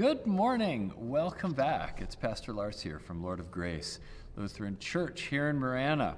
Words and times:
Good 0.00 0.26
morning. 0.26 0.94
Welcome 0.96 1.52
back. 1.52 2.00
It's 2.00 2.14
Pastor 2.14 2.54
Lars 2.54 2.80
here 2.80 2.98
from 2.98 3.22
Lord 3.22 3.38
of 3.38 3.50
Grace 3.50 3.98
Lutheran 4.34 4.78
Church 4.78 5.24
here 5.24 5.50
in 5.50 5.58
Marana. 5.58 6.16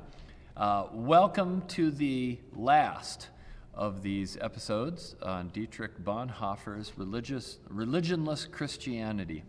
Uh, 0.57 0.85
welcome 0.93 1.65
to 1.67 1.91
the 1.91 2.39
last 2.55 3.27
of 3.75 4.05
these 4.05 4.39
episodes 4.41 5.17
on 5.21 5.49
Dietrich 5.49 5.99
Bonhoeffer's 6.05 6.93
religious, 6.97 7.59
religionless 7.75 8.49
Christianity. 8.49 9.43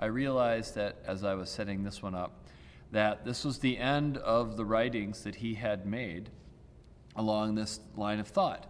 I 0.00 0.06
realized 0.06 0.74
that 0.74 0.96
as 1.06 1.22
I 1.22 1.34
was 1.34 1.48
setting 1.48 1.84
this 1.84 2.02
one 2.02 2.16
up, 2.16 2.44
that 2.90 3.24
this 3.24 3.44
was 3.44 3.60
the 3.60 3.78
end 3.78 4.16
of 4.18 4.56
the 4.56 4.64
writings 4.64 5.22
that 5.22 5.36
he 5.36 5.54
had 5.54 5.86
made 5.86 6.30
along 7.14 7.54
this 7.54 7.78
line 7.96 8.18
of 8.18 8.26
thought. 8.26 8.66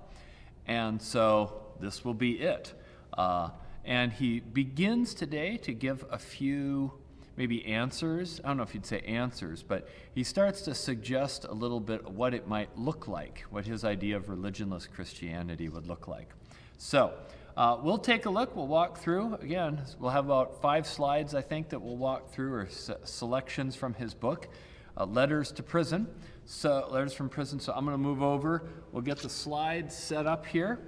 And 0.66 1.00
so 1.00 1.62
this 1.80 2.04
will 2.04 2.12
be 2.12 2.32
it. 2.32 2.74
Uh, 3.16 3.48
and 3.86 4.12
he 4.12 4.40
begins 4.40 5.14
today 5.14 5.56
to 5.58 5.72
give 5.72 6.04
a 6.10 6.18
few 6.18 6.92
maybe 7.36 7.64
answers. 7.66 8.40
I 8.42 8.48
don't 8.48 8.56
know 8.56 8.62
if 8.64 8.74
you'd 8.74 8.84
say 8.84 9.00
answers, 9.00 9.62
but 9.62 9.88
he 10.14 10.24
starts 10.24 10.62
to 10.62 10.74
suggest 10.74 11.44
a 11.44 11.52
little 11.52 11.80
bit 11.80 12.10
what 12.10 12.34
it 12.34 12.48
might 12.48 12.76
look 12.76 13.06
like, 13.06 13.44
what 13.50 13.64
his 13.64 13.84
idea 13.84 14.16
of 14.16 14.26
religionless 14.26 14.90
Christianity 14.90 15.68
would 15.68 15.86
look 15.86 16.08
like. 16.08 16.30
So 16.78 17.12
uh, 17.56 17.78
we'll 17.80 17.98
take 17.98 18.26
a 18.26 18.30
look. 18.30 18.56
We'll 18.56 18.66
walk 18.66 18.98
through. 18.98 19.34
Again, 19.34 19.80
we'll 20.00 20.10
have 20.10 20.24
about 20.24 20.60
five 20.60 20.86
slides, 20.86 21.34
I 21.34 21.42
think, 21.42 21.68
that 21.68 21.80
we'll 21.80 21.96
walk 21.96 22.30
through, 22.30 22.54
or 22.54 22.68
se- 22.68 22.96
selections 23.04 23.76
from 23.76 23.94
his 23.94 24.14
book, 24.14 24.48
uh, 24.96 25.06
Letters 25.06 25.52
to 25.52 25.62
Prison. 25.62 26.08
So, 26.44 26.88
Letters 26.90 27.12
from 27.12 27.28
Prison. 27.28 27.60
So 27.60 27.72
I'm 27.72 27.84
going 27.84 27.94
to 27.94 28.02
move 28.02 28.22
over. 28.22 28.68
We'll 28.92 29.02
get 29.02 29.18
the 29.18 29.28
slides 29.28 29.96
set 29.96 30.26
up 30.26 30.46
here. 30.46 30.78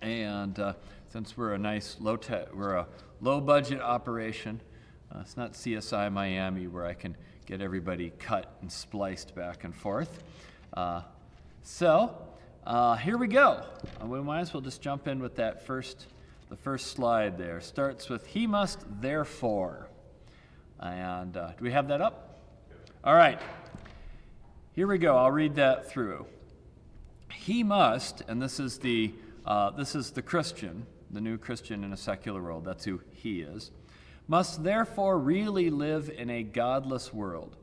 And 0.00 0.58
uh, 0.58 0.74
since 1.14 1.36
we're 1.36 1.52
a 1.52 1.58
nice 1.58 1.96
low, 2.00 2.16
te- 2.16 2.50
we're 2.52 2.74
a 2.74 2.88
low 3.20 3.40
budget 3.40 3.80
operation, 3.80 4.60
uh, 5.14 5.20
it's 5.20 5.36
not 5.36 5.52
CSI 5.52 6.12
Miami 6.12 6.66
where 6.66 6.84
I 6.84 6.94
can 6.94 7.16
get 7.46 7.60
everybody 7.60 8.10
cut 8.18 8.56
and 8.60 8.72
spliced 8.72 9.32
back 9.32 9.62
and 9.62 9.72
forth. 9.72 10.24
Uh, 10.72 11.02
so 11.62 12.20
uh, 12.66 12.96
here 12.96 13.16
we 13.16 13.28
go. 13.28 13.64
Uh, 14.02 14.06
we 14.06 14.20
might 14.22 14.40
as 14.40 14.52
well 14.52 14.60
just 14.60 14.82
jump 14.82 15.06
in 15.06 15.20
with 15.20 15.36
that 15.36 15.64
first, 15.64 16.08
the 16.48 16.56
first 16.56 16.88
slide 16.88 17.38
there. 17.38 17.60
Starts 17.60 18.08
with 18.08 18.26
He 18.26 18.48
must 18.48 18.80
therefore. 19.00 19.88
And 20.80 21.36
uh, 21.36 21.52
do 21.56 21.62
we 21.62 21.70
have 21.70 21.86
that 21.86 22.00
up? 22.00 22.40
All 23.04 23.14
right. 23.14 23.40
Here 24.72 24.88
we 24.88 24.98
go. 24.98 25.16
I'll 25.16 25.30
read 25.30 25.54
that 25.54 25.88
through. 25.88 26.26
He 27.32 27.62
must, 27.62 28.22
and 28.26 28.42
this 28.42 28.58
is 28.58 28.78
the 28.78 29.14
uh, 29.46 29.70
this 29.70 29.94
is 29.94 30.10
the 30.10 30.22
Christian, 30.22 30.86
the 31.14 31.20
new 31.20 31.38
Christian 31.38 31.84
in 31.84 31.92
a 31.92 31.96
secular 31.96 32.42
world. 32.42 32.64
That's 32.64 32.84
who 32.84 33.00
he 33.12 33.40
is 33.40 33.70
must 34.26 34.64
therefore 34.64 35.18
really 35.18 35.70
live 35.70 36.10
in 36.10 36.30
a 36.30 36.42
godless 36.42 37.12
world 37.12 37.56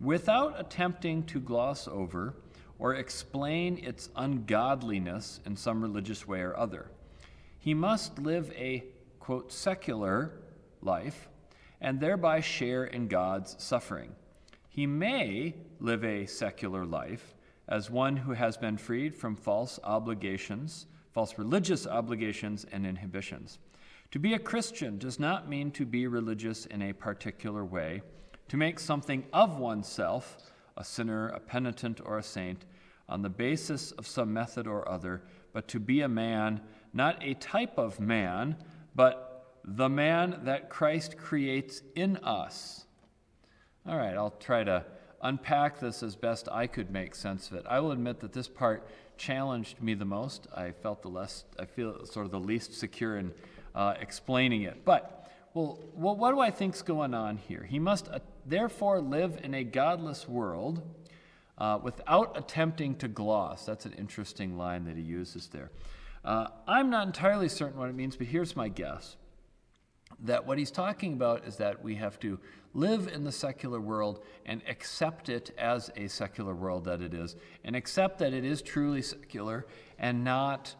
without 0.00 0.58
attempting 0.58 1.22
to 1.24 1.38
gloss 1.38 1.86
over 1.86 2.34
or 2.78 2.94
explain 2.94 3.78
its 3.78 4.08
ungodliness 4.16 5.40
in 5.44 5.56
some 5.56 5.82
religious 5.82 6.26
way 6.26 6.40
or 6.40 6.56
other. 6.56 6.90
He 7.58 7.74
must 7.74 8.18
live 8.18 8.50
a, 8.56 8.84
quote, 9.20 9.52
secular 9.52 10.32
life 10.80 11.28
and 11.80 12.00
thereby 12.00 12.40
share 12.40 12.84
in 12.84 13.06
God's 13.06 13.54
suffering. 13.62 14.14
He 14.68 14.86
may 14.86 15.54
live 15.78 16.04
a 16.04 16.26
secular 16.26 16.86
life 16.86 17.34
as 17.68 17.90
one 17.90 18.16
who 18.16 18.32
has 18.32 18.56
been 18.56 18.78
freed 18.78 19.14
from 19.14 19.36
false 19.36 19.78
obligations, 19.84 20.86
false 21.20 21.36
religious 21.36 21.86
obligations 21.86 22.64
and 22.72 22.86
inhibitions. 22.86 23.58
To 24.12 24.18
be 24.18 24.32
a 24.32 24.38
Christian 24.38 24.96
does 24.96 25.20
not 25.20 25.50
mean 25.50 25.70
to 25.72 25.84
be 25.84 26.06
religious 26.06 26.64
in 26.64 26.80
a 26.80 26.94
particular 26.94 27.62
way, 27.62 28.00
to 28.48 28.56
make 28.56 28.80
something 28.80 29.24
of 29.30 29.58
oneself, 29.58 30.38
a 30.78 30.82
sinner, 30.82 31.28
a 31.28 31.38
penitent, 31.38 32.00
or 32.06 32.16
a 32.16 32.22
saint, 32.22 32.64
on 33.06 33.20
the 33.20 33.28
basis 33.28 33.92
of 33.92 34.06
some 34.06 34.32
method 34.32 34.66
or 34.66 34.88
other, 34.88 35.20
but 35.52 35.68
to 35.68 35.78
be 35.78 36.00
a 36.00 36.08
man, 36.08 36.62
not 36.94 37.22
a 37.22 37.34
type 37.34 37.76
of 37.76 38.00
man, 38.00 38.56
but 38.94 39.58
the 39.62 39.90
man 39.90 40.40
that 40.44 40.70
Christ 40.70 41.18
creates 41.18 41.82
in 41.94 42.16
us. 42.24 42.86
All 43.86 43.98
right, 43.98 44.16
I'll 44.16 44.30
try 44.30 44.64
to 44.64 44.86
unpack 45.20 45.80
this 45.80 46.02
as 46.02 46.16
best 46.16 46.48
I 46.50 46.66
could 46.66 46.90
make 46.90 47.14
sense 47.14 47.50
of 47.50 47.58
it. 47.58 47.66
I 47.68 47.78
will 47.80 47.92
admit 47.92 48.20
that 48.20 48.32
this 48.32 48.48
part 48.48 48.88
challenged 49.20 49.82
me 49.82 49.92
the 49.92 50.04
most. 50.04 50.46
I 50.56 50.72
felt 50.72 51.02
the 51.02 51.08
less, 51.08 51.44
I 51.58 51.66
feel 51.66 52.06
sort 52.06 52.24
of 52.24 52.32
the 52.32 52.40
least 52.40 52.72
secure 52.72 53.18
in 53.18 53.32
uh, 53.74 53.94
explaining 54.00 54.62
it. 54.62 54.82
But, 54.84 55.30
well, 55.52 55.78
well, 55.94 56.16
what 56.16 56.30
do 56.32 56.40
I 56.40 56.50
think's 56.50 56.80
going 56.80 57.12
on 57.12 57.36
here? 57.36 57.62
He 57.62 57.78
must 57.78 58.08
uh, 58.08 58.20
therefore 58.46 58.98
live 59.00 59.38
in 59.44 59.52
a 59.52 59.62
godless 59.62 60.26
world 60.26 60.82
uh, 61.58 61.78
without 61.82 62.36
attempting 62.38 62.96
to 62.96 63.08
gloss. 63.08 63.66
That's 63.66 63.84
an 63.84 63.92
interesting 63.92 64.56
line 64.56 64.86
that 64.86 64.96
he 64.96 65.02
uses 65.02 65.48
there. 65.48 65.70
Uh, 66.24 66.48
I'm 66.66 66.88
not 66.88 67.06
entirely 67.06 67.50
certain 67.50 67.78
what 67.78 67.90
it 67.90 67.94
means, 67.94 68.16
but 68.16 68.26
here's 68.26 68.56
my 68.56 68.68
guess 68.68 69.16
that 70.22 70.46
what 70.46 70.58
he's 70.58 70.70
talking 70.70 71.12
about 71.12 71.46
is 71.46 71.56
that 71.56 71.82
we 71.84 71.94
have 71.94 72.18
to 72.20 72.38
live 72.74 73.08
in 73.08 73.24
the 73.24 73.32
secular 73.32 73.80
world 73.80 74.24
and 74.46 74.62
accept 74.68 75.28
it 75.28 75.50
as 75.58 75.90
a 75.96 76.08
secular 76.08 76.54
world 76.54 76.84
that 76.84 77.00
it 77.00 77.14
is, 77.14 77.36
and 77.64 77.74
accept 77.74 78.18
that 78.18 78.32
it 78.32 78.44
is 78.44 78.62
truly 78.62 79.02
secular, 79.02 79.66
and 79.98 80.24
not 80.24 80.74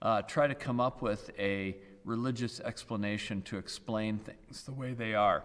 uh, 0.00 0.22
try 0.22 0.46
to 0.46 0.54
come 0.54 0.80
up 0.80 1.02
with 1.02 1.30
a 1.38 1.76
religious 2.04 2.60
explanation 2.60 3.42
to 3.42 3.58
explain 3.58 4.18
things 4.18 4.62
the 4.64 4.72
way 4.72 4.92
they 4.92 5.14
are. 5.14 5.44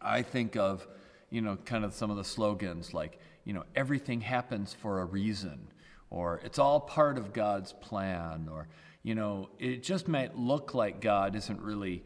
I 0.00 0.22
think 0.22 0.56
of, 0.56 0.86
you 1.30 1.40
know, 1.40 1.56
kind 1.56 1.84
of 1.84 1.92
some 1.92 2.10
of 2.10 2.16
the 2.16 2.24
slogans 2.24 2.94
like, 2.94 3.18
you 3.44 3.52
know, 3.52 3.64
everything 3.74 4.20
happens 4.20 4.74
for 4.74 5.00
a 5.00 5.04
reason, 5.04 5.68
or 6.10 6.40
it's 6.44 6.58
all 6.58 6.80
part 6.80 7.18
of 7.18 7.32
God's 7.32 7.72
plan, 7.72 8.48
or, 8.50 8.68
you 9.02 9.14
know, 9.14 9.48
it 9.58 9.82
just 9.82 10.08
might 10.08 10.36
look 10.36 10.74
like 10.74 11.00
God 11.00 11.36
isn't 11.36 11.60
really 11.60 12.02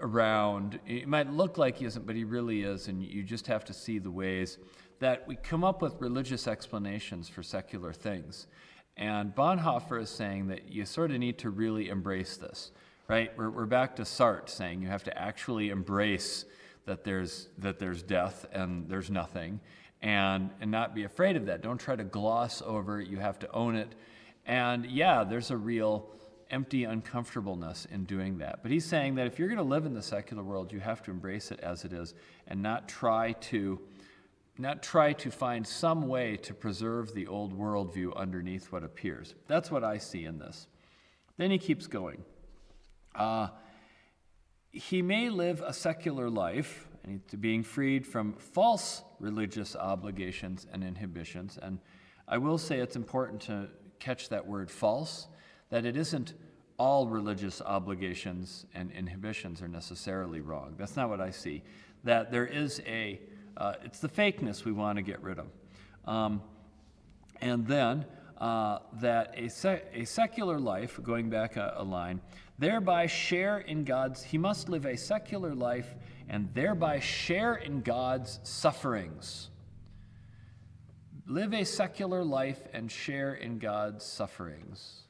around. 0.00 0.78
It 0.86 1.08
might 1.08 1.32
look 1.32 1.58
like 1.58 1.78
he 1.78 1.86
isn't, 1.86 2.06
but 2.06 2.16
he 2.16 2.24
really 2.24 2.62
is, 2.62 2.88
and 2.88 3.02
you 3.02 3.22
just 3.22 3.46
have 3.46 3.64
to 3.66 3.72
see 3.72 3.98
the 3.98 4.10
ways 4.10 4.58
that 4.98 5.26
we 5.26 5.36
come 5.36 5.64
up 5.64 5.82
with 5.82 5.94
religious 6.00 6.46
explanations 6.48 7.28
for 7.28 7.42
secular 7.42 7.92
things. 7.92 8.46
And 8.96 9.34
Bonhoeffer 9.34 10.00
is 10.00 10.10
saying 10.10 10.48
that 10.48 10.72
you 10.72 10.86
sort 10.86 11.10
of 11.10 11.18
need 11.18 11.38
to 11.38 11.50
really 11.50 11.88
embrace 11.88 12.36
this 12.36 12.72
right? 13.08 13.30
We're, 13.36 13.50
we're 13.50 13.66
back 13.66 13.96
to 13.96 14.02
Sartre 14.02 14.48
saying 14.48 14.82
you 14.82 14.88
have 14.88 15.04
to 15.04 15.16
actually 15.18 15.70
embrace 15.70 16.44
that 16.86 17.04
there's, 17.04 17.48
that 17.58 17.78
there's 17.78 18.02
death 18.02 18.46
and 18.52 18.88
there's 18.88 19.10
nothing 19.10 19.60
and, 20.02 20.50
and 20.60 20.70
not 20.70 20.94
be 20.94 21.04
afraid 21.04 21.36
of 21.36 21.46
that. 21.46 21.62
Don't 21.62 21.78
try 21.78 21.96
to 21.96 22.04
gloss 22.04 22.62
over 22.64 23.00
it, 23.00 23.08
you 23.08 23.18
have 23.18 23.38
to 23.40 23.52
own 23.52 23.76
it. 23.76 23.94
And 24.44 24.86
yeah, 24.86 25.24
there's 25.24 25.50
a 25.50 25.56
real 25.56 26.08
empty 26.50 26.84
uncomfortableness 26.84 27.86
in 27.90 28.04
doing 28.04 28.38
that. 28.38 28.60
But 28.62 28.70
he's 28.70 28.84
saying 28.84 29.16
that 29.16 29.26
if 29.26 29.38
you're 29.38 29.48
going 29.48 29.58
to 29.58 29.64
live 29.64 29.86
in 29.86 29.94
the 29.94 30.02
secular 30.02 30.42
world, 30.42 30.72
you 30.72 30.80
have 30.80 31.02
to 31.04 31.10
embrace 31.10 31.50
it 31.50 31.60
as 31.60 31.84
it 31.84 31.92
is 31.92 32.14
and 32.46 32.62
not 32.62 32.88
try 32.88 33.32
to 33.32 33.80
not 34.58 34.82
try 34.82 35.12
to 35.12 35.30
find 35.30 35.66
some 35.66 36.08
way 36.08 36.34
to 36.38 36.54
preserve 36.54 37.12
the 37.12 37.26
old 37.26 37.52
worldview 37.58 38.16
underneath 38.16 38.72
what 38.72 38.82
appears. 38.82 39.34
That's 39.48 39.70
what 39.70 39.84
I 39.84 39.98
see 39.98 40.24
in 40.24 40.38
this. 40.38 40.66
Then 41.36 41.50
he 41.50 41.58
keeps 41.58 41.86
going. 41.86 42.24
Uh, 43.14 43.48
he 44.72 45.02
may 45.02 45.28
live 45.28 45.60
a 45.60 45.74
secular 45.74 46.30
life, 46.30 46.88
to 47.28 47.36
being 47.36 47.62
freed 47.62 48.06
from 48.06 48.32
false 48.34 49.02
religious 49.20 49.76
obligations 49.76 50.66
and 50.72 50.82
inhibitions. 50.82 51.58
And 51.60 51.78
I 52.26 52.38
will 52.38 52.58
say 52.58 52.80
it's 52.80 52.96
important 52.96 53.42
to 53.42 53.68
catch 54.00 54.28
that 54.30 54.46
word 54.46 54.70
false, 54.70 55.28
that 55.70 55.84
it 55.84 55.96
isn't 55.96 56.34
all 56.78 57.06
religious 57.08 57.62
obligations 57.62 58.66
and 58.74 58.90
inhibitions 58.92 59.62
are 59.62 59.68
necessarily 59.68 60.40
wrong. 60.40 60.74
That's 60.78 60.96
not 60.96 61.08
what 61.08 61.20
I 61.20 61.30
see. 61.30 61.62
That 62.04 62.30
there 62.30 62.46
is 62.46 62.80
a, 62.86 63.20
uh, 63.56 63.74
it's 63.84 63.98
the 63.98 64.08
fakeness 64.08 64.64
we 64.64 64.72
want 64.72 64.96
to 64.96 65.02
get 65.02 65.22
rid 65.22 65.38
of. 65.38 65.46
Um, 66.04 66.42
and 67.40 67.66
then 67.66 68.04
uh, 68.38 68.80
that 69.00 69.34
a, 69.36 70.00
a 70.00 70.04
secular 70.04 70.58
life, 70.58 71.00
going 71.02 71.30
back 71.30 71.56
a, 71.56 71.74
a 71.78 71.84
line, 71.84 72.20
thereby 72.58 73.06
share 73.06 73.58
in 73.58 73.84
God's, 73.84 74.22
he 74.22 74.38
must 74.38 74.68
live 74.68 74.84
a 74.84 74.96
secular 74.96 75.54
life 75.54 75.94
and 76.28 76.52
thereby 76.54 77.00
share 77.00 77.54
in 77.54 77.80
God's 77.80 78.38
sufferings. 78.42 79.50
Live 81.26 81.54
a 81.54 81.64
secular 81.64 82.22
life 82.22 82.60
and 82.72 82.90
share 82.90 83.34
in 83.34 83.58
God's 83.58 84.04
sufferings. 84.04 85.05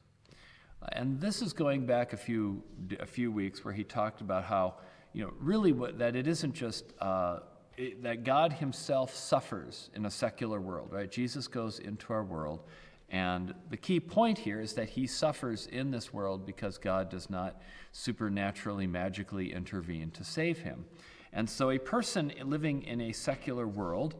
And 0.93 1.19
this 1.19 1.41
is 1.41 1.53
going 1.53 1.85
back 1.85 2.13
a 2.13 2.17
few, 2.17 2.63
a 2.99 3.05
few 3.05 3.31
weeks 3.31 3.65
where 3.65 3.73
he 3.73 3.83
talked 3.83 4.21
about 4.21 4.43
how, 4.43 4.75
you 5.13 5.23
know, 5.23 5.33
really 5.39 5.71
what, 5.71 5.97
that 5.99 6.15
it 6.15 6.27
isn't 6.27 6.53
just 6.53 6.93
uh, 7.01 7.39
it, 7.77 8.03
that 8.03 8.23
God 8.23 8.53
himself 8.53 9.13
suffers 9.13 9.89
in 9.95 10.05
a 10.05 10.11
secular 10.11 10.59
world, 10.61 10.89
right? 10.91 11.11
Jesus 11.11 11.47
goes 11.47 11.79
into 11.79 12.13
our 12.13 12.23
world 12.23 12.61
And 13.09 13.53
the 13.69 13.77
key 13.77 13.99
point 13.99 14.37
here 14.37 14.59
is 14.59 14.73
that 14.73 14.89
he 14.89 15.07
suffers 15.07 15.67
in 15.67 15.91
this 15.91 16.11
world 16.11 16.45
because 16.45 16.77
God 16.77 17.09
does 17.09 17.29
not 17.29 17.61
supernaturally, 17.93 18.85
magically 18.85 19.53
intervene 19.53 20.11
to 20.11 20.23
save 20.23 20.59
him. 20.59 20.85
And 21.31 21.49
so 21.49 21.69
a 21.69 21.77
person 21.77 22.33
living 22.43 22.83
in 22.83 22.99
a 23.01 23.13
secular 23.13 23.67
world 23.67 24.15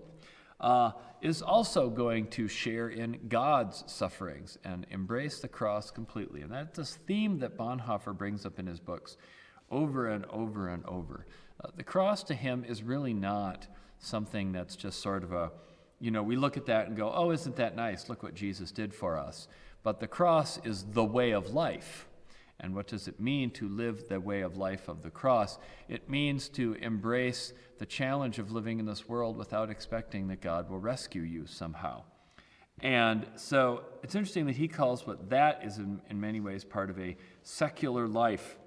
uh, 0.59 0.91
is 1.21 1.41
also 1.41 1.89
going 1.89 2.27
to 2.27 2.47
share 2.47 2.89
in 2.89 3.19
God's 3.27 3.83
sufferings 3.87 4.57
and 4.63 4.85
embrace 4.89 5.39
the 5.39 5.47
cross 5.47 5.91
completely. 5.91 6.41
And 6.41 6.51
that's 6.51 6.77
this 6.77 6.95
theme 7.07 7.39
that 7.39 7.57
Bonhoeffer 7.57 8.15
brings 8.17 8.45
up 8.45 8.59
in 8.59 8.67
his 8.67 8.79
books 8.79 9.17
over 9.69 10.07
and 10.07 10.25
over 10.25 10.69
and 10.69 10.85
over. 10.85 11.25
Uh, 11.63 11.69
the 11.75 11.83
cross 11.83 12.23
to 12.23 12.33
him 12.33 12.63
is 12.67 12.83
really 12.83 13.13
not 13.13 13.67
something 13.99 14.51
that's 14.51 14.75
just 14.75 15.01
sort 15.01 15.23
of 15.23 15.31
a, 15.31 15.51
you 15.99 16.11
know, 16.11 16.23
we 16.23 16.35
look 16.35 16.57
at 16.57 16.67
that 16.67 16.87
and 16.87 16.95
go, 16.95 17.11
oh, 17.13 17.31
isn't 17.31 17.55
that 17.55 17.75
nice? 17.75 18.09
Look 18.09 18.23
what 18.23 18.35
Jesus 18.35 18.71
did 18.71 18.93
for 18.93 19.17
us. 19.17 19.47
But 19.83 19.99
the 19.99 20.07
cross 20.07 20.59
is 20.63 20.83
the 20.91 21.03
way 21.03 21.31
of 21.31 21.53
life. 21.53 22.06
And 22.59 22.73
what 22.73 22.87
does 22.87 23.07
it 23.07 23.19
mean 23.19 23.51
to 23.51 23.69
live 23.69 24.07
the 24.09 24.19
way 24.19 24.41
of 24.41 24.57
life 24.57 24.87
of 24.87 25.03
the 25.03 25.11
cross? 25.11 25.59
It 25.87 26.09
means 26.09 26.49
to 26.49 26.73
embrace 26.73 27.53
the 27.77 27.85
challenge 27.85 28.39
of 28.39 28.51
living 28.51 28.79
in 28.79 28.85
this 28.85 29.07
world 29.07 29.37
without 29.37 29.69
expecting 29.69 30.27
that 30.29 30.41
God 30.41 30.69
will 30.69 30.79
rescue 30.79 31.21
you 31.21 31.45
somehow. 31.45 32.03
And 32.81 33.25
so 33.35 33.83
it's 34.03 34.15
interesting 34.15 34.45
that 34.47 34.55
he 34.55 34.67
calls 34.67 35.05
what 35.05 35.29
that 35.29 35.61
is, 35.63 35.77
in, 35.77 36.01
in 36.09 36.19
many 36.19 36.39
ways, 36.39 36.63
part 36.63 36.89
of 36.89 36.99
a 36.99 37.15
secular 37.43 38.07
life. 38.07 38.57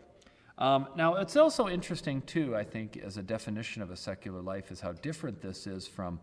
Um, 0.59 0.89
now, 0.97 1.15
it's 1.15 1.37
also 1.37 1.69
interesting, 1.69 2.21
too, 2.23 2.55
I 2.55 2.65
think, 2.65 2.97
as 2.97 3.17
a 3.17 3.23
definition 3.23 3.83
of 3.83 3.91
a 3.91 3.97
secular 3.97 4.43
life, 4.43 4.71
is 4.71 4.81
how 4.81 4.93
different 4.93 5.41
this 5.41 5.67
is 5.67 5.87
from 5.87 6.21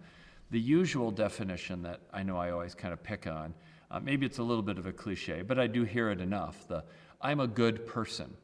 the 0.52 0.60
usual 0.60 1.12
definition 1.12 1.82
that 1.84 2.02
I 2.14 2.24
know 2.24 2.38
I 2.38 2.52
always 2.52 2.76
kind 2.76 2.94
of 2.94 3.02
pick 3.04 3.26
on. 3.26 3.54
Uh, 3.90 4.00
maybe 4.00 4.26
it's 4.26 4.38
a 4.38 4.44
little 4.44 4.64
bit 4.64 4.78
of 4.78 4.86
a 4.86 4.92
cliche, 4.92 5.42
but 5.42 5.58
I 5.58 5.68
do 5.68 5.84
hear 5.84 6.12
it 6.12 6.20
enough. 6.20 6.68
The 6.68 6.84
I'm 7.22 7.40
a 7.40 7.48
good 7.48 7.88
person. 7.88 8.36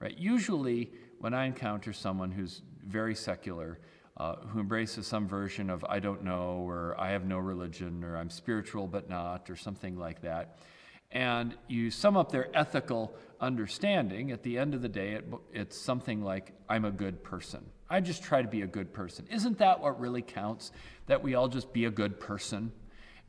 Right? 0.00 0.16
Usually, 0.16 0.92
when 1.18 1.34
I 1.34 1.46
encounter 1.46 1.92
someone 1.92 2.30
who's 2.30 2.62
very 2.86 3.14
secular, 3.14 3.78
uh, 4.16 4.36
who 4.36 4.60
embraces 4.60 5.06
some 5.06 5.26
version 5.26 5.70
of 5.70 5.84
I 5.88 5.98
don't 5.98 6.22
know, 6.22 6.64
or 6.66 6.94
I 6.98 7.10
have 7.10 7.24
no 7.24 7.38
religion, 7.38 8.04
or 8.04 8.16
I'm 8.16 8.30
spiritual 8.30 8.86
but 8.86 9.08
not, 9.08 9.48
or 9.50 9.56
something 9.56 9.96
like 9.96 10.22
that, 10.22 10.58
and 11.14 11.54
you 11.68 11.90
sum 11.90 12.16
up 12.16 12.32
their 12.32 12.48
ethical 12.56 13.14
understanding, 13.40 14.32
at 14.32 14.42
the 14.42 14.58
end 14.58 14.74
of 14.74 14.82
the 14.82 14.88
day, 14.88 15.12
it, 15.12 15.24
it's 15.52 15.78
something 15.78 16.22
like, 16.22 16.52
I'm 16.68 16.84
a 16.84 16.90
good 16.90 17.22
person. 17.22 17.64
I 17.88 18.00
just 18.00 18.22
try 18.24 18.42
to 18.42 18.48
be 18.48 18.62
a 18.62 18.66
good 18.66 18.92
person. 18.92 19.26
Isn't 19.30 19.58
that 19.58 19.80
what 19.80 20.00
really 20.00 20.22
counts? 20.22 20.72
That 21.06 21.22
we 21.22 21.36
all 21.36 21.48
just 21.48 21.72
be 21.72 21.84
a 21.84 21.90
good 21.90 22.18
person? 22.18 22.72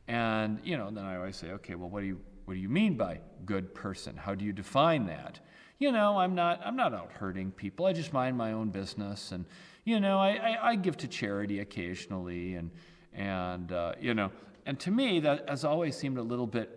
And, 0.07 0.59
you 0.63 0.77
know, 0.77 0.89
then 0.89 1.05
I 1.05 1.17
always 1.17 1.35
say, 1.35 1.51
okay, 1.51 1.75
well, 1.75 1.89
what 1.89 2.01
do 2.01 2.07
you, 2.07 2.19
what 2.45 2.53
do 2.53 2.59
you 2.59 2.69
mean 2.69 2.95
by 2.95 3.19
good 3.45 3.73
person? 3.73 4.15
How 4.15 4.35
do 4.35 4.45
you 4.45 4.53
define 4.53 5.07
that? 5.07 5.39
You 5.77 5.91
know, 5.91 6.17
I'm 6.17 6.35
not, 6.35 6.61
I'm 6.63 6.75
not 6.75 6.93
out 6.93 7.11
hurting 7.11 7.51
people. 7.51 7.85
I 7.85 7.93
just 7.93 8.13
mind 8.13 8.37
my 8.37 8.53
own 8.53 8.69
business. 8.69 9.31
And, 9.31 9.45
you 9.83 9.99
know, 9.99 10.19
I, 10.19 10.29
I, 10.29 10.69
I 10.69 10.75
give 10.75 10.95
to 10.97 11.07
charity 11.07 11.59
occasionally. 11.59 12.55
And, 12.55 12.71
and 13.13 13.71
uh, 13.71 13.93
you 13.99 14.13
know, 14.13 14.31
and 14.65 14.79
to 14.79 14.91
me, 14.91 15.19
that 15.21 15.49
has 15.49 15.65
always 15.65 15.97
seemed 15.97 16.17
a 16.17 16.23
little 16.23 16.47
bit 16.47 16.69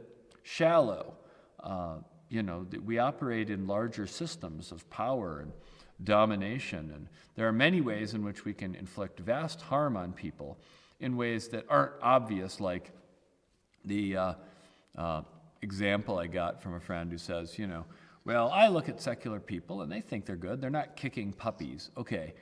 shallow. 0.42 1.14
Uh, 1.62 1.96
you 2.28 2.42
know, 2.42 2.66
we 2.84 2.98
operate 2.98 3.50
in 3.50 3.66
larger 3.66 4.06
systems 4.06 4.72
of 4.72 4.88
power 4.90 5.40
and 5.40 5.52
domination. 6.04 6.90
And 6.94 7.08
there 7.36 7.46
are 7.48 7.52
many 7.52 7.80
ways 7.80 8.14
in 8.14 8.24
which 8.24 8.44
we 8.44 8.52
can 8.52 8.74
inflict 8.74 9.20
vast 9.20 9.60
harm 9.60 9.96
on 9.96 10.12
people 10.12 10.58
in 11.00 11.16
ways 11.16 11.48
that 11.48 11.64
aren't 11.68 11.92
obvious, 12.02 12.60
like 12.60 12.90
the 13.84 14.16
uh, 14.16 14.32
uh, 14.96 15.22
example 15.62 16.18
I 16.18 16.26
got 16.26 16.62
from 16.62 16.74
a 16.74 16.80
friend 16.80 17.10
who 17.10 17.18
says, 17.18 17.58
you 17.58 17.66
know, 17.66 17.84
well, 18.24 18.50
I 18.50 18.68
look 18.68 18.88
at 18.88 19.00
secular 19.00 19.40
people 19.40 19.82
and 19.82 19.90
they 19.90 20.00
think 20.00 20.26
they're 20.26 20.36
good. 20.36 20.60
They're 20.60 20.70
not 20.70 20.96
kicking 20.96 21.32
puppies. 21.32 21.90
Okay, 21.96 22.34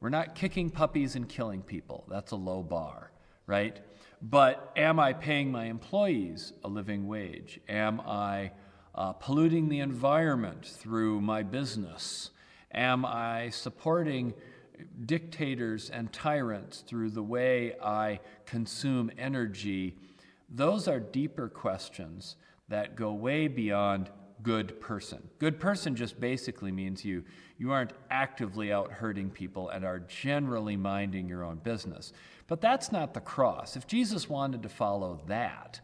we're 0.00 0.08
not 0.08 0.34
kicking 0.34 0.70
puppies 0.70 1.16
and 1.16 1.28
killing 1.28 1.62
people. 1.62 2.04
That's 2.08 2.32
a 2.32 2.36
low 2.36 2.62
bar, 2.62 3.10
right? 3.46 3.78
But 4.22 4.72
am 4.76 4.98
I 4.98 5.12
paying 5.12 5.52
my 5.52 5.66
employees 5.66 6.54
a 6.62 6.68
living 6.68 7.06
wage? 7.06 7.60
Am 7.68 8.00
I 8.00 8.52
uh, 8.94 9.12
polluting 9.12 9.68
the 9.68 9.80
environment 9.80 10.64
through 10.64 11.20
my 11.20 11.42
business? 11.42 12.30
Am 12.72 13.04
I 13.04 13.50
supporting 13.50 14.34
dictators 15.04 15.90
and 15.90 16.12
tyrants 16.12 16.80
through 16.80 17.10
the 17.10 17.22
way 17.22 17.74
I 17.82 18.20
consume 18.46 19.10
energy? 19.18 19.96
Those 20.48 20.88
are 20.88 21.00
deeper 21.00 21.48
questions 21.48 22.36
that 22.68 22.96
go 22.96 23.12
way 23.12 23.48
beyond 23.48 24.10
good 24.42 24.80
person. 24.80 25.28
Good 25.38 25.58
person 25.58 25.96
just 25.96 26.20
basically 26.20 26.72
means 26.72 27.04
you 27.04 27.24
you 27.56 27.70
aren't 27.70 27.92
actively 28.10 28.72
out 28.72 28.90
hurting 28.90 29.30
people 29.30 29.68
and 29.68 29.84
are 29.84 30.00
generally 30.00 30.76
minding 30.76 31.28
your 31.28 31.44
own 31.44 31.56
business. 31.58 32.12
But 32.48 32.60
that's 32.60 32.90
not 32.90 33.14
the 33.14 33.20
cross. 33.20 33.76
If 33.76 33.86
Jesus 33.86 34.28
wanted 34.28 34.62
to 34.64 34.68
follow 34.68 35.20
that, 35.28 35.80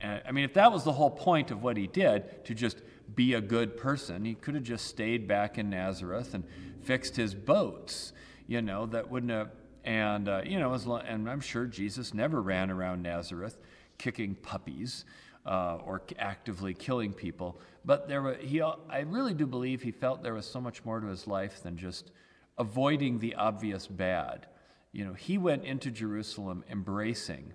I 0.00 0.30
mean, 0.30 0.44
if 0.44 0.54
that 0.54 0.70
was 0.70 0.84
the 0.84 0.92
whole 0.92 1.10
point 1.10 1.50
of 1.50 1.62
what 1.62 1.76
he 1.76 1.88
did, 1.88 2.44
to 2.44 2.54
just 2.54 2.82
be 3.14 3.34
a 3.34 3.40
good 3.40 3.76
person, 3.76 4.24
he 4.24 4.34
could 4.34 4.54
have 4.54 4.62
just 4.62 4.86
stayed 4.86 5.26
back 5.26 5.58
in 5.58 5.70
Nazareth 5.70 6.34
and 6.34 6.44
fixed 6.82 7.16
his 7.16 7.34
boats, 7.34 8.12
you 8.46 8.62
know, 8.62 8.86
that 8.86 9.10
wouldn't 9.10 9.32
have, 9.32 9.50
and, 9.84 10.28
uh, 10.28 10.42
you 10.44 10.60
know, 10.60 10.72
as 10.72 10.86
long, 10.86 11.02
and 11.02 11.28
I'm 11.28 11.40
sure 11.40 11.66
Jesus 11.66 12.14
never 12.14 12.40
ran 12.40 12.70
around 12.70 13.02
Nazareth 13.02 13.58
kicking 13.98 14.36
puppies 14.36 15.04
uh, 15.48 15.78
or 15.84 16.02
actively 16.18 16.74
killing 16.74 17.12
people. 17.12 17.58
But 17.84 18.06
there 18.06 18.20
were, 18.20 18.34
he, 18.34 18.60
I 18.60 19.00
really 19.00 19.32
do 19.32 19.46
believe 19.46 19.80
he 19.80 19.90
felt 19.90 20.22
there 20.22 20.34
was 20.34 20.46
so 20.46 20.60
much 20.60 20.84
more 20.84 21.00
to 21.00 21.06
his 21.06 21.26
life 21.26 21.62
than 21.62 21.76
just 21.76 22.12
avoiding 22.58 23.18
the 23.18 23.34
obvious 23.34 23.86
bad. 23.86 24.46
You 24.92 25.06
know, 25.06 25.14
he 25.14 25.38
went 25.38 25.64
into 25.64 25.90
Jerusalem 25.90 26.64
embracing, 26.70 27.54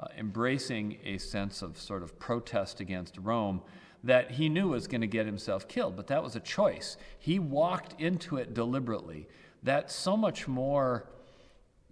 uh, 0.00 0.08
embracing 0.18 0.98
a 1.04 1.18
sense 1.18 1.62
of 1.62 1.78
sort 1.78 2.02
of 2.02 2.18
protest 2.18 2.80
against 2.80 3.16
Rome 3.18 3.62
that 4.02 4.32
he 4.32 4.48
knew 4.48 4.68
was 4.68 4.88
going 4.88 5.02
to 5.02 5.06
get 5.06 5.26
himself 5.26 5.68
killed, 5.68 5.94
but 5.94 6.08
that 6.08 6.24
was 6.24 6.34
a 6.34 6.40
choice. 6.40 6.96
He 7.18 7.38
walked 7.38 8.00
into 8.00 8.38
it 8.38 8.54
deliberately. 8.54 9.28
That's 9.62 9.94
so 9.94 10.16
much 10.16 10.48
more, 10.48 11.06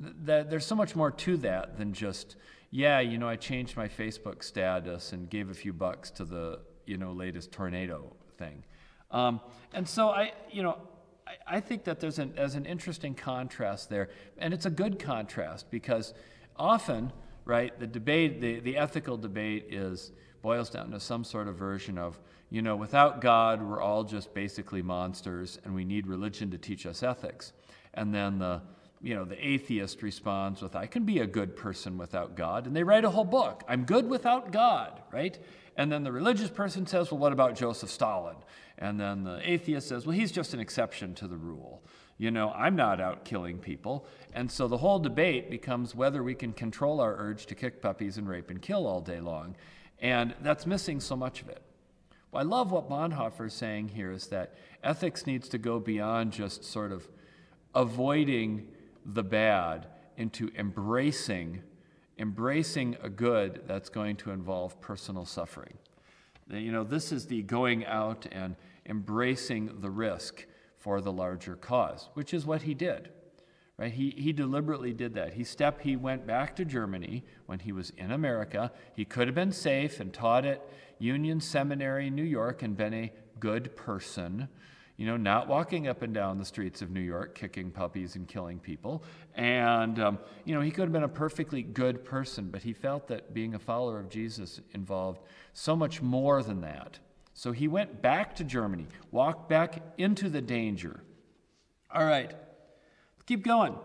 that 0.00 0.50
there's 0.50 0.66
so 0.66 0.74
much 0.74 0.96
more 0.96 1.10
to 1.10 1.36
that 1.38 1.76
than 1.76 1.92
just, 1.92 2.34
yeah, 2.70 3.00
you 3.00 3.18
know, 3.18 3.28
I 3.28 3.36
changed 3.36 3.76
my 3.76 3.88
Facebook 3.88 4.42
status 4.42 5.12
and 5.12 5.28
gave 5.30 5.50
a 5.50 5.54
few 5.54 5.72
bucks 5.72 6.10
to 6.12 6.24
the, 6.24 6.60
you 6.86 6.98
know, 6.98 7.12
latest 7.12 7.50
tornado 7.50 8.14
thing. 8.36 8.64
Um, 9.10 9.40
and 9.72 9.88
so 9.88 10.10
I, 10.10 10.32
you 10.50 10.62
know, 10.62 10.76
I, 11.26 11.56
I 11.56 11.60
think 11.60 11.84
that 11.84 11.98
there's 12.00 12.18
an, 12.18 12.34
there's 12.36 12.54
an 12.54 12.66
interesting 12.66 13.14
contrast 13.14 13.88
there, 13.88 14.10
and 14.36 14.52
it's 14.52 14.66
a 14.66 14.70
good 14.70 14.98
contrast 14.98 15.70
because 15.70 16.12
often, 16.56 17.12
right, 17.44 17.78
the 17.80 17.86
debate, 17.86 18.40
the, 18.40 18.60
the 18.60 18.76
ethical 18.76 19.16
debate 19.16 19.66
is 19.70 20.12
boils 20.42 20.70
down 20.70 20.90
to 20.90 21.00
some 21.00 21.24
sort 21.24 21.48
of 21.48 21.56
version 21.56 21.98
of, 21.98 22.18
you 22.50 22.62
know, 22.62 22.76
without 22.76 23.20
God, 23.20 23.62
we're 23.62 23.80
all 23.80 24.04
just 24.04 24.32
basically 24.34 24.82
monsters, 24.82 25.58
and 25.64 25.74
we 25.74 25.84
need 25.84 26.06
religion 26.06 26.50
to 26.50 26.58
teach 26.58 26.86
us 26.86 27.02
ethics. 27.02 27.52
And 27.94 28.14
then 28.14 28.38
the 28.38 28.62
you 29.00 29.14
know, 29.14 29.24
the 29.24 29.46
atheist 29.46 30.02
responds 30.02 30.60
with, 30.60 30.74
I 30.74 30.86
can 30.86 31.04
be 31.04 31.20
a 31.20 31.26
good 31.26 31.56
person 31.56 31.98
without 31.98 32.36
God. 32.36 32.66
And 32.66 32.74
they 32.74 32.82
write 32.82 33.04
a 33.04 33.10
whole 33.10 33.24
book, 33.24 33.62
I'm 33.68 33.84
good 33.84 34.08
without 34.08 34.50
God, 34.50 35.00
right? 35.12 35.38
And 35.76 35.92
then 35.92 36.02
the 36.02 36.12
religious 36.12 36.50
person 36.50 36.86
says, 36.86 37.10
Well, 37.10 37.20
what 37.20 37.32
about 37.32 37.54
Joseph 37.54 37.90
Stalin? 37.90 38.36
And 38.78 38.98
then 38.98 39.24
the 39.24 39.40
atheist 39.48 39.88
says, 39.88 40.06
Well, 40.06 40.16
he's 40.16 40.32
just 40.32 40.52
an 40.52 40.60
exception 40.60 41.14
to 41.16 41.28
the 41.28 41.36
rule. 41.36 41.82
You 42.18 42.32
know, 42.32 42.50
I'm 42.50 42.74
not 42.74 43.00
out 43.00 43.24
killing 43.24 43.58
people. 43.58 44.04
And 44.32 44.50
so 44.50 44.66
the 44.66 44.78
whole 44.78 44.98
debate 44.98 45.50
becomes 45.50 45.94
whether 45.94 46.22
we 46.22 46.34
can 46.34 46.52
control 46.52 47.00
our 47.00 47.14
urge 47.16 47.46
to 47.46 47.54
kick 47.54 47.80
puppies 47.80 48.18
and 48.18 48.28
rape 48.28 48.50
and 48.50 48.60
kill 48.60 48.88
all 48.88 49.00
day 49.00 49.20
long. 49.20 49.54
And 50.00 50.34
that's 50.42 50.66
missing 50.66 50.98
so 50.98 51.14
much 51.14 51.42
of 51.42 51.48
it. 51.48 51.62
Well, 52.32 52.42
I 52.42 52.44
love 52.44 52.72
what 52.72 52.90
Bonhoeffer 52.90 53.46
is 53.46 53.54
saying 53.54 53.88
here 53.88 54.10
is 54.10 54.26
that 54.26 54.54
ethics 54.82 55.26
needs 55.26 55.48
to 55.50 55.58
go 55.58 55.78
beyond 55.78 56.32
just 56.32 56.64
sort 56.64 56.90
of 56.90 57.08
avoiding 57.74 58.66
the 59.04 59.22
bad 59.22 59.86
into 60.16 60.50
embracing 60.56 61.62
embracing 62.18 62.96
a 63.02 63.08
good 63.08 63.62
that's 63.66 63.88
going 63.88 64.16
to 64.16 64.32
involve 64.32 64.80
personal 64.80 65.24
suffering. 65.24 65.78
You 66.50 66.72
know, 66.72 66.84
this 66.84 67.12
is 67.12 67.26
the 67.26 67.42
going 67.42 67.86
out 67.86 68.26
and 68.32 68.56
embracing 68.86 69.80
the 69.80 69.90
risk 69.90 70.46
for 70.78 71.00
the 71.00 71.12
larger 71.12 71.54
cause, 71.54 72.08
which 72.14 72.32
is 72.32 72.46
what 72.46 72.62
he 72.62 72.74
did. 72.74 73.10
Right? 73.76 73.92
He, 73.92 74.10
he 74.16 74.32
deliberately 74.32 74.92
did 74.92 75.14
that. 75.14 75.34
He 75.34 75.44
stepped, 75.44 75.82
he 75.82 75.94
went 75.94 76.26
back 76.26 76.56
to 76.56 76.64
Germany 76.64 77.22
when 77.46 77.60
he 77.60 77.70
was 77.70 77.90
in 77.90 78.10
America. 78.10 78.72
He 78.96 79.04
could 79.04 79.28
have 79.28 79.36
been 79.36 79.52
safe 79.52 80.00
and 80.00 80.12
taught 80.12 80.44
at 80.44 80.66
Union 80.98 81.40
Seminary 81.40 82.08
in 82.08 82.16
New 82.16 82.24
York 82.24 82.62
and 82.62 82.76
been 82.76 82.94
a 82.94 83.12
good 83.38 83.76
person 83.76 84.48
you 84.98 85.06
know, 85.06 85.16
not 85.16 85.46
walking 85.46 85.86
up 85.86 86.02
and 86.02 86.12
down 86.12 86.38
the 86.38 86.44
streets 86.44 86.82
of 86.82 86.90
New 86.90 87.00
York, 87.00 87.36
kicking 87.36 87.70
puppies 87.70 88.16
and 88.16 88.26
killing 88.26 88.58
people. 88.58 89.04
And, 89.36 90.00
um, 90.00 90.18
you 90.44 90.56
know, 90.56 90.60
he 90.60 90.72
could 90.72 90.82
have 90.82 90.92
been 90.92 91.04
a 91.04 91.08
perfectly 91.08 91.62
good 91.62 92.04
person, 92.04 92.48
but 92.50 92.62
he 92.62 92.72
felt 92.72 93.06
that 93.06 93.32
being 93.32 93.54
a 93.54 93.60
follower 93.60 94.00
of 94.00 94.10
Jesus 94.10 94.60
involved 94.74 95.20
so 95.52 95.76
much 95.76 96.02
more 96.02 96.42
than 96.42 96.60
that. 96.62 96.98
So 97.32 97.52
he 97.52 97.68
went 97.68 98.02
back 98.02 98.34
to 98.36 98.44
Germany, 98.44 98.88
walked 99.12 99.48
back 99.48 99.80
into 99.98 100.28
the 100.28 100.42
danger. 100.42 101.04
All 101.94 102.04
right, 102.04 102.34
keep 103.24 103.44
going. 103.44 103.76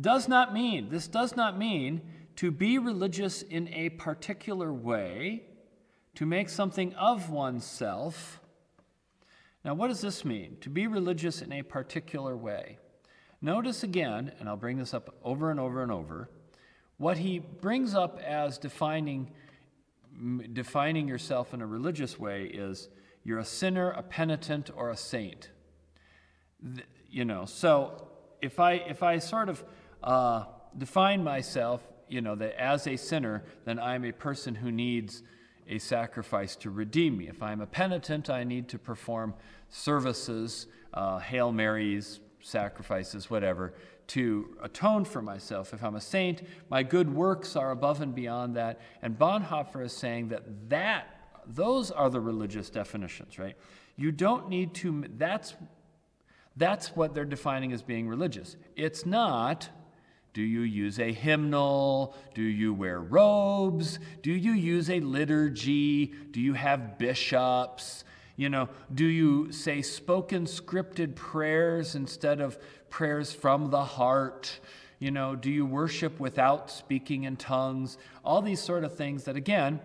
Does 0.00 0.28
not 0.28 0.54
mean, 0.54 0.88
this 0.88 1.08
does 1.08 1.34
not 1.34 1.58
mean 1.58 2.00
to 2.36 2.52
be 2.52 2.78
religious 2.78 3.42
in 3.42 3.68
a 3.74 3.88
particular 3.88 4.72
way, 4.72 5.42
to 6.14 6.26
make 6.26 6.48
something 6.48 6.94
of 6.94 7.28
oneself 7.28 8.40
now, 9.64 9.74
what 9.74 9.88
does 9.88 10.02
this 10.02 10.24
mean? 10.24 10.58
To 10.60 10.68
be 10.68 10.86
religious 10.86 11.40
in 11.40 11.50
a 11.52 11.62
particular 11.62 12.36
way. 12.36 12.78
Notice 13.40 13.82
again, 13.82 14.32
and 14.38 14.48
I'll 14.48 14.56
bring 14.56 14.78
this 14.78 14.92
up 14.92 15.14
over 15.22 15.50
and 15.50 15.58
over 15.58 15.82
and 15.82 15.90
over, 15.90 16.28
what 16.98 17.18
he 17.18 17.38
brings 17.38 17.94
up 17.94 18.20
as 18.20 18.58
defining, 18.58 19.30
defining 20.52 21.08
yourself 21.08 21.54
in 21.54 21.62
a 21.62 21.66
religious 21.66 22.18
way 22.18 22.44
is 22.44 22.88
you're 23.24 23.38
a 23.38 23.44
sinner, 23.44 23.90
a 23.90 24.02
penitent, 24.02 24.70
or 24.74 24.90
a 24.90 24.96
saint. 24.96 25.50
You 27.10 27.24
know, 27.24 27.46
so 27.46 28.08
if 28.42 28.60
I, 28.60 28.74
if 28.74 29.02
I 29.02 29.18
sort 29.18 29.48
of 29.48 29.64
uh, 30.02 30.44
define 30.76 31.24
myself, 31.24 31.82
you 32.08 32.20
know, 32.20 32.34
that 32.34 32.60
as 32.60 32.86
a 32.86 32.96
sinner, 32.96 33.44
then 33.64 33.78
I'm 33.78 34.04
a 34.04 34.12
person 34.12 34.54
who 34.54 34.70
needs 34.70 35.22
a 35.68 35.78
sacrifice 35.78 36.56
to 36.56 36.70
redeem 36.70 37.16
me. 37.16 37.28
If 37.28 37.42
I'm 37.42 37.60
a 37.60 37.66
penitent, 37.66 38.30
I 38.30 38.44
need 38.44 38.68
to 38.68 38.78
perform 38.78 39.34
services, 39.68 40.66
uh, 40.92 41.18
Hail 41.18 41.52
Marys, 41.52 42.20
sacrifices, 42.40 43.30
whatever, 43.30 43.74
to 44.08 44.56
atone 44.62 45.04
for 45.04 45.22
myself. 45.22 45.72
If 45.72 45.82
I'm 45.82 45.96
a 45.96 46.00
saint, 46.00 46.42
my 46.68 46.82
good 46.82 47.12
works 47.12 47.56
are 47.56 47.70
above 47.70 48.00
and 48.00 48.14
beyond 48.14 48.56
that. 48.56 48.80
And 49.02 49.18
Bonhoeffer 49.18 49.84
is 49.84 49.92
saying 49.92 50.28
that 50.28 50.68
that 50.68 51.06
those 51.46 51.90
are 51.90 52.10
the 52.10 52.20
religious 52.20 52.70
definitions, 52.70 53.38
right? 53.38 53.56
You 53.96 54.12
don't 54.12 54.48
need 54.48 54.74
to 54.76 55.04
that's 55.16 55.54
that's 56.56 56.94
what 56.94 57.14
they're 57.14 57.24
defining 57.24 57.72
as 57.72 57.82
being 57.82 58.08
religious. 58.08 58.56
It's 58.76 59.04
not 59.04 59.68
do 60.34 60.42
you 60.42 60.62
use 60.62 60.98
a 60.98 61.12
hymnal? 61.12 62.16
Do 62.34 62.42
you 62.42 62.74
wear 62.74 63.00
robes? 63.00 64.00
Do 64.20 64.32
you 64.32 64.52
use 64.52 64.90
a 64.90 64.98
liturgy? 64.98 66.06
Do 66.32 66.40
you 66.40 66.54
have 66.54 66.98
bishops? 66.98 68.02
You 68.34 68.48
know, 68.48 68.68
do 68.92 69.06
you 69.06 69.52
say 69.52 69.80
spoken 69.80 70.46
scripted 70.46 71.14
prayers 71.14 71.94
instead 71.94 72.40
of 72.40 72.58
prayers 72.90 73.32
from 73.32 73.70
the 73.70 73.84
heart? 73.84 74.58
You 74.98 75.12
know, 75.12 75.36
do 75.36 75.52
you 75.52 75.64
worship 75.64 76.18
without 76.18 76.68
speaking 76.68 77.24
in 77.24 77.36
tongues? 77.36 77.96
All 78.24 78.42
these 78.42 78.60
sort 78.60 78.82
of 78.82 78.96
things 78.96 79.22
that, 79.24 79.36
again, 79.36 79.78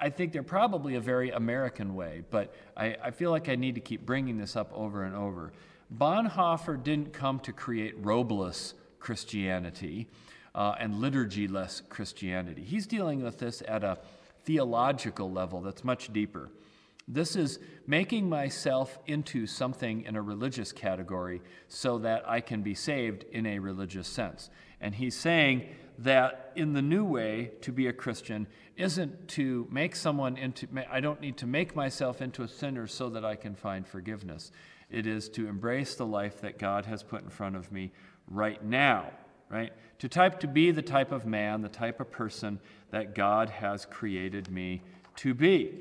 I 0.00 0.10
think 0.10 0.32
they're 0.32 0.42
probably 0.42 0.96
a 0.96 1.00
very 1.00 1.30
American 1.30 1.94
way, 1.94 2.22
but 2.30 2.52
I, 2.76 2.96
I 3.00 3.10
feel 3.12 3.30
like 3.30 3.48
I 3.48 3.54
need 3.54 3.76
to 3.76 3.80
keep 3.80 4.04
bringing 4.04 4.38
this 4.38 4.56
up 4.56 4.72
over 4.74 5.04
and 5.04 5.14
over. 5.14 5.52
Bonhoeffer 5.96 6.82
didn't 6.82 7.12
come 7.12 7.38
to 7.40 7.52
create 7.52 8.02
robeless 8.02 8.74
Christianity 9.00 10.08
uh, 10.54 10.74
and 10.78 11.00
liturgy-less 11.00 11.82
Christianity. 11.88 12.62
He's 12.62 12.86
dealing 12.86 13.22
with 13.22 13.38
this 13.38 13.62
at 13.68 13.84
a 13.84 13.98
theological 14.44 15.30
level 15.30 15.60
that's 15.60 15.84
much 15.84 16.12
deeper. 16.12 16.50
This 17.06 17.36
is 17.36 17.58
making 17.86 18.28
myself 18.28 18.98
into 19.06 19.46
something 19.46 20.04
in 20.04 20.16
a 20.16 20.22
religious 20.22 20.72
category 20.72 21.40
so 21.68 21.98
that 21.98 22.28
I 22.28 22.40
can 22.40 22.62
be 22.62 22.74
saved 22.74 23.24
in 23.32 23.46
a 23.46 23.58
religious 23.58 24.06
sense. 24.06 24.50
And 24.80 24.94
he's 24.94 25.16
saying 25.16 25.68
that 25.98 26.52
in 26.54 26.74
the 26.74 26.82
new 26.82 27.04
way 27.04 27.52
to 27.62 27.72
be 27.72 27.86
a 27.86 27.92
Christian 27.92 28.46
isn't 28.76 29.26
to 29.28 29.66
make 29.70 29.96
someone 29.96 30.36
into, 30.36 30.68
I 30.90 31.00
don't 31.00 31.20
need 31.20 31.38
to 31.38 31.46
make 31.46 31.74
myself 31.74 32.20
into 32.22 32.42
a 32.42 32.48
sinner 32.48 32.86
so 32.86 33.08
that 33.08 33.24
I 33.24 33.36
can 33.36 33.54
find 33.54 33.86
forgiveness. 33.86 34.52
It 34.90 35.06
is 35.06 35.28
to 35.30 35.48
embrace 35.48 35.94
the 35.94 36.06
life 36.06 36.40
that 36.42 36.58
God 36.58 36.86
has 36.86 37.02
put 37.02 37.22
in 37.22 37.30
front 37.30 37.56
of 37.56 37.72
me 37.72 37.90
right 38.30 38.62
now, 38.64 39.10
right? 39.48 39.72
To 40.00 40.08
type 40.08 40.40
to 40.40 40.46
be 40.46 40.70
the 40.70 40.82
type 40.82 41.12
of 41.12 41.26
man, 41.26 41.62
the 41.62 41.68
type 41.68 42.00
of 42.00 42.10
person 42.10 42.60
that 42.90 43.14
God 43.14 43.50
has 43.50 43.84
created 43.84 44.50
me 44.50 44.82
to 45.16 45.34
be. 45.34 45.72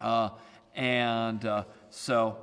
Uh, 0.00 0.30
and 0.74 1.44
uh, 1.44 1.64
so, 1.90 2.38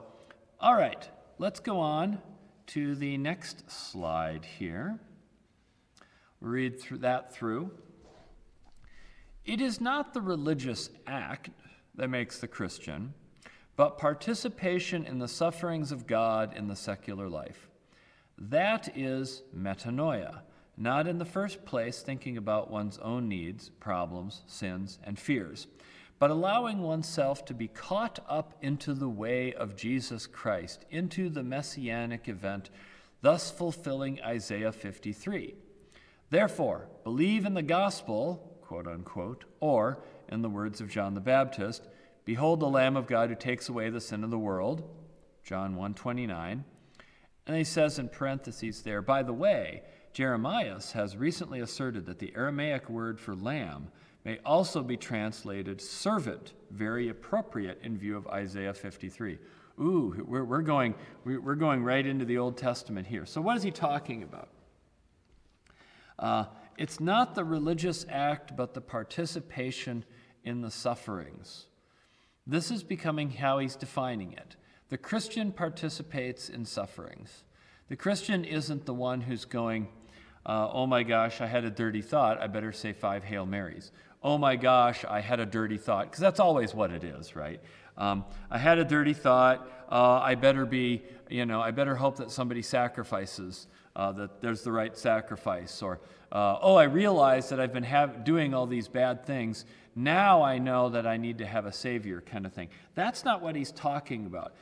all 0.60 0.76
right, 0.76 1.10
let's 1.38 1.60
go 1.60 1.80
on 1.80 2.22
to 2.68 2.96
the 2.96 3.18
next 3.18 3.70
slide 3.72 4.46
here. 4.46 5.00
Read 6.42 6.80
through 6.80 7.00
that 7.00 7.34
through. 7.34 7.72
It 9.46 9.62
is 9.62 9.80
not 9.80 10.14
the 10.14 10.22
religious 10.22 10.90
act 11.06 11.50
that 11.96 12.10
makes 12.10 12.40
the 12.40 12.48
Christian, 12.48 13.14
but 13.76 13.98
participation 13.98 15.06
in 15.06 15.20
the 15.20 15.28
sufferings 15.28 15.92
of 15.92 16.08
God 16.08 16.56
in 16.56 16.68
the 16.68 16.76
secular 16.76 17.30
life. 17.30 17.70
That 18.38 18.90
is 18.98 19.44
metanoia, 19.56 20.42
not 20.76 21.08
in 21.08 21.20
the 21.20 21.26
first 21.26 21.66
place 21.66 22.02
thinking 22.02 22.36
about 22.38 22.70
one's 22.70 22.98
own 22.98 23.30
needs, 23.30 23.70
problems, 23.80 24.42
sins, 24.46 25.00
and 25.04 25.18
fears, 25.18 25.68
but 26.20 26.32
allowing 26.32 26.82
oneself 26.82 27.46
to 27.46 27.54
be 27.54 27.70
caught 27.70 28.20
up 28.28 28.54
into 28.62 28.94
the 28.94 29.10
way 29.10 29.54
of 29.54 29.78
Jesus 29.78 30.28
Christ, 30.28 30.86
into 30.90 31.30
the 31.30 31.44
messianic 31.44 32.28
event, 32.28 32.70
thus 33.22 33.52
fulfilling 33.52 34.22
Isaiah 34.22 34.74
53. 34.74 35.56
Therefore, 36.30 36.90
believe 37.06 37.46
in 37.46 37.54
the 37.54 37.62
gospel, 37.62 38.60
quote 38.62 38.88
unquote, 38.88 39.46
or, 39.62 40.00
in 40.28 40.42
the 40.42 40.50
words 40.50 40.82
of 40.82 40.90
John 40.90 41.14
the 41.14 41.22
Baptist, 41.22 41.88
behold 42.26 42.60
the 42.60 42.68
Lamb 42.68 42.98
of 42.98 43.08
God 43.08 43.30
who 43.30 43.36
takes 43.36 43.70
away 43.70 43.90
the 43.90 44.02
sin 44.02 44.26
of 44.26 44.30
the 44.30 44.38
world, 44.38 44.84
John 45.44 45.76
129 45.76 46.66
and 47.48 47.56
he 47.56 47.64
says 47.64 48.00
in 48.00 48.10
parentheses 48.10 48.82
there, 48.82 49.02
by 49.02 49.24
the 49.24 49.34
way, 49.34 49.84
Jeremias 50.14 50.94
has 50.94 51.18
recently 51.18 51.60
asserted 51.60 52.06
that 52.06 52.20
the 52.20 52.34
Aramaic 52.36 52.90
word 52.90 53.20
for 53.20 53.36
lamb 53.36 53.90
may 54.24 54.40
also 54.46 54.82
be 54.82 54.98
translated 54.98 55.80
servant, 55.80 56.54
very 56.72 57.10
appropriate 57.10 57.80
in 57.84 57.98
view 57.98 58.18
of 58.18 58.26
Isaiah 58.28 58.74
53. 58.74 59.38
Ooh, 59.80 60.24
we're, 60.26 60.46
we're, 60.46 60.62
going, 60.62 60.96
we're 61.26 61.56
going 61.56 61.84
right 61.84 62.06
into 62.06 62.26
the 62.26 62.38
Old 62.38 62.58
Testament 62.58 63.06
here. 63.06 63.26
So, 63.26 63.42
what 63.42 63.58
is 63.58 63.64
he 63.64 63.72
talking 63.72 64.24
about? 64.24 64.50
Uh, 66.18 66.46
it's 66.78 67.00
not 67.00 67.36
the 67.36 67.44
religious 67.44 68.06
act, 68.10 68.56
but 68.56 68.74
the 68.74 68.82
participation 68.82 70.06
in 70.44 70.62
the 70.62 70.72
sufferings. 70.72 71.66
This 72.48 72.72
is 72.72 72.84
becoming 72.84 73.32
how 73.32 73.60
he's 73.60 73.76
defining 73.76 74.34
it. 74.34 74.56
The 74.90 74.98
Christian 74.98 75.52
participates 75.52 76.48
in 76.48 76.66
sufferings. 76.66 77.44
The 77.90 77.96
Christian 77.96 78.46
isn't 78.46 78.86
the 78.86 78.94
one 78.94 79.22
who's 79.22 79.46
going, 79.46 79.88
uh, 80.46 80.70
oh 80.72 80.86
my 80.86 81.02
gosh, 81.02 81.42
I 81.42 81.48
had 81.48 81.66
a 81.66 81.72
dirty 81.72 82.02
thought, 82.02 82.40
I 82.40 82.48
better 82.48 82.72
say 82.72 82.94
five 82.94 83.24
Hail 83.24 83.46
Marys. 83.46 83.92
Oh 84.22 84.38
my 84.38 84.56
gosh, 84.56 85.04
I 85.06 85.22
had 85.22 85.40
a 85.40 85.46
dirty 85.46 85.78
thought, 85.78 86.06
because 86.06 86.20
that's 86.20 86.40
always 86.40 86.74
what 86.74 86.92
it 86.92 87.04
is, 87.04 87.36
right? 87.36 87.62
Um, 87.98 88.26
I 88.52 88.58
had 88.58 88.78
a 88.78 88.86
dirty 88.86 89.14
thought, 89.14 89.68
uh, 89.92 90.20
I 90.20 90.36
better 90.36 90.66
be, 90.66 91.04
you 91.30 91.46
know, 91.46 91.62
I 91.62 91.72
better 91.72 91.96
hope 91.96 92.18
that 92.18 92.30
somebody 92.30 92.62
sacrifices, 92.62 93.68
uh, 93.96 94.12
that 94.14 94.42
there's 94.42 94.62
the 94.62 94.72
right 94.72 94.96
sacrifice. 94.96 95.82
Or, 95.82 96.00
uh, 96.32 96.58
oh, 96.62 96.76
I 96.76 96.84
realize 96.84 97.50
that 97.50 97.60
I've 97.60 97.74
been 97.74 97.84
have, 97.84 98.24
doing 98.24 98.54
all 98.54 98.68
these 98.68 98.88
bad 98.88 99.26
things. 99.26 99.66
Now 99.96 100.44
I 100.44 100.58
know 100.58 100.90
that 100.90 101.08
I 101.08 101.18
need 101.18 101.38
to 101.38 101.46
have 101.46 101.66
a 101.66 101.72
Savior, 101.72 102.22
kind 102.22 102.46
of 102.46 102.54
thing. 102.54 102.70
That's 102.96 103.24
not 103.24 103.42
what 103.42 103.56
he's 103.56 103.72
talking 103.72 104.26
about. 104.26 104.54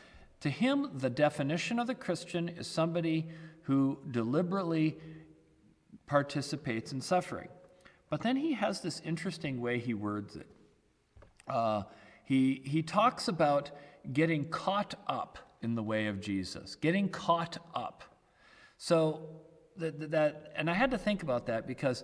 To 0.44 0.50
him, 0.50 0.90
the 0.94 1.10
definition 1.10 1.80
of 1.80 1.88
the 1.88 1.96
Christian 1.96 2.50
is 2.50 2.68
somebody 2.68 3.30
who 3.62 3.98
deliberately 4.12 4.98
participates 6.06 6.92
in 6.92 7.00
suffering. 7.00 7.48
But 8.10 8.24
then 8.24 8.36
he 8.36 8.52
has 8.52 8.82
this 8.82 9.02
interesting 9.06 9.62
way 9.62 9.80
he 9.80 9.94
words 9.94 10.36
it. 10.36 10.48
Uh, 11.48 11.84
he, 12.26 12.62
he 12.66 12.84
talks 12.84 13.30
about 13.30 13.72
getting 14.12 14.50
caught 14.50 14.96
up 15.08 15.40
in 15.62 15.76
the 15.76 15.82
way 15.82 16.08
of 16.08 16.20
Jesus, 16.20 16.76
getting 16.76 17.08
caught 17.08 17.58
up. 17.74 18.04
So, 18.78 19.22
that, 19.78 20.12
that, 20.12 20.52
and 20.58 20.70
I 20.70 20.74
had 20.74 20.92
to 20.92 20.98
think 20.98 21.24
about 21.24 21.46
that 21.46 21.68
because 21.68 22.04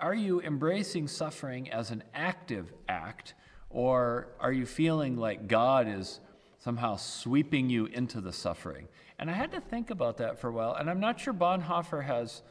are 0.00 0.16
you 0.16 0.40
embracing 0.40 1.06
suffering 1.06 1.70
as 1.70 1.92
an 1.92 2.02
active 2.12 2.72
act, 2.88 3.34
or 3.70 4.34
are 4.40 4.52
you 4.52 4.66
feeling 4.66 5.16
like 5.16 5.46
God 5.46 5.86
is 5.86 6.18
somehow 6.66 6.96
sweeping 6.96 7.70
you 7.70 7.86
into 7.86 8.20
the 8.20 8.32
suffering. 8.32 8.88
And 9.20 9.30
I 9.30 9.34
had 9.34 9.52
to 9.52 9.60
think 9.60 9.90
about 9.90 10.16
that 10.16 10.40
for 10.40 10.48
a 10.48 10.52
while, 10.52 10.74
and 10.74 10.90
I'm 10.90 10.98
not 10.98 11.20
sure 11.20 11.32
Bonhoeffer 11.32 12.04
has 12.04 12.42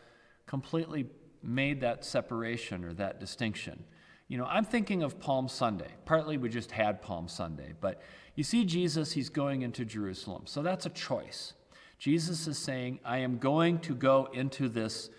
completely 0.45 1.07
made 1.43 1.81
that 1.81 2.05
separation 2.05 2.85
or 2.85 2.93
that 2.93 3.19
distinction. 3.19 3.83
You 4.29 4.37
know, 4.37 4.45
I'm 4.45 4.63
thinking 4.63 5.03
of 5.03 5.19
Palm 5.19 5.49
Sunday. 5.49 5.89
Partly 6.05 6.37
we 6.37 6.47
just 6.47 6.71
had 6.71 7.01
Palm 7.01 7.27
Sunday, 7.27 7.73
but 7.81 8.01
you 8.35 8.45
see 8.45 8.63
Jesus, 8.63 9.11
he's 9.11 9.27
going 9.27 9.63
into 9.63 9.83
Jerusalem. 9.83 10.43
So 10.45 10.61
that's 10.61 10.85
a 10.85 10.91
choice. 10.91 11.51
Jesus 11.99 12.47
is 12.47 12.57
saying, 12.57 13.01
I 13.03 13.17
am 13.17 13.37
going 13.37 13.79
to 13.79 13.93
go 13.93 14.29
into 14.31 14.69
this, 14.69 15.09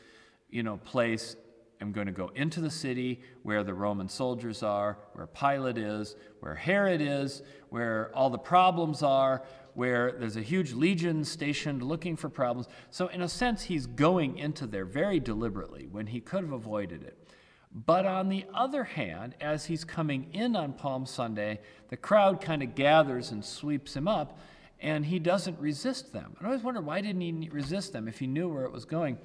you 0.48 0.62
know, 0.62 0.78
place. 0.78 1.36
I'm 1.80 1.92
going 1.92 2.06
to 2.06 2.12
go 2.12 2.30
into 2.34 2.60
the 2.60 2.70
city 2.70 3.20
where 3.42 3.62
the 3.62 3.74
Roman 3.74 4.08
soldiers 4.08 4.62
are, 4.62 4.98
where 5.12 5.26
Pilate 5.26 5.78
is, 5.78 6.16
where 6.40 6.54
Herod 6.54 7.00
is, 7.00 7.42
where 7.68 8.10
all 8.14 8.30
the 8.30 8.38
problems 8.38 9.02
are, 9.02 9.42
where 9.74 10.12
there's 10.12 10.36
a 10.36 10.42
huge 10.42 10.72
legion 10.72 11.22
stationed 11.24 11.82
looking 11.82 12.16
for 12.16 12.30
problems. 12.30 12.66
So, 12.90 13.08
in 13.08 13.20
a 13.20 13.28
sense, 13.28 13.64
he's 13.64 13.86
going 13.86 14.38
into 14.38 14.66
there 14.66 14.86
very 14.86 15.20
deliberately 15.20 15.86
when 15.90 16.06
he 16.06 16.20
could 16.20 16.42
have 16.44 16.52
avoided 16.52 17.02
it. 17.02 17.18
But 17.84 18.06
on 18.06 18.30
the 18.30 18.46
other 18.54 18.84
hand, 18.84 19.34
as 19.38 19.66
he's 19.66 19.84
coming 19.84 20.32
in 20.32 20.56
on 20.56 20.72
Palm 20.72 21.04
Sunday, 21.04 21.60
the 21.90 21.96
crowd 21.98 22.40
kind 22.40 22.62
of 22.62 22.74
gathers 22.74 23.30
and 23.32 23.44
sweeps 23.44 23.94
him 23.94 24.08
up, 24.08 24.38
and 24.80 25.04
he 25.04 25.18
doesn't 25.18 25.58
resist 25.58 26.10
them. 26.14 26.36
I 26.40 26.46
always 26.46 26.62
wonder 26.62 26.80
why 26.80 27.02
didn't 27.02 27.20
he 27.20 27.50
resist 27.50 27.92
them 27.92 28.08
if 28.08 28.18
he 28.18 28.26
knew 28.26 28.48
where 28.48 28.64
it 28.64 28.72
was 28.72 28.86
going? 28.86 29.18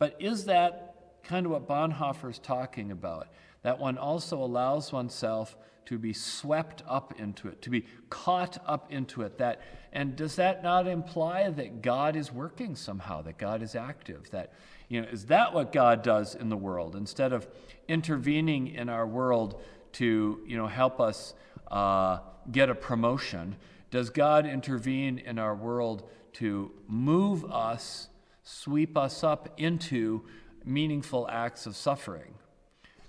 But 0.00 0.16
is 0.18 0.46
that 0.46 0.91
kind 1.24 1.46
of 1.46 1.52
what 1.52 1.68
Bonhoeffer 1.68 2.30
is 2.30 2.38
talking 2.38 2.90
about? 2.90 3.28
That 3.62 3.78
one 3.78 3.98
also 3.98 4.42
allows 4.42 4.92
oneself 4.92 5.56
to 5.86 5.98
be 5.98 6.12
swept 6.12 6.82
up 6.88 7.18
into 7.18 7.48
it, 7.48 7.60
to 7.62 7.70
be 7.70 7.84
caught 8.08 8.58
up 8.66 8.92
into 8.92 9.22
it. 9.22 9.38
That 9.38 9.60
and 9.92 10.16
does 10.16 10.36
that 10.36 10.62
not 10.62 10.86
imply 10.86 11.50
that 11.50 11.82
God 11.82 12.16
is 12.16 12.32
working 12.32 12.76
somehow, 12.76 13.22
that 13.22 13.38
God 13.38 13.62
is 13.62 13.74
active? 13.74 14.30
That 14.30 14.52
you 14.88 15.02
know, 15.02 15.08
is 15.08 15.26
that 15.26 15.54
what 15.54 15.72
God 15.72 16.02
does 16.02 16.34
in 16.34 16.48
the 16.48 16.56
world? 16.56 16.96
Instead 16.96 17.32
of 17.32 17.46
intervening 17.88 18.68
in 18.68 18.88
our 18.88 19.06
world 19.06 19.60
to 19.92 20.40
you 20.46 20.56
know 20.56 20.66
help 20.66 21.00
us 21.00 21.34
uh, 21.70 22.18
get 22.50 22.70
a 22.70 22.74
promotion, 22.74 23.56
does 23.90 24.10
God 24.10 24.46
intervene 24.46 25.18
in 25.18 25.38
our 25.38 25.54
world 25.54 26.08
to 26.34 26.72
move 26.88 27.44
us, 27.44 28.08
sweep 28.42 28.96
us 28.96 29.22
up 29.22 29.52
into 29.58 30.24
meaningful 30.64 31.28
acts 31.30 31.66
of 31.66 31.76
suffering? 31.76 32.34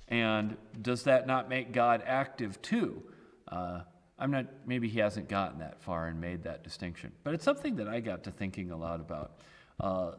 And 0.08 0.58
does 0.82 1.04
that 1.04 1.28
not 1.28 1.50
make 1.50 1.72
God 1.72 2.04
active 2.06 2.62
too? 2.62 3.04
Uh, 3.48 3.82
I'm 4.20 4.32
not, 4.32 4.46
maybe 4.66 4.88
he 4.88 5.00
hasn't 5.00 5.28
gotten 5.28 5.60
that 5.60 5.82
far 5.82 6.08
and 6.08 6.22
made 6.22 6.44
that 6.44 6.64
distinction. 6.64 7.12
But 7.24 7.34
it's 7.34 7.44
something 7.44 7.78
that 7.78 7.88
I 7.88 8.00
got 8.00 8.24
to 8.24 8.32
thinking 8.32 8.72
a 8.72 8.78
lot 8.78 9.00
about. 9.00 9.32
Uh, 9.80 10.12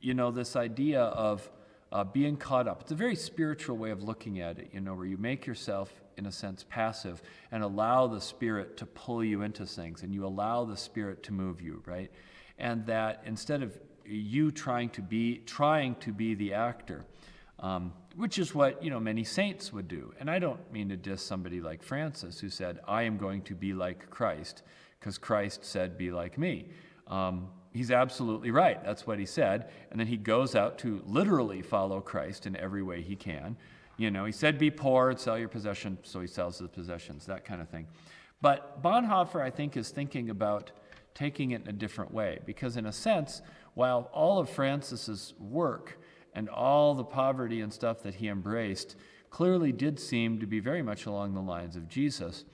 you 0.00 0.14
know, 0.14 0.30
this 0.30 0.56
idea 0.56 1.00
of 1.02 1.48
uh, 1.92 2.04
being 2.04 2.36
caught 2.36 2.66
up. 2.66 2.80
It's 2.82 2.92
a 2.92 2.96
very 2.96 3.14
spiritual 3.14 3.76
way 3.76 3.90
of 3.90 4.02
looking 4.02 4.40
at 4.40 4.58
it, 4.58 4.70
you 4.72 4.80
know, 4.80 4.94
where 4.94 5.06
you 5.06 5.18
make 5.18 5.46
yourself, 5.46 5.92
in 6.16 6.26
a 6.26 6.32
sense, 6.32 6.64
passive 6.68 7.22
and 7.50 7.62
allow 7.62 8.06
the 8.06 8.20
Spirit 8.20 8.76
to 8.78 8.86
pull 8.86 9.22
you 9.22 9.42
into 9.42 9.66
things 9.66 10.02
and 10.02 10.12
you 10.12 10.26
allow 10.26 10.64
the 10.64 10.76
Spirit 10.76 11.22
to 11.24 11.32
move 11.32 11.60
you, 11.60 11.82
right? 11.86 12.10
And 12.58 12.86
that 12.86 13.22
instead 13.26 13.62
of 13.62 13.78
you 14.16 14.50
trying 14.50 14.90
to 14.90 15.02
be 15.02 15.38
trying 15.46 15.94
to 15.96 16.12
be 16.12 16.34
the 16.34 16.54
actor, 16.54 17.04
um, 17.60 17.92
which 18.16 18.38
is 18.38 18.54
what 18.54 18.82
you 18.82 18.90
know 18.90 19.00
many 19.00 19.24
saints 19.24 19.72
would 19.72 19.88
do. 19.88 20.12
And 20.20 20.30
I 20.30 20.38
don't 20.38 20.72
mean 20.72 20.88
to 20.90 20.96
diss 20.96 21.22
somebody 21.22 21.60
like 21.60 21.82
Francis 21.82 22.40
who 22.40 22.48
said, 22.48 22.80
"I 22.86 23.02
am 23.02 23.16
going 23.16 23.42
to 23.42 23.54
be 23.54 23.72
like 23.72 24.10
Christ," 24.10 24.62
because 24.98 25.18
Christ 25.18 25.64
said, 25.64 25.96
"Be 25.96 26.10
like 26.10 26.38
me." 26.38 26.68
Um, 27.06 27.48
he's 27.72 27.90
absolutely 27.90 28.50
right. 28.50 28.82
That's 28.84 29.06
what 29.06 29.18
he 29.18 29.26
said. 29.26 29.70
And 29.90 29.98
then 29.98 30.06
he 30.06 30.16
goes 30.16 30.54
out 30.54 30.78
to 30.78 31.02
literally 31.06 31.62
follow 31.62 32.00
Christ 32.00 32.46
in 32.46 32.56
every 32.56 32.82
way 32.82 33.02
he 33.02 33.16
can. 33.16 33.56
You 33.96 34.10
know, 34.10 34.24
he 34.24 34.32
said, 34.32 34.58
"Be 34.58 34.70
poor 34.70 35.10
and 35.10 35.18
sell 35.18 35.38
your 35.38 35.48
possession," 35.48 35.98
so 36.02 36.20
he 36.20 36.26
sells 36.26 36.58
his 36.58 36.68
possessions, 36.68 37.26
that 37.26 37.44
kind 37.44 37.60
of 37.60 37.68
thing. 37.68 37.86
But 38.40 38.82
Bonhoeffer, 38.82 39.40
I 39.40 39.50
think, 39.50 39.76
is 39.76 39.90
thinking 39.90 40.28
about 40.28 40.72
taking 41.14 41.52
it 41.52 41.62
in 41.62 41.68
a 41.68 41.72
different 41.72 42.12
way 42.12 42.40
because, 42.44 42.76
in 42.76 42.86
a 42.86 42.92
sense, 42.92 43.42
while 43.74 44.10
all 44.12 44.38
of 44.38 44.50
Francis's 44.50 45.34
work 45.38 45.98
and 46.34 46.48
all 46.48 46.94
the 46.94 47.04
poverty 47.04 47.60
and 47.60 47.72
stuff 47.72 48.02
that 48.02 48.14
he 48.14 48.28
embraced 48.28 48.96
clearly 49.30 49.72
did 49.72 49.98
seem 49.98 50.40
to 50.40 50.46
be 50.46 50.60
very 50.60 50.82
much 50.82 51.06
along 51.06 51.34
the 51.34 51.40
lines 51.40 51.76
of 51.76 51.88
Jesus, 51.88 52.44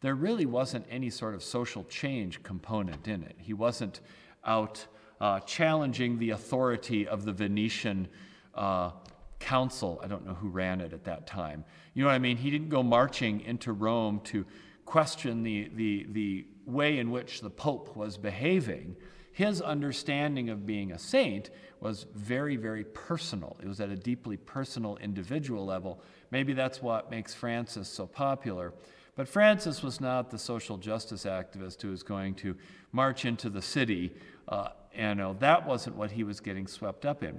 there 0.00 0.14
really 0.14 0.46
wasn't 0.46 0.84
any 0.90 1.10
sort 1.10 1.34
of 1.34 1.42
social 1.42 1.84
change 1.84 2.42
component 2.42 3.08
in 3.08 3.22
it. 3.22 3.36
He 3.38 3.54
wasn't 3.54 4.00
out 4.44 4.86
uh, 5.20 5.40
challenging 5.40 6.18
the 6.18 6.30
authority 6.30 7.06
of 7.06 7.24
the 7.24 7.32
Venetian 7.32 8.08
uh, 8.54 8.90
council. 9.38 10.00
I 10.02 10.08
don't 10.08 10.26
know 10.26 10.34
who 10.34 10.48
ran 10.48 10.80
it 10.80 10.92
at 10.92 11.04
that 11.04 11.26
time. 11.26 11.64
You 11.94 12.02
know 12.02 12.08
what 12.08 12.14
I 12.14 12.18
mean? 12.18 12.36
He 12.36 12.50
didn't 12.50 12.68
go 12.68 12.82
marching 12.82 13.40
into 13.40 13.72
Rome 13.72 14.20
to 14.24 14.44
question 14.84 15.42
the, 15.42 15.70
the, 15.74 16.06
the 16.10 16.46
way 16.66 16.98
in 16.98 17.10
which 17.10 17.40
the 17.40 17.50
Pope 17.50 17.96
was 17.96 18.16
behaving 18.16 18.96
his 19.36 19.60
understanding 19.60 20.48
of 20.48 20.64
being 20.64 20.92
a 20.92 20.98
saint 20.98 21.50
was 21.78 22.06
very, 22.14 22.56
very 22.56 22.84
personal. 22.84 23.54
It 23.62 23.68
was 23.68 23.82
at 23.82 23.90
a 23.90 23.94
deeply 23.94 24.38
personal, 24.38 24.96
individual 24.96 25.66
level. 25.66 26.00
Maybe 26.30 26.54
that's 26.54 26.80
what 26.80 27.10
makes 27.10 27.34
Francis 27.34 27.86
so 27.86 28.06
popular. 28.06 28.72
But 29.14 29.28
Francis 29.28 29.82
was 29.82 30.00
not 30.00 30.30
the 30.30 30.38
social 30.38 30.78
justice 30.78 31.26
activist 31.26 31.82
who 31.82 31.90
was 31.90 32.02
going 32.02 32.34
to 32.36 32.56
march 32.92 33.26
into 33.26 33.50
the 33.50 33.60
city. 33.60 34.14
Uh, 34.48 34.68
and 34.94 35.18
know, 35.18 35.36
that 35.40 35.66
wasn't 35.66 35.96
what 35.96 36.12
he 36.12 36.24
was 36.24 36.40
getting 36.40 36.66
swept 36.66 37.04
up 37.04 37.22
in. 37.22 37.38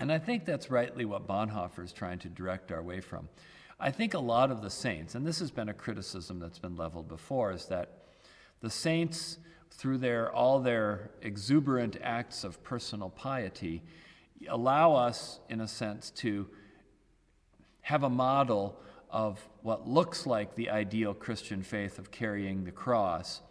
And 0.00 0.10
I 0.10 0.18
think 0.18 0.44
that's 0.44 0.72
rightly 0.72 1.04
what 1.04 1.28
Bonhoeffer 1.28 1.84
is 1.84 1.92
trying 1.92 2.18
to 2.18 2.28
direct 2.28 2.72
our 2.72 2.82
way 2.82 3.00
from. 3.00 3.28
I 3.78 3.92
think 3.92 4.14
a 4.14 4.18
lot 4.18 4.50
of 4.50 4.60
the 4.60 4.70
saints, 4.70 5.14
and 5.14 5.24
this 5.24 5.38
has 5.38 5.52
been 5.52 5.68
a 5.68 5.74
criticism 5.74 6.40
that's 6.40 6.58
been 6.58 6.74
leveled 6.74 7.06
before, 7.06 7.52
is 7.52 7.66
that 7.66 8.08
the 8.60 8.70
saints 8.70 9.38
through 9.72 9.98
their, 9.98 10.30
all 10.32 10.60
their 10.60 11.10
exuberant 11.22 11.96
acts 12.02 12.44
of 12.44 12.62
personal 12.62 13.10
piety, 13.10 13.82
allow 14.48 14.94
us, 14.94 15.40
in 15.48 15.60
a 15.60 15.68
sense, 15.68 16.10
to 16.10 16.46
have 17.82 18.02
a 18.02 18.10
model 18.10 18.78
of 19.10 19.40
what 19.62 19.88
looks 19.88 20.26
like 20.26 20.54
the 20.54 20.70
ideal 20.70 21.14
Christian 21.14 21.62
faith 21.62 21.98
of 21.98 22.10
carrying 22.10 22.64
the 22.64 22.70
cross 22.70 23.42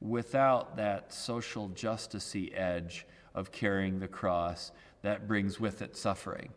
without 0.00 0.76
that 0.76 1.12
social 1.12 1.68
justicey 1.70 2.56
edge 2.56 3.06
of 3.34 3.52
carrying 3.52 4.00
the 4.00 4.08
cross 4.08 4.72
that 5.02 5.28
brings 5.28 5.60
with 5.60 5.82
it 5.82 5.96
suffering. 5.96 6.50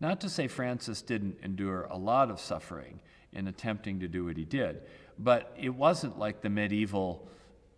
Not 0.00 0.20
to 0.20 0.28
say 0.28 0.48
Francis 0.48 1.02
didn't 1.02 1.38
endure 1.42 1.82
a 1.90 1.96
lot 1.96 2.30
of 2.30 2.40
suffering 2.40 3.00
in 3.32 3.48
attempting 3.48 4.00
to 4.00 4.08
do 4.08 4.24
what 4.24 4.36
he 4.36 4.44
did, 4.44 4.82
but 5.18 5.54
it 5.58 5.70
wasn't 5.70 6.18
like 6.18 6.42
the 6.42 6.50
medieval 6.50 7.28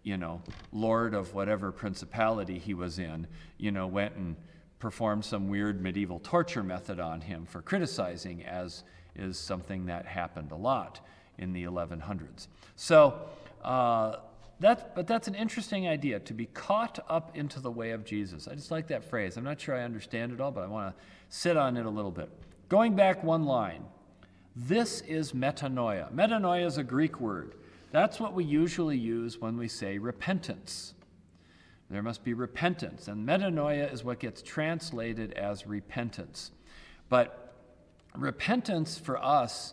you 0.09 0.17
know, 0.17 0.41
lord 0.73 1.13
of 1.13 1.35
whatever 1.35 1.71
principality 1.71 2.59
he 2.59 2.73
was 2.73 2.99
in, 2.99 3.27
you 3.59 3.71
know, 3.71 3.87
went 3.87 4.17
and 4.17 4.37
performed 4.79 5.23
some 5.23 5.49
weird 5.49 5.83
medieval 5.83 6.19
torture 6.21 6.63
method 6.63 6.99
on 6.99 7.21
him 7.21 7.45
for 7.45 7.61
criticizing, 7.61 8.43
as 8.47 8.85
is 9.15 9.39
something 9.39 9.85
that 9.85 10.07
happened 10.07 10.51
a 10.51 10.57
lot 10.57 11.07
in 11.37 11.53
the 11.53 11.65
1100s. 11.65 12.49
So, 12.75 13.21
uh, 13.63 14.17
that's, 14.61 14.83
but 14.95 15.07
that's 15.07 15.29
an 15.29 15.35
interesting 15.35 15.87
idea 15.87 16.21
to 16.21 16.33
be 16.33 16.47
caught 16.47 16.99
up 17.11 17.37
into 17.37 17.61
the 17.61 17.71
way 17.71 17.91
of 17.91 18.05
Jesus. 18.05 18.49
I 18.49 18.55
just 18.55 18.71
like 18.71 18.89
that 18.89 19.05
phrase. 19.05 19.37
I'm 19.37 19.45
not 19.45 19.61
sure 19.61 19.77
I 19.77 19.83
understand 19.83 20.33
it 20.33 20.41
all, 20.41 20.51
but 20.51 20.65
I 20.65 20.69
want 20.69 20.97
to 20.97 21.05
sit 21.29 21.57
on 21.59 21.77
it 21.77 21.85
a 21.85 21.91
little 21.91 22.11
bit. 22.11 22.31
Going 22.71 22.97
back 22.97 23.23
one 23.23 23.45
line, 23.45 23.85
this 24.57 25.03
is 25.03 25.33
metanoia. 25.33 26.11
Metanoia 26.13 26.65
is 26.65 26.79
a 26.79 26.83
Greek 26.83 27.21
word. 27.21 27.55
That's 27.91 28.21
what 28.21 28.35
we 28.35 28.45
usually 28.45 28.99
use 28.99 29.41
when 29.41 29.57
we 29.57 29.69
say 29.69 29.99
repentance. 29.99 30.95
There 31.91 32.03
must 32.03 32.23
be 32.23 32.35
repentance, 32.35 33.09
and 33.09 33.27
metanoia 33.27 33.91
is 33.91 34.05
what 34.05 34.19
gets 34.19 34.43
translated 34.43 35.33
as 35.33 35.67
repentance. 35.67 36.51
But 37.09 37.55
repentance 38.15 38.99
for 38.99 39.17
us, 39.23 39.73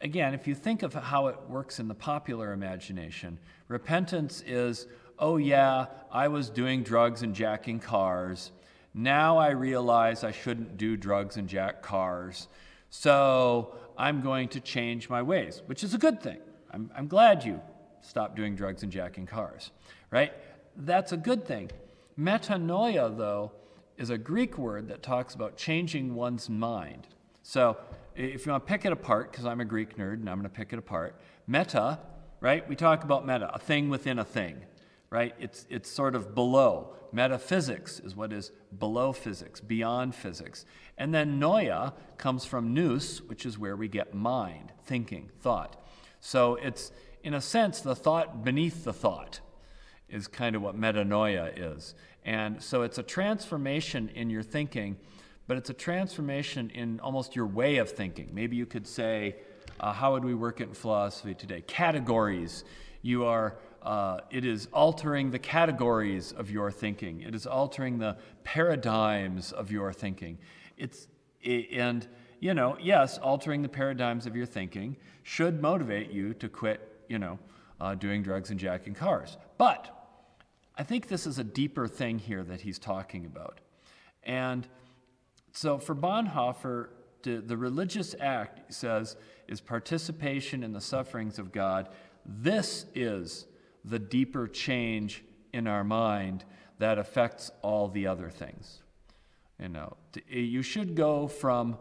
again, 0.00 0.32
if 0.32 0.48
you 0.48 0.54
think 0.54 0.82
of 0.82 0.94
how 0.94 1.26
it 1.26 1.36
works 1.48 1.78
in 1.78 1.88
the 1.88 1.94
popular 1.94 2.54
imagination, 2.54 3.38
repentance 3.68 4.42
is, 4.46 4.86
oh 5.18 5.36
yeah, 5.36 5.86
I 6.10 6.28
was 6.28 6.48
doing 6.48 6.82
drugs 6.82 7.22
and 7.22 7.34
jacking 7.34 7.80
cars. 7.80 8.50
Now 8.94 9.36
I 9.36 9.50
realize 9.50 10.24
I 10.24 10.32
shouldn't 10.32 10.78
do 10.78 10.96
drugs 10.96 11.36
and 11.36 11.46
jack 11.46 11.82
cars. 11.82 12.48
So 12.88 13.74
I'm 13.98 14.22
going 14.22 14.48
to 14.48 14.60
change 14.60 15.10
my 15.10 15.20
ways, 15.20 15.60
which 15.66 15.84
is 15.84 15.92
a 15.92 15.98
good 15.98 16.22
thing. 16.22 16.38
I'm, 16.72 16.90
I'm 16.96 17.08
glad 17.08 17.44
you 17.44 17.60
stopped 18.00 18.36
doing 18.36 18.54
drugs 18.54 18.82
and 18.82 18.92
jacking 18.92 19.26
cars, 19.26 19.70
right? 20.10 20.32
That's 20.76 21.12
a 21.12 21.16
good 21.16 21.46
thing. 21.46 21.70
Metanoia, 22.18 23.16
though, 23.16 23.52
is 23.96 24.10
a 24.10 24.18
Greek 24.18 24.58
word 24.58 24.88
that 24.88 25.02
talks 25.02 25.34
about 25.34 25.56
changing 25.56 26.14
one's 26.14 26.48
mind. 26.50 27.06
So 27.42 27.76
if 28.14 28.44
you 28.46 28.52
want 28.52 28.66
to 28.66 28.68
pick 28.68 28.84
it 28.84 28.92
apart, 28.92 29.32
because 29.32 29.46
I'm 29.46 29.60
a 29.60 29.64
Greek 29.64 29.96
nerd 29.96 30.14
and 30.14 30.28
I'm 30.28 30.38
going 30.38 30.50
to 30.50 30.54
pick 30.54 30.72
it 30.72 30.78
apart, 30.78 31.20
meta, 31.46 31.98
right? 32.40 32.68
We 32.68 32.76
talk 32.76 33.04
about 33.04 33.26
meta, 33.26 33.50
a 33.54 33.58
thing 33.58 33.88
within 33.88 34.18
a 34.18 34.24
thing. 34.24 34.62
right? 35.10 35.34
It's, 35.38 35.66
it's 35.70 35.90
sort 35.90 36.14
of 36.14 36.34
below. 36.34 36.94
Metaphysics 37.12 38.00
is 38.00 38.16
what 38.16 38.32
is 38.32 38.50
below 38.78 39.12
physics, 39.12 39.60
beyond 39.60 40.14
physics. 40.14 40.66
And 40.98 41.14
then 41.14 41.40
noia 41.40 41.92
comes 42.18 42.44
from 42.44 42.74
nous, 42.74 43.22
which 43.22 43.46
is 43.46 43.58
where 43.58 43.76
we 43.76 43.88
get 43.88 44.14
mind, 44.14 44.72
thinking, 44.84 45.30
thought. 45.40 45.82
So 46.20 46.56
it's, 46.56 46.92
in 47.22 47.34
a 47.34 47.40
sense, 47.40 47.80
the 47.80 47.94
thought 47.94 48.44
beneath 48.44 48.84
the 48.84 48.92
thought 48.92 49.40
is 50.08 50.28
kind 50.28 50.56
of 50.56 50.62
what 50.62 50.78
metanoia 50.78 51.52
is. 51.56 51.94
And 52.24 52.62
so 52.62 52.82
it's 52.82 52.98
a 52.98 53.02
transformation 53.02 54.10
in 54.14 54.30
your 54.30 54.42
thinking, 54.42 54.96
but 55.46 55.56
it's 55.56 55.70
a 55.70 55.74
transformation 55.74 56.70
in 56.70 57.00
almost 57.00 57.36
your 57.36 57.46
way 57.46 57.76
of 57.76 57.90
thinking. 57.90 58.30
Maybe 58.32 58.56
you 58.56 58.66
could 58.66 58.86
say, 58.86 59.36
uh, 59.78 59.92
how 59.92 60.12
would 60.12 60.24
we 60.24 60.34
work 60.34 60.60
it 60.60 60.68
in 60.68 60.74
philosophy 60.74 61.34
today? 61.34 61.62
Categories. 61.62 62.64
You 63.02 63.24
are 63.24 63.56
uh, 63.86 64.18
it 64.30 64.44
is 64.44 64.66
altering 64.72 65.30
the 65.30 65.38
categories 65.38 66.32
of 66.32 66.50
your 66.50 66.72
thinking. 66.72 67.20
It 67.20 67.36
is 67.36 67.46
altering 67.46 67.98
the 67.98 68.16
paradigms 68.42 69.52
of 69.52 69.70
your 69.70 69.92
thinking. 69.92 70.38
It's, 70.76 71.06
and, 71.44 72.06
you 72.40 72.54
know, 72.54 72.76
yes, 72.80 73.18
altering 73.18 73.62
the 73.62 73.68
paradigms 73.68 74.26
of 74.26 74.36
your 74.36 74.46
thinking 74.46 74.96
should 75.22 75.60
motivate 75.60 76.10
you 76.10 76.34
to 76.34 76.48
quit, 76.48 77.04
you 77.08 77.18
know, 77.18 77.38
uh, 77.80 77.94
doing 77.94 78.22
drugs 78.22 78.50
and 78.50 78.60
jacking 78.60 78.94
cars. 78.94 79.36
But 79.58 79.90
I 80.76 80.82
think 80.82 81.08
this 81.08 81.26
is 81.26 81.38
a 81.38 81.44
deeper 81.44 81.88
thing 81.88 82.18
here 82.18 82.44
that 82.44 82.60
he's 82.60 82.78
talking 82.78 83.24
about. 83.24 83.60
And 84.22 84.66
so 85.52 85.78
for 85.78 85.94
Bonhoeffer, 85.94 86.88
the 87.22 87.56
religious 87.56 88.14
act, 88.20 88.72
says, 88.72 89.16
is 89.48 89.60
participation 89.60 90.62
in 90.62 90.72
the 90.72 90.80
sufferings 90.80 91.38
of 91.38 91.50
God. 91.50 91.88
This 92.24 92.86
is 92.94 93.46
the 93.84 93.98
deeper 93.98 94.46
change 94.46 95.24
in 95.52 95.66
our 95.66 95.82
mind 95.82 96.44
that 96.78 96.98
affects 96.98 97.50
all 97.62 97.88
the 97.88 98.06
other 98.06 98.30
things. 98.30 98.82
You 99.60 99.70
know, 99.70 99.96
you 100.28 100.62
should 100.62 100.94
go 100.94 101.26
from, 101.26 101.78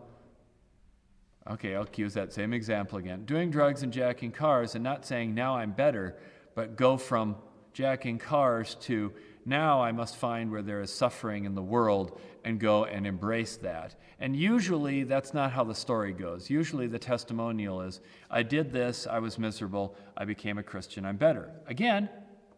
okay, 1.49 1.75
I'll 1.75 1.87
use 1.95 2.13
that 2.15 2.33
same 2.33 2.53
example 2.53 2.97
again, 2.97 3.25
doing 3.25 3.51
drugs 3.51 3.83
and 3.83 3.93
jacking 3.93 4.31
cars 4.31 4.75
and 4.75 4.83
not 4.83 5.05
saying, 5.05 5.35
now 5.35 5.57
I'm 5.57 5.71
better, 5.71 6.15
but 6.55 6.75
go 6.75 6.97
from 6.97 7.35
jacking 7.73 8.17
cars 8.17 8.75
to, 8.81 9.13
now 9.45 9.81
I 9.81 9.91
must 9.91 10.15
find 10.15 10.51
where 10.51 10.63
there 10.63 10.81
is 10.81 10.91
suffering 10.91 11.45
in 11.45 11.53
the 11.53 11.61
world 11.61 12.19
and 12.43 12.59
go 12.59 12.85
and 12.85 13.05
embrace 13.05 13.57
that. 13.57 13.95
And 14.19 14.35
usually 14.35 15.03
that's 15.03 15.33
not 15.33 15.51
how 15.51 15.65
the 15.65 15.75
story 15.75 16.13
goes. 16.13 16.49
Usually 16.49 16.87
the 16.87 16.97
testimonial 16.97 17.81
is 17.81 17.99
I 18.31 18.43
did 18.43 18.71
this, 18.71 19.05
I 19.05 19.19
was 19.19 19.37
miserable, 19.37 19.95
I 20.17 20.25
became 20.25 20.57
a 20.57 20.63
Christian, 20.63 21.05
I'm 21.05 21.17
better. 21.17 21.51
Again, 21.67 22.09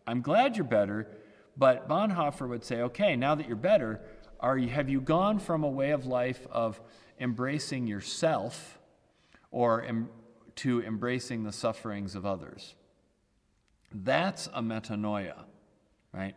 I'm 0.06 0.21
glad 0.21 0.56
you're 0.56 0.65
better, 0.65 1.08
but 1.58 1.89
Bonhoeffer 1.89 2.47
would 2.47 2.63
say, 2.63 2.82
okay, 2.84 3.15
now 3.15 3.36
that 3.36 3.47
you're 3.47 3.58
better, 3.58 4.00
are 4.39 4.58
you, 4.58 4.69
have 4.69 4.89
you 4.89 5.02
gone 5.02 5.39
from 5.39 5.63
a 5.63 5.69
way 5.69 5.91
of 5.91 6.06
life 6.06 6.45
of 6.52 6.80
embracing 7.19 7.88
yourself 7.88 8.80
or 9.52 9.84
em, 9.84 10.10
to 10.56 10.84
embracing 10.84 11.43
the 11.43 11.52
sufferings 11.52 12.15
of 12.15 12.26
others? 12.26 12.76
That's 13.91 14.47
a 14.47 14.62
metanoia, 14.62 15.43
right? 16.13 16.36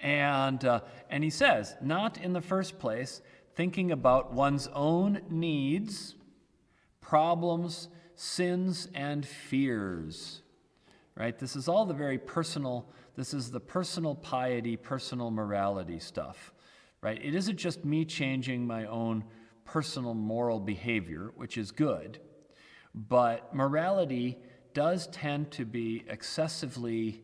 And, 0.00 0.64
uh, 0.64 0.80
and 1.10 1.24
he 1.24 1.30
says, 1.30 1.74
not 1.82 2.18
in 2.18 2.32
the 2.32 2.40
first 2.40 2.78
place 2.78 3.20
thinking 3.54 3.90
about 3.90 4.32
one's 4.32 4.68
own 4.72 5.20
needs, 5.28 6.14
problems, 7.00 7.88
sins, 8.14 8.88
and 8.94 9.26
fears. 9.26 10.42
Right? 11.16 11.36
This 11.36 11.56
is 11.56 11.66
all 11.66 11.84
the 11.84 11.94
very 11.94 12.18
personal, 12.18 12.86
this 13.16 13.34
is 13.34 13.50
the 13.50 13.58
personal 13.58 14.14
piety, 14.14 14.76
personal 14.76 15.32
morality 15.32 15.98
stuff. 15.98 16.52
Right? 17.00 17.22
It 17.22 17.34
isn't 17.34 17.56
just 17.56 17.84
me 17.84 18.04
changing 18.04 18.66
my 18.66 18.86
own 18.86 19.24
personal 19.64 20.14
moral 20.14 20.58
behavior, 20.58 21.32
which 21.36 21.56
is 21.56 21.70
good, 21.70 22.18
but 22.94 23.54
morality 23.54 24.38
does 24.74 25.06
tend 25.08 25.50
to 25.52 25.64
be 25.64 26.04
excessively 26.08 27.22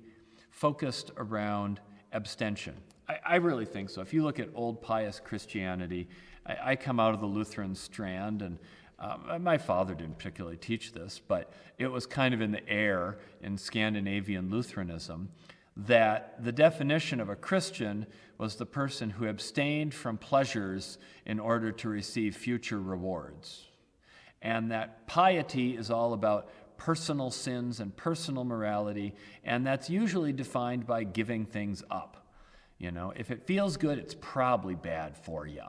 focused 0.50 1.10
around 1.16 1.80
abstention. 2.12 2.74
I, 3.08 3.18
I, 3.24 3.34
really 3.36 3.64
think 3.64 3.90
so. 3.90 4.00
If 4.00 4.14
you 4.14 4.22
look 4.22 4.38
at 4.38 4.48
old 4.54 4.80
pious 4.80 5.20
Christianity, 5.20 6.08
I, 6.46 6.56
I 6.64 6.76
come 6.76 7.00
out 7.00 7.14
of 7.14 7.20
the 7.20 7.26
Lutheran 7.26 7.74
strand, 7.74 8.42
and 8.42 8.58
um, 8.98 9.42
my 9.42 9.58
father 9.58 9.94
didn't 9.94 10.18
particularly 10.18 10.56
teach 10.56 10.92
this, 10.92 11.20
but 11.26 11.52
it 11.78 11.88
was 11.88 12.06
kind 12.06 12.32
of 12.32 12.40
in 12.40 12.52
the 12.52 12.66
air 12.68 13.18
in 13.42 13.58
Scandinavian 13.58 14.50
Lutheranism 14.50 15.28
that 15.76 16.42
the 16.42 16.52
definition 16.52 17.20
of 17.20 17.28
a 17.28 17.36
Christian 17.36 18.06
was 18.38 18.56
the 18.56 18.66
person 18.66 19.10
who 19.10 19.26
abstained 19.26 19.94
from 19.94 20.16
pleasures 20.16 20.98
in 21.26 21.40
order 21.40 21.72
to 21.72 21.88
receive 21.88 22.36
future 22.36 22.80
rewards. 22.80 23.66
And 24.42 24.70
that 24.70 25.06
piety 25.06 25.76
is 25.76 25.90
all 25.90 26.12
about 26.12 26.48
personal 26.76 27.30
sins 27.30 27.80
and 27.80 27.96
personal 27.96 28.44
morality, 28.44 29.14
and 29.42 29.66
that's 29.66 29.88
usually 29.88 30.32
defined 30.32 30.86
by 30.86 31.04
giving 31.04 31.46
things 31.46 31.82
up. 31.90 32.26
You 32.78 32.90
know, 32.90 33.12
if 33.16 33.30
it 33.30 33.46
feels 33.46 33.76
good, 33.76 33.98
it's 33.98 34.16
probably 34.20 34.74
bad 34.74 35.16
for 35.16 35.46
you. 35.46 35.62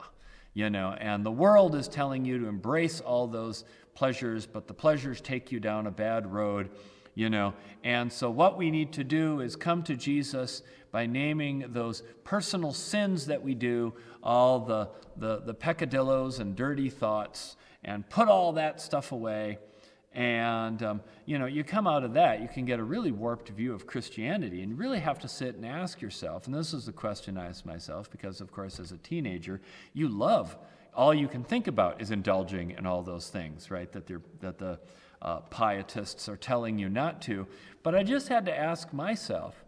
You 0.52 0.70
know, 0.70 0.96
and 0.98 1.24
the 1.24 1.30
world 1.30 1.74
is 1.74 1.88
telling 1.88 2.24
you 2.24 2.38
to 2.38 2.46
embrace 2.46 3.00
all 3.00 3.26
those 3.26 3.64
pleasures, 3.94 4.46
but 4.46 4.66
the 4.66 4.74
pleasures 4.74 5.20
take 5.20 5.52
you 5.52 5.60
down 5.60 5.86
a 5.86 5.90
bad 5.90 6.26
road, 6.32 6.70
you 7.16 7.28
know. 7.28 7.54
And 7.82 8.12
so, 8.12 8.30
what 8.30 8.56
we 8.56 8.70
need 8.70 8.92
to 8.92 9.02
do 9.02 9.40
is 9.40 9.56
come 9.56 9.82
to 9.82 9.96
Jesus 9.96 10.62
by 10.92 11.06
naming 11.06 11.64
those 11.70 12.04
personal 12.22 12.72
sins 12.72 13.26
that 13.26 13.42
we 13.42 13.56
do, 13.56 13.94
all 14.22 14.60
the, 14.60 14.88
the, 15.16 15.40
the 15.40 15.54
peccadillos 15.54 16.38
and 16.38 16.54
dirty 16.54 16.88
thoughts, 16.88 17.56
and 17.82 18.08
put 18.08 18.28
all 18.28 18.52
that 18.52 18.80
stuff 18.80 19.10
away 19.10 19.58
and, 20.16 20.82
um, 20.82 21.02
you 21.26 21.38
know, 21.38 21.44
you 21.44 21.62
come 21.62 21.86
out 21.86 22.02
of 22.02 22.14
that, 22.14 22.40
you 22.40 22.48
can 22.48 22.64
get 22.64 22.80
a 22.80 22.82
really 22.82 23.12
warped 23.12 23.50
view 23.50 23.74
of 23.74 23.86
Christianity 23.86 24.62
and 24.62 24.70
you 24.70 24.76
really 24.76 24.98
have 24.98 25.18
to 25.18 25.28
sit 25.28 25.56
and 25.56 25.66
ask 25.66 26.00
yourself. 26.00 26.46
And 26.46 26.54
this 26.54 26.72
is 26.72 26.86
the 26.86 26.92
question 26.92 27.36
I 27.36 27.48
ask 27.48 27.66
myself 27.66 28.10
because, 28.10 28.40
of 28.40 28.50
course, 28.50 28.80
as 28.80 28.92
a 28.92 28.96
teenager, 28.96 29.60
you 29.92 30.08
love, 30.08 30.56
all 30.94 31.12
you 31.12 31.28
can 31.28 31.44
think 31.44 31.66
about 31.66 32.00
is 32.00 32.10
indulging 32.10 32.70
in 32.70 32.86
all 32.86 33.02
those 33.02 33.28
things, 33.28 33.70
right? 33.70 33.92
That, 33.92 34.06
they're, 34.06 34.22
that 34.40 34.56
the 34.56 34.78
uh, 35.22 35.40
pietists 35.40 36.28
are 36.28 36.36
telling 36.36 36.78
you 36.78 36.88
not 36.88 37.22
to. 37.22 37.46
But 37.82 37.94
I 37.94 38.02
just 38.02 38.28
had 38.28 38.46
to 38.46 38.56
ask 38.56 38.92
myself 38.92 39.64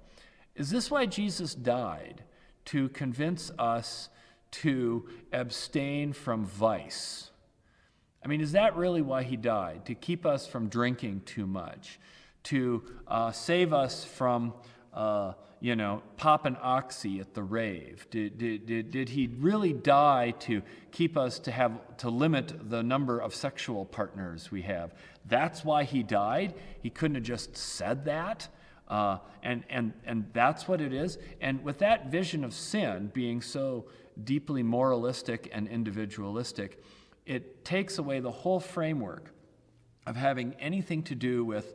is 0.54 0.70
this 0.70 0.90
why 0.90 1.06
Jesus 1.06 1.54
died? 1.54 2.24
To 2.66 2.88
convince 2.88 3.50
us 3.58 4.08
to 4.50 5.08
abstain 5.32 6.12
from 6.12 6.44
vice? 6.44 7.30
I 8.24 8.28
mean, 8.28 8.40
is 8.40 8.52
that 8.52 8.76
really 8.76 9.00
why 9.00 9.22
he 9.22 9.36
died? 9.36 9.86
To 9.86 9.94
keep 9.94 10.26
us 10.26 10.46
from 10.46 10.68
drinking 10.68 11.22
too 11.24 11.46
much, 11.46 12.00
to 12.44 12.82
uh, 13.06 13.30
save 13.30 13.72
us 13.72 14.04
from, 14.04 14.52
uh, 14.92 15.34
you 15.60 15.74
know, 15.74 16.02
popping 16.16 16.56
oxy 16.56 17.20
at 17.20 17.34
the 17.34 17.42
rave? 17.42 18.06
Did, 18.10 18.38
did, 18.38 18.66
did, 18.66 18.90
did 18.90 19.08
he 19.08 19.28
really 19.38 19.72
die 19.72 20.32
to 20.40 20.62
keep 20.92 21.16
us 21.16 21.38
to 21.40 21.50
have 21.50 21.96
to 21.98 22.10
limit 22.10 22.70
the 22.70 22.82
number 22.82 23.18
of 23.18 23.34
sexual 23.34 23.84
partners 23.84 24.50
we 24.50 24.62
have? 24.62 24.94
That's 25.26 25.64
why 25.64 25.84
he 25.84 26.02
died. 26.02 26.54
He 26.82 26.90
couldn't 26.90 27.16
have 27.16 27.24
just 27.24 27.56
said 27.56 28.04
that. 28.04 28.48
Uh, 28.88 29.18
and, 29.42 29.64
and, 29.68 29.92
and 30.06 30.26
that's 30.32 30.66
what 30.66 30.80
it 30.80 30.92
is. 30.92 31.18
And 31.40 31.62
with 31.62 31.78
that 31.78 32.10
vision 32.10 32.44
of 32.44 32.54
sin 32.54 33.10
being 33.12 33.42
so 33.42 33.86
deeply 34.24 34.62
moralistic 34.62 35.50
and 35.52 35.68
individualistic, 35.68 36.82
it 37.26 37.64
takes 37.64 37.98
away 37.98 38.20
the 38.20 38.30
whole 38.30 38.60
framework 38.60 39.32
of 40.06 40.16
having 40.16 40.54
anything 40.58 41.02
to 41.02 41.14
do 41.14 41.44
with 41.44 41.74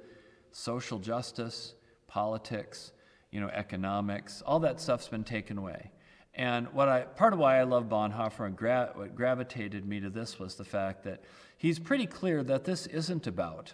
social 0.52 0.98
justice, 0.98 1.76
politics, 2.08 2.92
you 3.34 3.42
know, 3.42 3.50
economics. 3.50 4.44
All 4.46 4.60
that 4.60 4.80
stuff's 4.80 5.08
been 5.08 5.24
taken 5.24 5.58
away. 5.58 5.90
And 6.36 6.68
what 6.72 6.88
I, 6.88 7.02
part 7.02 7.34
of 7.34 7.40
why 7.40 7.60
I 7.60 7.64
love 7.64 7.90
Bonhoeffer 7.90 8.46
and 8.46 8.56
gra- 8.56 8.92
what 8.94 9.16
gravitated 9.16 9.86
me 9.86 10.00
to 10.02 10.10
this 10.12 10.38
was 10.38 10.56
the 10.56 10.64
fact 10.64 11.04
that 11.04 11.24
he's 11.58 11.80
pretty 11.80 12.06
clear 12.06 12.44
that 12.44 12.64
this 12.64 12.86
isn't 12.86 13.26
about, 13.26 13.74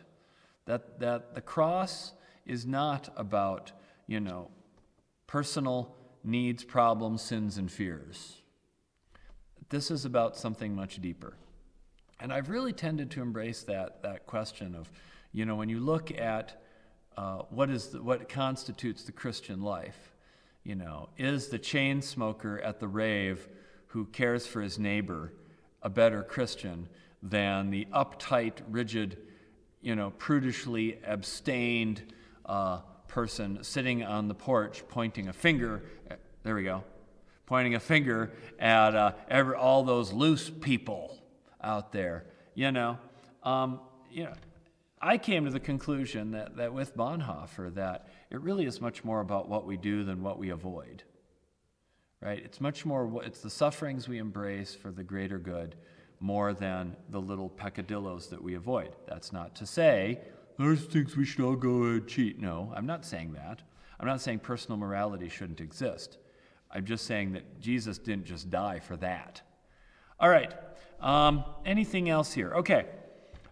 that, 0.65 0.99
that 1.01 1.35
the 1.35 1.41
cross 1.41 2.13
is 2.45 2.65
not 2.65 3.09
about, 3.17 3.73
you 4.07 4.21
know, 4.21 4.49
personal 5.27 5.93
needs, 6.23 6.63
problems, 6.63 7.21
sins, 7.21 7.57
and 7.57 7.69
fears. 7.69 8.41
This 9.67 9.91
is 9.91 10.05
about 10.05 10.37
something 10.37 10.73
much 10.73 11.01
deeper. 11.01 11.35
And 12.21 12.31
I've 12.31 12.49
really 12.49 12.73
tended 12.73 13.11
to 13.11 13.21
embrace 13.21 13.63
that, 13.63 14.03
that 14.03 14.25
question 14.25 14.73
of, 14.73 14.89
you 15.33 15.45
know, 15.45 15.55
when 15.55 15.67
you 15.67 15.81
look 15.81 16.11
at 16.17 16.61
uh, 17.19 17.43
what, 17.49 17.69
is 17.69 17.87
the, 17.87 18.01
what 18.01 18.29
constitutes 18.29 19.03
the 19.03 19.11
Christian 19.11 19.61
life, 19.61 20.13
you 20.63 20.73
know, 20.73 21.09
is 21.17 21.49
the 21.49 21.59
chain 21.59 22.01
smoker 22.01 22.61
at 22.61 22.79
the 22.79 22.87
rave 22.87 23.45
who 23.87 24.05
cares 24.05 24.47
for 24.47 24.61
his 24.61 24.79
neighbor 24.79 25.33
a 25.81 25.89
better 25.89 26.23
Christian 26.23 26.87
than 27.21 27.71
the 27.71 27.85
uptight, 27.93 28.61
rigid, 28.69 29.17
you 29.81 29.97
know, 29.97 30.11
prudishly 30.11 30.97
abstained, 31.05 32.13
uh, 32.45 32.79
person 33.09 33.65
sitting 33.65 34.01
on 34.01 34.29
the 34.29 34.35
porch 34.35 34.87
pointing 34.87 35.27
a 35.27 35.33
finger. 35.33 35.83
There 36.43 36.55
we 36.55 36.63
go. 36.63 36.85
Pointing 37.47 37.75
a 37.75 37.81
finger 37.81 38.31
at 38.59 38.95
uh, 38.95 39.11
every, 39.27 39.55
all 39.55 39.83
those 39.83 40.13
loose 40.13 40.49
people 40.49 41.17
out 41.61 41.91
there. 41.91 42.27
You 42.55 42.71
know, 42.71 42.97
um, 43.43 43.81
you 44.09 44.23
know, 44.23 44.33
I 45.01 45.17
came 45.17 45.45
to 45.45 45.51
the 45.51 45.59
conclusion 45.59 46.31
that, 46.31 46.57
that 46.57 46.73
with 46.73 46.95
Bonhoeffer 46.95 47.73
that 47.75 48.07
it 48.29 48.41
really 48.41 48.65
is 48.65 48.81
much 48.81 49.03
more 49.03 49.21
about 49.21 49.47
what 49.47 49.65
we 49.65 49.77
do 49.77 50.03
than 50.03 50.21
what 50.21 50.37
we 50.37 50.49
avoid. 50.49 51.03
Right? 52.21 52.41
It's 52.43 52.59
much 52.59 52.85
more 52.85 53.23
it's 53.23 53.41
the 53.41 53.49
sufferings 53.49 54.09
we 54.09 54.17
embrace 54.17 54.75
for 54.75 54.91
the 54.91 55.03
greater 55.03 55.39
good 55.39 55.75
more 56.19 56.53
than 56.53 56.97
the 57.09 57.21
little 57.21 57.47
peccadillos 57.47 58.27
that 58.27 58.43
we 58.43 58.55
avoid. 58.55 58.93
That's 59.07 59.31
not 59.31 59.55
to 59.55 59.65
say 59.65 60.19
there's 60.57 60.83
things 60.83 61.15
we 61.15 61.23
should 61.23 61.45
all 61.45 61.55
go 61.55 61.83
and 61.83 62.05
cheat. 62.05 62.39
No, 62.39 62.73
I'm 62.75 62.85
not 62.85 63.05
saying 63.05 63.33
that. 63.33 63.61
I'm 63.99 64.07
not 64.07 64.19
saying 64.19 64.39
personal 64.39 64.77
morality 64.77 65.29
shouldn't 65.29 65.61
exist. 65.61 66.17
I'm 66.69 66.85
just 66.85 67.05
saying 67.05 67.31
that 67.33 67.61
Jesus 67.61 67.97
didn't 67.97 68.25
just 68.25 68.49
die 68.49 68.79
for 68.79 68.97
that. 68.97 69.41
All 70.19 70.29
right. 70.29 70.53
Um, 70.99 71.45
anything 71.65 72.09
else 72.09 72.33
here? 72.33 72.53
Okay. 72.55 72.85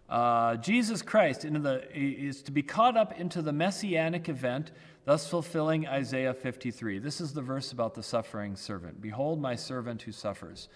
Uh, 0.10 0.56
Jesus 0.56 1.02
Christ 1.02 1.43
into 1.43 1.60
the, 1.60 1.84
is 1.93 2.41
to 2.43 2.52
be 2.52 2.63
caught 2.63 2.96
up 2.96 3.20
into 3.20 3.41
the 3.41 3.52
messianic 3.52 4.30
event, 4.30 4.72
thus 5.04 5.30
fulfilling 5.30 5.86
Isaiah 5.86 6.34
53. 6.34 7.00
This 7.00 7.20
is 7.20 7.34
the 7.34 7.41
verse 7.41 7.72
about 7.72 7.93
the 7.93 8.04
suffering 8.04 8.56
servant. 8.56 9.02
Behold, 9.02 9.41
my 9.41 9.56
servant 9.56 10.02
who 10.04 10.13
suffers. 10.13 10.70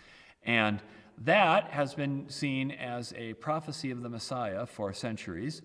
And 0.44 0.82
that 1.20 1.70
has 1.72 1.94
been 1.94 2.30
seen 2.30 2.72
as 2.72 3.14
a 3.16 3.34
prophecy 3.36 3.92
of 3.92 4.02
the 4.02 4.10
Messiah 4.10 4.66
for 4.66 4.92
centuries. 4.92 5.62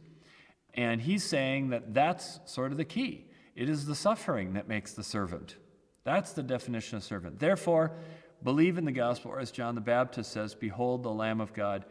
And 0.74 1.00
he's 1.00 1.24
saying 1.24 1.70
that 1.70 1.94
that's 1.94 2.38
sort 2.44 2.70
of 2.70 2.78
the 2.78 2.84
key. 2.84 3.24
It 3.56 3.68
is 3.68 3.86
the 3.86 3.94
suffering 3.94 4.52
that 4.52 4.68
makes 4.68 4.92
the 4.92 5.02
servant. 5.02 5.56
That's 6.04 6.32
the 6.32 6.42
definition 6.42 6.98
of 6.98 7.04
servant. 7.04 7.40
Therefore, 7.40 7.92
believe 8.44 8.78
in 8.78 8.84
the 8.84 8.92
gospel, 8.92 9.32
or 9.32 9.40
as 9.40 9.50
John 9.50 9.74
the 9.74 9.80
Baptist 9.80 10.30
says, 10.30 10.54
Behold 10.54 11.02
the 11.02 11.10
Lamb 11.10 11.40
of 11.40 11.52
God 11.52 11.86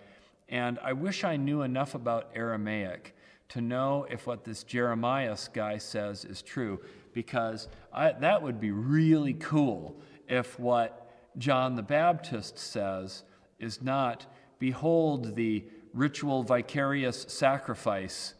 and 0.49 0.79
I 0.83 0.93
wish 0.93 1.23
I 1.23 1.37
knew 1.37 1.61
enough 1.61 1.95
about 1.95 2.29
Aramaic 2.35 3.15
to 3.49 3.61
know 3.61 4.05
if 4.09 4.27
what 4.27 4.43
this 4.43 4.63
Jeremiah 4.63 5.37
guy 5.53 5.77
says 5.77 6.25
is 6.25 6.41
true, 6.41 6.81
because 7.13 7.67
I, 7.93 8.11
that 8.11 8.41
would 8.41 8.59
be 8.59 8.71
really 8.71 9.33
cool 9.33 9.99
if 10.27 10.59
what 10.59 11.11
John 11.37 11.75
the 11.75 11.83
Baptist 11.83 12.57
says 12.57 13.23
is 13.59 13.81
not, 13.81 14.25
Behold 14.59 15.35
the 15.35 15.65
ritual 15.93 16.43
vicarious 16.43 17.25
sacrifice 17.27 18.33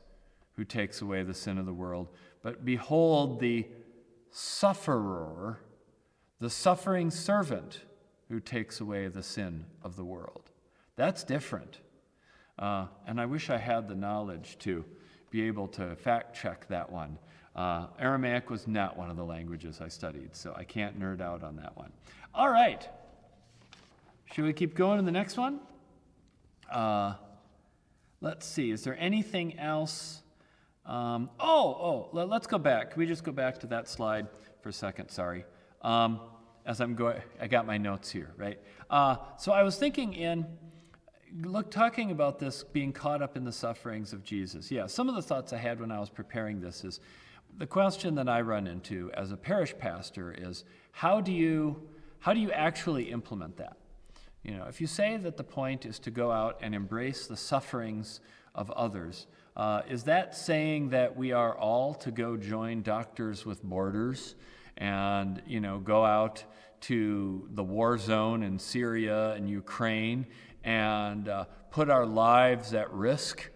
who 0.56 0.64
takes 0.64 1.02
away 1.02 1.24
the 1.24 1.34
sin 1.34 1.58
of 1.58 1.66
the 1.66 1.74
world, 1.74 2.10
but 2.42 2.64
behold 2.64 3.40
the 3.40 3.68
sufferer, 4.32 5.60
the 6.40 6.50
suffering 6.50 7.12
servant 7.12 7.82
who 8.30 8.40
takes 8.40 8.80
away 8.80 9.08
the 9.08 9.24
sin 9.24 9.66
of 9.84 9.96
the 9.96 10.06
world. 10.06 10.50
That's 10.96 11.24
different. 11.24 11.80
Uh, 12.58 12.88
and 13.06 13.20
I 13.20 13.26
wish 13.26 13.50
I 13.50 13.58
had 13.58 13.88
the 13.88 13.96
knowledge 13.96 14.58
to 14.60 14.86
be 15.30 15.44
able 15.44 15.68
to 15.70 15.96
fact 15.96 16.36
check 16.36 16.68
that 16.70 16.90
one. 16.92 17.18
Uh, 17.56 17.88
Aramaic 18.00 18.50
was 18.50 18.68
not 18.68 18.98
one 18.98 19.10
of 19.10 19.18
the 19.18 19.24
languages 19.24 19.80
I 19.82 19.88
studied, 19.88 20.36
so 20.36 20.54
I 20.56 20.64
can't 20.64 21.00
nerd 21.00 21.22
out 21.22 21.44
on 21.44 21.56
that 21.58 21.76
one. 21.78 21.92
All 22.34 22.50
right. 22.50 22.88
Should 24.34 24.46
we 24.46 24.54
keep 24.54 24.76
going 24.76 24.98
to 24.98 25.06
the 25.06 25.12
next 25.12 25.38
one? 25.38 25.60
Uh, 26.70 27.14
let's 28.22 28.46
see. 28.46 28.72
Is 28.72 28.84
there 28.84 28.98
anything 29.00 29.58
else? 29.58 30.22
Um, 30.86 31.30
oh, 31.40 31.68
oh, 31.70 32.10
let, 32.12 32.30
us 32.30 32.48
go 32.48 32.58
back. 32.58 32.92
Can 32.92 33.00
we 33.00 33.06
just 33.06 33.24
go 33.24 33.32
back 33.32 33.60
to 33.60 33.68
that 33.68 33.88
slide 33.88 34.28
for 34.62 34.70
a 34.70 34.74
second? 34.74 35.10
Sorry. 35.10 35.46
Um, 35.82 36.20
as 36.66 36.82
I'm 36.82 36.96
going, 36.96 37.22
I 37.40 37.48
got 37.48 37.66
my 37.66 37.78
notes 37.78 38.12
here, 38.12 38.34
right? 38.38 38.60
Uh, 38.90 39.18
so 39.38 39.52
I 39.52 39.64
was 39.64 39.78
thinking 39.78 40.14
in 40.14 40.46
look, 41.42 41.70
talking 41.70 42.12
about 42.12 42.40
this 42.40 42.64
being 42.64 42.94
caught 42.94 43.22
up 43.22 43.36
in 43.36 43.44
the 43.44 43.52
sufferings 43.52 44.14
of 44.14 44.24
Jesus, 44.24 44.72
yeah, 44.72 44.88
some 44.88 45.10
of 45.10 45.16
the 45.16 45.22
thoughts 45.22 45.54
I 45.54 45.58
had 45.58 45.80
when 45.80 45.92
I 45.92 46.00
was 46.00 46.10
preparing 46.10 46.62
this 46.62 46.84
is 46.84 47.00
the 47.58 47.68
question 47.68 48.16
that 48.16 48.30
I 48.30 48.42
run 48.42 48.68
into 48.68 49.12
as 49.14 49.32
a 49.32 49.38
parish 49.38 49.78
pastor 49.78 50.34
is 50.38 50.64
how 50.92 51.22
do 51.22 51.32
you 51.32 51.82
how 52.20 52.34
do 52.34 52.40
you 52.40 52.52
actually 52.52 53.12
implement 53.12 53.58
that? 53.58 53.78
You 54.44 54.58
know, 54.58 54.66
if 54.66 54.82
you 54.82 54.88
say 54.88 55.18
that 55.18 55.38
the 55.38 55.44
point 55.44 55.86
is 55.86 56.00
to 56.00 56.12
go 56.12 56.32
out 56.32 56.58
and 56.62 56.74
embrace 56.74 57.28
the 57.28 57.38
sufferings 57.38 58.20
of 58.56 58.72
others, 58.72 59.28
uh, 59.56 59.84
is 59.88 60.04
that 60.04 60.36
saying 60.36 60.90
that 60.90 61.16
we 61.16 61.34
are 61.34 61.56
all 61.56 61.94
to 61.96 62.12
go 62.12 62.36
join 62.36 62.82
Doctors 62.82 63.46
with 63.46 63.62
Borders 63.64 64.36
and 64.78 65.42
you 65.46 65.60
know 65.60 65.80
go 65.80 66.04
out 66.04 66.44
to 66.82 67.48
the 67.52 67.64
war 67.64 67.98
zone 67.98 68.44
in 68.44 68.60
Syria 68.60 69.32
and 69.32 69.50
Ukraine 69.50 70.26
and 70.66 71.30
uh, 71.30 71.46
put 71.70 71.90
our 71.90 72.06
lives 72.06 72.74
at 72.74 72.92
risk? 72.92 73.50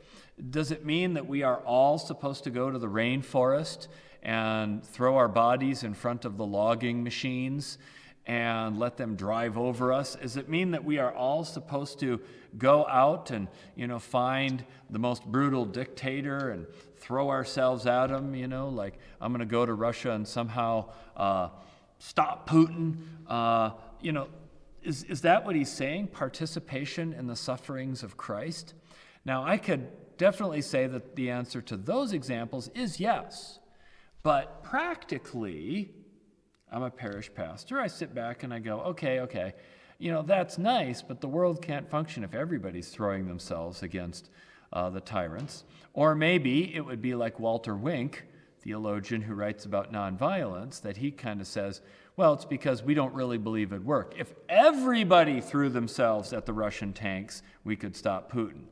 Does 0.49 0.71
it 0.71 0.85
mean 0.85 1.15
that 1.15 1.27
we 1.27 1.43
are 1.43 1.57
all 1.57 1.97
supposed 1.97 2.45
to 2.45 2.49
go 2.49 2.71
to 2.71 2.79
the 2.79 2.87
rainforest 2.87 3.87
and 4.23 4.83
throw 4.83 5.17
our 5.17 5.27
bodies 5.27 5.83
in 5.83 5.93
front 5.93 6.23
of 6.23 6.37
the 6.37 6.45
logging 6.45 7.03
machines 7.03 7.77
and 8.25 8.77
let 8.77 8.95
them 8.95 9.15
drive 9.15 9.57
over 9.57 9.91
us? 9.91 10.15
Does 10.15 10.37
it 10.37 10.47
mean 10.47 10.71
that 10.71 10.85
we 10.85 10.99
are 10.99 11.13
all 11.13 11.43
supposed 11.43 11.99
to 12.01 12.21
go 12.57 12.85
out 12.87 13.31
and, 13.31 13.47
you 13.75 13.87
know, 13.87 13.99
find 13.99 14.63
the 14.89 14.99
most 14.99 15.25
brutal 15.25 15.65
dictator 15.65 16.51
and 16.51 16.67
throw 16.97 17.29
ourselves 17.29 17.85
at 17.85 18.11
him, 18.11 18.35
you 18.35 18.47
know, 18.47 18.69
like 18.69 18.99
I'm 19.19 19.31
going 19.31 19.39
to 19.39 19.45
go 19.45 19.65
to 19.65 19.73
Russia 19.73 20.11
and 20.11 20.27
somehow 20.27 20.91
uh, 21.17 21.49
stop 21.97 22.47
Putin? 22.47 22.97
Uh, 23.27 23.71
you 24.01 24.11
know, 24.11 24.27
is, 24.89 25.03
is 25.03 25.21
that 25.21 25.45
what 25.45 25.55
he's 25.55 25.71
saying? 25.71 26.07
Participation 26.07 27.13
in 27.13 27.27
the 27.27 27.35
sufferings 27.35 28.01
of 28.01 28.17
Christ? 28.17 28.73
Now, 29.23 29.43
I 29.43 29.57
could 29.57 29.87
definitely 30.17 30.63
say 30.63 30.87
that 30.87 31.15
the 31.15 31.29
answer 31.29 31.61
to 31.61 31.77
those 31.77 32.11
examples 32.11 32.69
is 32.73 32.99
yes. 32.99 33.59
But 34.23 34.63
practically, 34.63 35.91
I'm 36.71 36.81
a 36.81 36.89
parish 36.89 37.31
pastor. 37.33 37.79
I 37.79 37.85
sit 37.85 38.15
back 38.15 38.41
and 38.43 38.51
I 38.51 38.57
go, 38.57 38.79
okay, 38.81 39.19
okay, 39.19 39.53
you 39.99 40.11
know, 40.11 40.23
that's 40.23 40.57
nice, 40.57 41.03
but 41.03 41.21
the 41.21 41.27
world 41.27 41.61
can't 41.61 41.87
function 41.87 42.23
if 42.23 42.33
everybody's 42.33 42.89
throwing 42.89 43.27
themselves 43.27 43.83
against 43.83 44.31
uh, 44.73 44.89
the 44.89 45.01
tyrants. 45.01 45.65
Or 45.93 46.15
maybe 46.15 46.73
it 46.75 46.81
would 46.81 47.01
be 47.01 47.13
like 47.13 47.39
Walter 47.39 47.75
Wink, 47.75 48.25
theologian 48.61 49.21
who 49.21 49.35
writes 49.35 49.65
about 49.65 49.93
nonviolence, 49.93 50.81
that 50.81 50.97
he 50.97 51.11
kind 51.11 51.41
of 51.41 51.47
says, 51.47 51.81
well, 52.19 52.33
it's 52.33 52.43
because 52.43 52.83
we 52.83 52.93
don't 52.93 53.13
really 53.13 53.37
believe 53.37 53.71
it'd 53.71 53.85
work. 53.85 54.13
If 54.17 54.33
everybody 54.49 55.39
threw 55.39 55.69
themselves 55.69 56.33
at 56.33 56.45
the 56.45 56.51
Russian 56.51 56.91
tanks, 56.91 57.43
we 57.63 57.77
could 57.77 57.95
stop 57.95 58.29
Putin. 58.29 58.63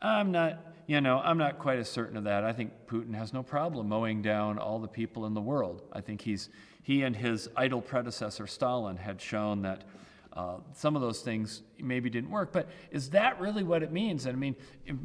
I'm 0.00 0.32
not, 0.32 0.74
you 0.88 1.00
know, 1.00 1.20
I'm 1.20 1.38
not 1.38 1.60
quite 1.60 1.78
as 1.78 1.88
certain 1.88 2.16
of 2.16 2.24
that. 2.24 2.42
I 2.42 2.52
think 2.52 2.72
Putin 2.88 3.14
has 3.14 3.32
no 3.32 3.44
problem 3.44 3.88
mowing 3.88 4.20
down 4.20 4.58
all 4.58 4.80
the 4.80 4.88
people 4.88 5.26
in 5.26 5.34
the 5.34 5.40
world. 5.40 5.82
I 5.92 6.00
think 6.00 6.20
he's, 6.20 6.48
he 6.82 7.04
and 7.04 7.14
his 7.14 7.48
idol 7.56 7.80
predecessor 7.80 8.48
Stalin 8.48 8.96
had 8.96 9.20
shown 9.20 9.62
that 9.62 9.84
uh, 10.32 10.56
some 10.72 10.96
of 10.96 11.02
those 11.02 11.20
things 11.20 11.62
maybe 11.78 12.10
didn't 12.10 12.30
work. 12.30 12.52
But 12.52 12.68
is 12.90 13.10
that 13.10 13.40
really 13.40 13.62
what 13.62 13.84
it 13.84 13.92
means? 13.92 14.26
And 14.26 14.36
I 14.36 14.40
mean, 14.40 14.56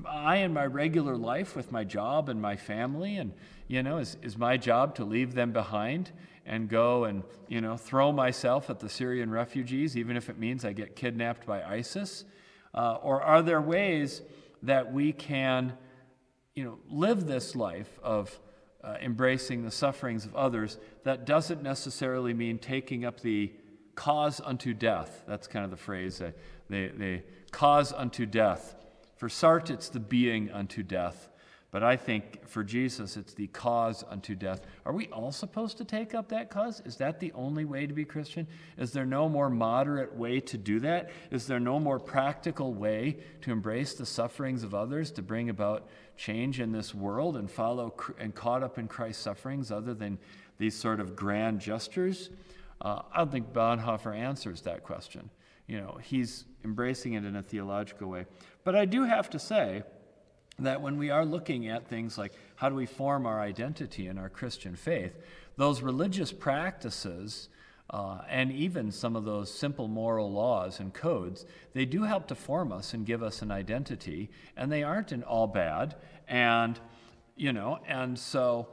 I 0.03 0.37
in 0.37 0.51
my 0.51 0.65
regular 0.65 1.15
life 1.15 1.55
with 1.55 1.71
my 1.71 1.83
job 1.83 2.27
and 2.27 2.41
my 2.41 2.55
family, 2.55 3.17
and 3.17 3.33
you 3.67 3.83
know, 3.83 3.99
is, 3.99 4.17
is 4.23 4.35
my 4.35 4.57
job 4.57 4.95
to 4.95 5.05
leave 5.05 5.35
them 5.35 5.51
behind? 5.51 6.11
And 6.45 6.69
go 6.69 7.05
and 7.05 7.23
you 7.47 7.61
know 7.61 7.77
throw 7.77 8.11
myself 8.11 8.69
at 8.69 8.79
the 8.79 8.89
Syrian 8.89 9.31
refugees, 9.31 9.95
even 9.97 10.17
if 10.17 10.29
it 10.29 10.37
means 10.37 10.65
I 10.65 10.73
get 10.73 10.95
kidnapped 10.95 11.45
by 11.45 11.63
ISIS? 11.63 12.25
Uh, 12.73 12.95
or 13.01 13.21
are 13.21 13.41
there 13.41 13.61
ways 13.61 14.21
that 14.63 14.91
we 14.93 15.11
can 15.13 15.73
you 16.55 16.63
know 16.63 16.79
live 16.89 17.27
this 17.27 17.55
life 17.55 17.99
of 18.03 18.39
uh, 18.83 18.95
embracing 19.01 19.63
the 19.63 19.71
sufferings 19.71 20.25
of 20.25 20.35
others 20.35 20.77
that 21.03 21.25
doesn't 21.25 21.61
necessarily 21.61 22.33
mean 22.33 22.57
taking 22.57 23.05
up 23.05 23.19
the 23.21 23.53
cause 23.95 24.41
unto 24.43 24.73
death? 24.73 25.23
That's 25.27 25.47
kind 25.47 25.65
of 25.65 25.71
the 25.71 25.77
phrase. 25.77 26.21
Uh, 26.21 26.31
the, 26.69 26.87
the 26.87 27.21
cause 27.51 27.93
unto 27.93 28.25
death. 28.25 28.75
For 29.17 29.27
Sartre, 29.27 29.71
it's 29.71 29.89
the 29.89 29.99
being 29.99 30.49
unto 30.49 30.81
death. 30.81 31.29
But 31.71 31.83
I 31.83 31.95
think 31.95 32.45
for 32.49 32.65
Jesus, 32.65 33.15
it's 33.15 33.33
the 33.33 33.47
cause 33.47 34.03
unto 34.09 34.35
death. 34.35 34.59
Are 34.85 34.91
we 34.91 35.07
all 35.07 35.31
supposed 35.31 35.77
to 35.77 35.85
take 35.85 36.13
up 36.13 36.27
that 36.27 36.49
cause? 36.49 36.81
Is 36.81 36.97
that 36.97 37.21
the 37.21 37.31
only 37.31 37.63
way 37.63 37.87
to 37.87 37.93
be 37.93 38.03
Christian? 38.03 38.45
Is 38.77 38.91
there 38.91 39.05
no 39.05 39.29
more 39.29 39.49
moderate 39.49 40.13
way 40.13 40.41
to 40.41 40.57
do 40.57 40.81
that? 40.81 41.11
Is 41.31 41.47
there 41.47 41.61
no 41.61 41.79
more 41.79 41.97
practical 41.97 42.73
way 42.73 43.19
to 43.41 43.53
embrace 43.53 43.93
the 43.93 44.05
sufferings 44.05 44.63
of 44.63 44.75
others 44.75 45.11
to 45.11 45.21
bring 45.21 45.49
about 45.49 45.87
change 46.17 46.59
in 46.59 46.73
this 46.73 46.93
world 46.93 47.37
and 47.37 47.49
follow 47.49 47.95
and 48.19 48.35
caught 48.35 48.63
up 48.63 48.77
in 48.77 48.89
Christ's 48.89 49.23
sufferings 49.23 49.71
other 49.71 49.93
than 49.93 50.19
these 50.57 50.75
sort 50.77 50.99
of 50.99 51.15
grand 51.15 51.61
gestures? 51.61 52.31
Uh, 52.81 53.03
I 53.13 53.19
don't 53.19 53.31
think 53.31 53.53
Bonhoeffer 53.53 54.13
answers 54.13 54.61
that 54.63 54.83
question. 54.83 55.29
You 55.67 55.79
know, 55.79 55.99
he's 56.03 56.43
embracing 56.65 57.13
it 57.13 57.23
in 57.23 57.37
a 57.37 57.43
theological 57.43 58.09
way. 58.09 58.25
But 58.65 58.75
I 58.75 58.83
do 58.83 59.03
have 59.03 59.29
to 59.29 59.39
say, 59.39 59.83
that 60.65 60.81
when 60.81 60.97
we 60.97 61.09
are 61.09 61.25
looking 61.25 61.67
at 61.67 61.87
things 61.87 62.17
like 62.17 62.33
how 62.55 62.69
do 62.69 62.75
we 62.75 62.85
form 62.85 63.25
our 63.25 63.39
identity 63.39 64.07
in 64.07 64.17
our 64.17 64.29
Christian 64.29 64.75
faith, 64.75 65.17
those 65.57 65.81
religious 65.81 66.31
practices 66.31 67.49
uh, 67.91 68.19
and 68.29 68.51
even 68.53 68.89
some 68.91 69.15
of 69.15 69.25
those 69.25 69.53
simple 69.53 69.87
moral 69.87 70.31
laws 70.31 70.79
and 70.79 70.93
codes, 70.93 71.45
they 71.73 71.85
do 71.85 72.03
help 72.03 72.27
to 72.27 72.35
form 72.35 72.71
us 72.71 72.93
and 72.93 73.05
give 73.05 73.21
us 73.21 73.41
an 73.41 73.51
identity, 73.51 74.29
and 74.55 74.71
they 74.71 74.81
aren't 74.81 75.11
in 75.11 75.23
all 75.23 75.45
bad. 75.45 75.95
And, 76.27 76.79
you 77.35 77.51
know, 77.51 77.79
and 77.85 78.17
so 78.17 78.69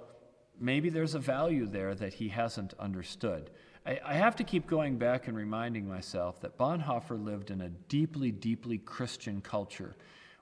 maybe 0.61 0.89
there's 0.89 1.15
a 1.15 1.19
value 1.19 1.67
there 1.67 1.97
that 1.97 2.15
he 2.15 2.29
hasn't 2.29 2.75
understood. 2.79 3.51
I, 3.85 3.99
I 4.05 4.15
have 4.15 4.37
to 4.37 4.45
keep 4.45 4.69
going 4.69 4.99
back 4.99 5.27
and 5.27 5.37
reminding 5.37 5.89
myself 5.89 6.41
that 6.43 6.57
Bonhoeffer 6.57 7.23
lived 7.23 7.51
in 7.51 7.61
a 7.61 7.71
deeply, 7.71 8.31
deeply 8.31 8.79
Christian 8.79 9.41
culture 9.41 9.97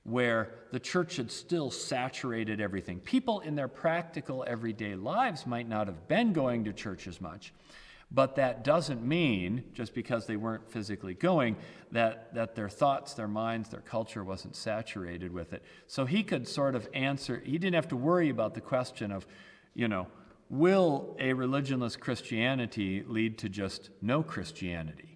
where 0.07 0.51
the 0.71 0.79
church 0.79 1.16
had 1.16 1.31
still 1.33 1.69
saturated 1.69 2.61
everything. 2.61 3.01
People 3.01 3.40
in 3.40 3.57
their 3.57 3.66
practical 3.66 4.45
everyday 4.47 4.95
lives 4.95 5.47
might 5.47 5.69
not 5.69 5.88
have 5.88 6.07
been 6.07 6.33
going 6.33 6.64
to 6.64 6.73
church 6.73 7.09
as 7.09 7.21
much, 7.21 7.53
but 8.12 8.37
that 8.37 8.62
doesn't 8.62 9.05
mean, 9.05 9.64
just 9.73 9.95
because 9.95 10.27
they 10.27 10.37
weren't 10.37 10.71
physically 10.71 11.14
going, 11.14 11.57
that, 11.90 12.33
that 12.35 12.55
their 12.55 12.69
thoughts, 12.69 13.14
their 13.14 13.27
minds, 13.27 13.69
their 13.69 13.81
culture 13.81 14.23
wasn't 14.23 14.55
saturated 14.55 15.33
with 15.33 15.53
it. 15.53 15.64
So 15.88 16.05
he 16.07 16.23
could 16.23 16.47
sort 16.47 16.77
of 16.77 16.88
answer, 16.95 17.42
he 17.45 17.59
didn't 17.59 17.75
have 17.75 17.88
to 17.88 17.97
worry 17.97 18.29
about 18.29 18.55
the 18.55 18.61
question 18.61 19.11
of, 19.11 19.27
you 19.75 19.88
know, 19.88 20.07
will 20.49 21.16
a 21.19 21.33
religionless 21.33 21.99
Christianity 21.99 23.03
lead 23.05 23.38
to 23.38 23.49
just 23.49 23.90
no 24.01 24.23
Christianity? 24.23 25.15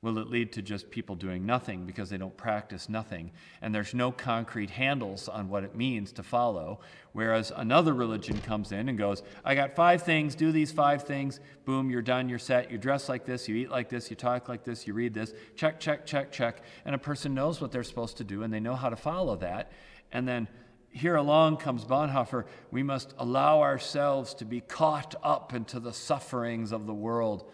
Will 0.00 0.18
it 0.18 0.28
lead 0.28 0.52
to 0.52 0.62
just 0.62 0.92
people 0.92 1.16
doing 1.16 1.44
nothing 1.44 1.84
because 1.84 2.08
they 2.08 2.18
don't 2.18 2.36
practice 2.36 2.88
nothing? 2.88 3.32
And 3.60 3.74
there's 3.74 3.94
no 3.94 4.12
concrete 4.12 4.70
handles 4.70 5.28
on 5.28 5.48
what 5.48 5.64
it 5.64 5.74
means 5.74 6.12
to 6.12 6.22
follow. 6.22 6.78
Whereas 7.12 7.50
another 7.56 7.92
religion 7.92 8.40
comes 8.40 8.70
in 8.70 8.88
and 8.88 8.96
goes, 8.96 9.24
I 9.44 9.56
got 9.56 9.74
five 9.74 10.02
things, 10.02 10.36
do 10.36 10.52
these 10.52 10.70
five 10.70 11.02
things, 11.02 11.40
boom, 11.64 11.90
you're 11.90 12.00
done, 12.00 12.28
you're 12.28 12.38
set, 12.38 12.70
you 12.70 12.78
dress 12.78 13.08
like 13.08 13.24
this, 13.24 13.48
you 13.48 13.56
eat 13.56 13.70
like 13.70 13.88
this, 13.88 14.08
you 14.08 14.14
talk 14.14 14.48
like 14.48 14.62
this, 14.62 14.86
you 14.86 14.94
read 14.94 15.14
this, 15.14 15.32
check, 15.56 15.80
check, 15.80 16.06
check, 16.06 16.30
check. 16.30 16.62
And 16.84 16.94
a 16.94 16.98
person 16.98 17.34
knows 17.34 17.60
what 17.60 17.72
they're 17.72 17.82
supposed 17.82 18.18
to 18.18 18.24
do 18.24 18.44
and 18.44 18.54
they 18.54 18.60
know 18.60 18.76
how 18.76 18.90
to 18.90 18.96
follow 18.96 19.34
that. 19.36 19.72
And 20.12 20.28
then 20.28 20.46
here 20.90 21.16
along 21.16 21.56
comes 21.56 21.84
Bonhoeffer. 21.84 22.44
We 22.70 22.84
must 22.84 23.14
allow 23.18 23.62
ourselves 23.62 24.32
to 24.34 24.44
be 24.44 24.60
caught 24.60 25.16
up 25.24 25.54
into 25.54 25.80
the 25.80 25.92
sufferings 25.92 26.70
of 26.70 26.86
the 26.86 26.94
world. 26.94 27.50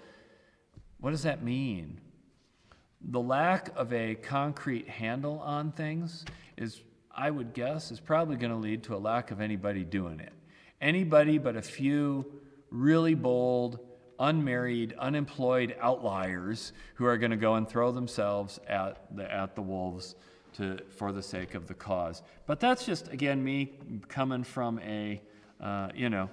What 1.01 1.13
does 1.13 1.23
that 1.23 1.43
mean? 1.43 2.01
The 3.11 3.21
lack 3.21 3.71
of 3.77 3.93
a 3.93 4.15
concrete 4.15 4.89
handle 4.89 5.39
on 5.41 5.73
things 5.73 6.25
is, 6.57 6.81
I 7.15 7.31
would 7.31 7.53
guess, 7.53 7.91
is 7.91 8.01
probably 8.01 8.37
going 8.37 8.53
to 8.53 8.59
lead 8.59 8.83
to 8.85 8.95
a 8.95 8.99
lack 8.99 9.31
of 9.31 9.41
anybody 9.41 9.85
doing 9.85 10.21
it. 10.21 10.33
Anybody 10.81 11.39
but 11.39 11.57
a 11.57 11.63
few 11.63 12.25
really 12.71 13.15
bold, 13.15 13.79
unmarried, 14.19 14.95
unemployed 14.99 15.77
outliers 15.81 16.73
who 16.95 17.05
are 17.05 17.17
going 17.17 17.31
to 17.31 17.37
go 17.37 17.55
and 17.55 17.69
throw 17.69 17.93
themselves 17.93 18.59
at 18.67 19.05
the, 19.15 19.31
at 19.33 19.55
the 19.55 19.63
wolves 19.63 20.17
to, 20.55 20.79
for 20.97 21.13
the 21.13 21.23
sake 21.23 21.55
of 21.55 21.67
the 21.67 21.75
cause. 21.75 22.23
But 22.47 22.61
that's 22.61 22.87
just, 22.87 23.13
again, 23.13 23.43
me 23.43 23.73
coming 24.09 24.45
from 24.45 24.79
a, 24.81 25.21
uh, 25.61 25.89
you 25.95 26.09
know, 26.09 26.31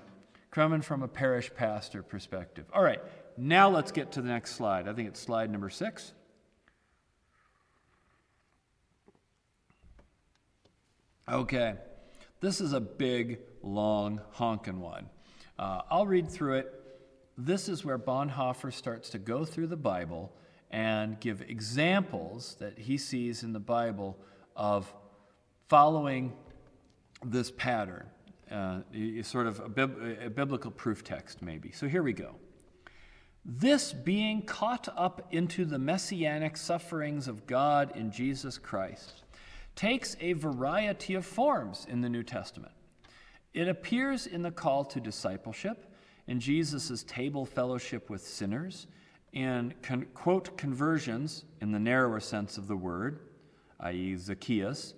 coming 0.51 0.81
from 0.81 1.03
a 1.03 1.07
parish 1.07 1.51
pastor 1.53 2.03
perspective. 2.03 2.65
All 2.73 2.83
right, 2.83 3.01
now 3.37 3.69
let's 3.69 3.91
get 3.91 4.11
to 4.13 4.21
the 4.21 4.29
next 4.29 4.55
slide. 4.55 4.87
I 4.87 4.93
think 4.93 5.07
it's 5.07 5.19
slide 5.19 5.49
number 5.49 5.69
six. 5.69 6.13
Okay, 11.29 11.75
this 12.39 12.59
is 12.59 12.73
a 12.73 12.79
big, 12.79 13.39
long, 13.61 14.21
honking 14.31 14.79
one. 14.79 15.07
Uh, 15.57 15.81
I'll 15.89 16.07
read 16.07 16.29
through 16.29 16.55
it. 16.55 16.73
This 17.37 17.69
is 17.69 17.85
where 17.85 17.99
Bonhoeffer 17.99 18.73
starts 18.73 19.09
to 19.11 19.19
go 19.19 19.45
through 19.45 19.67
the 19.67 19.77
Bible 19.77 20.33
and 20.71 21.19
give 21.19 21.41
examples 21.41 22.55
that 22.59 22.79
he 22.79 22.97
sees 22.97 23.43
in 23.43 23.53
the 23.53 23.59
Bible 23.59 24.17
of 24.55 24.91
following 25.69 26.33
this 27.23 27.51
pattern, 27.51 28.07
uh, 28.49 28.79
sort 29.21 29.45
of 29.45 29.59
a, 29.59 29.69
bib- 29.69 30.17
a 30.25 30.29
biblical 30.29 30.71
proof 30.71 31.03
text, 31.03 31.41
maybe. 31.43 31.71
So 31.71 31.87
here 31.87 32.01
we 32.01 32.13
go. 32.13 32.35
This 33.45 33.93
being 33.93 34.41
caught 34.41 34.89
up 34.97 35.27
into 35.31 35.65
the 35.65 35.77
messianic 35.77 36.57
sufferings 36.57 37.27
of 37.27 37.45
God 37.45 37.95
in 37.95 38.11
Jesus 38.11 38.57
Christ 38.57 39.20
takes 39.81 40.15
a 40.19 40.33
variety 40.33 41.15
of 41.15 41.25
forms 41.25 41.87
in 41.89 42.01
the 42.01 42.09
New 42.09 42.21
Testament. 42.21 42.71
It 43.51 43.67
appears 43.67 44.27
in 44.27 44.43
the 44.43 44.51
call 44.51 44.85
to 44.85 44.99
discipleship, 44.99 45.91
in 46.27 46.39
Jesus' 46.39 47.03
table 47.07 47.47
fellowship 47.47 48.07
with 48.07 48.21
sinners, 48.21 48.85
in 49.33 49.73
con- 49.81 50.05
quote 50.13 50.55
conversions 50.55 51.45
in 51.61 51.71
the 51.71 51.79
narrower 51.79 52.19
sense 52.19 52.59
of 52.59 52.67
the 52.67 52.75
word, 52.75 53.21
i.e., 53.79 54.15
Zacchaeus, 54.17 54.93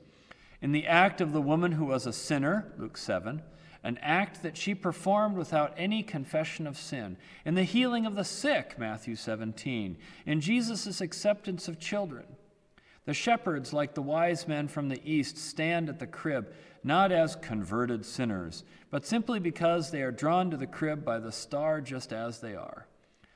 in 0.61 0.73
the 0.73 0.85
act 0.85 1.21
of 1.21 1.31
the 1.31 1.41
woman 1.41 1.71
who 1.71 1.85
was 1.85 2.05
a 2.05 2.11
sinner, 2.11 2.73
Luke 2.77 2.97
7, 2.97 3.41
an 3.83 3.97
act 4.01 4.43
that 4.43 4.57
she 4.57 4.75
performed 4.75 5.37
without 5.37 5.73
any 5.77 6.03
confession 6.03 6.67
of 6.67 6.75
sin, 6.75 7.15
in 7.45 7.55
the 7.55 7.63
healing 7.63 8.05
of 8.05 8.15
the 8.15 8.25
sick, 8.25 8.77
Matthew 8.77 9.15
17, 9.15 9.95
in 10.25 10.41
Jesus' 10.41 10.99
acceptance 10.99 11.69
of 11.69 11.79
children, 11.79 12.25
the 13.05 13.13
shepherds, 13.13 13.73
like 13.73 13.93
the 13.93 14.01
wise 14.01 14.47
men 14.47 14.67
from 14.67 14.89
the 14.89 15.01
east, 15.03 15.37
stand 15.37 15.89
at 15.89 15.99
the 15.99 16.07
crib, 16.07 16.53
not 16.83 17.11
as 17.11 17.35
converted 17.35 18.05
sinners, 18.05 18.63
but 18.89 19.05
simply 19.05 19.39
because 19.39 19.91
they 19.91 20.01
are 20.01 20.11
drawn 20.11 20.49
to 20.51 20.57
the 20.57 20.67
crib 20.67 21.03
by 21.03 21.19
the 21.19 21.31
star 21.31 21.81
just 21.81 22.13
as 22.13 22.39
they 22.39 22.55
are. 22.55 22.87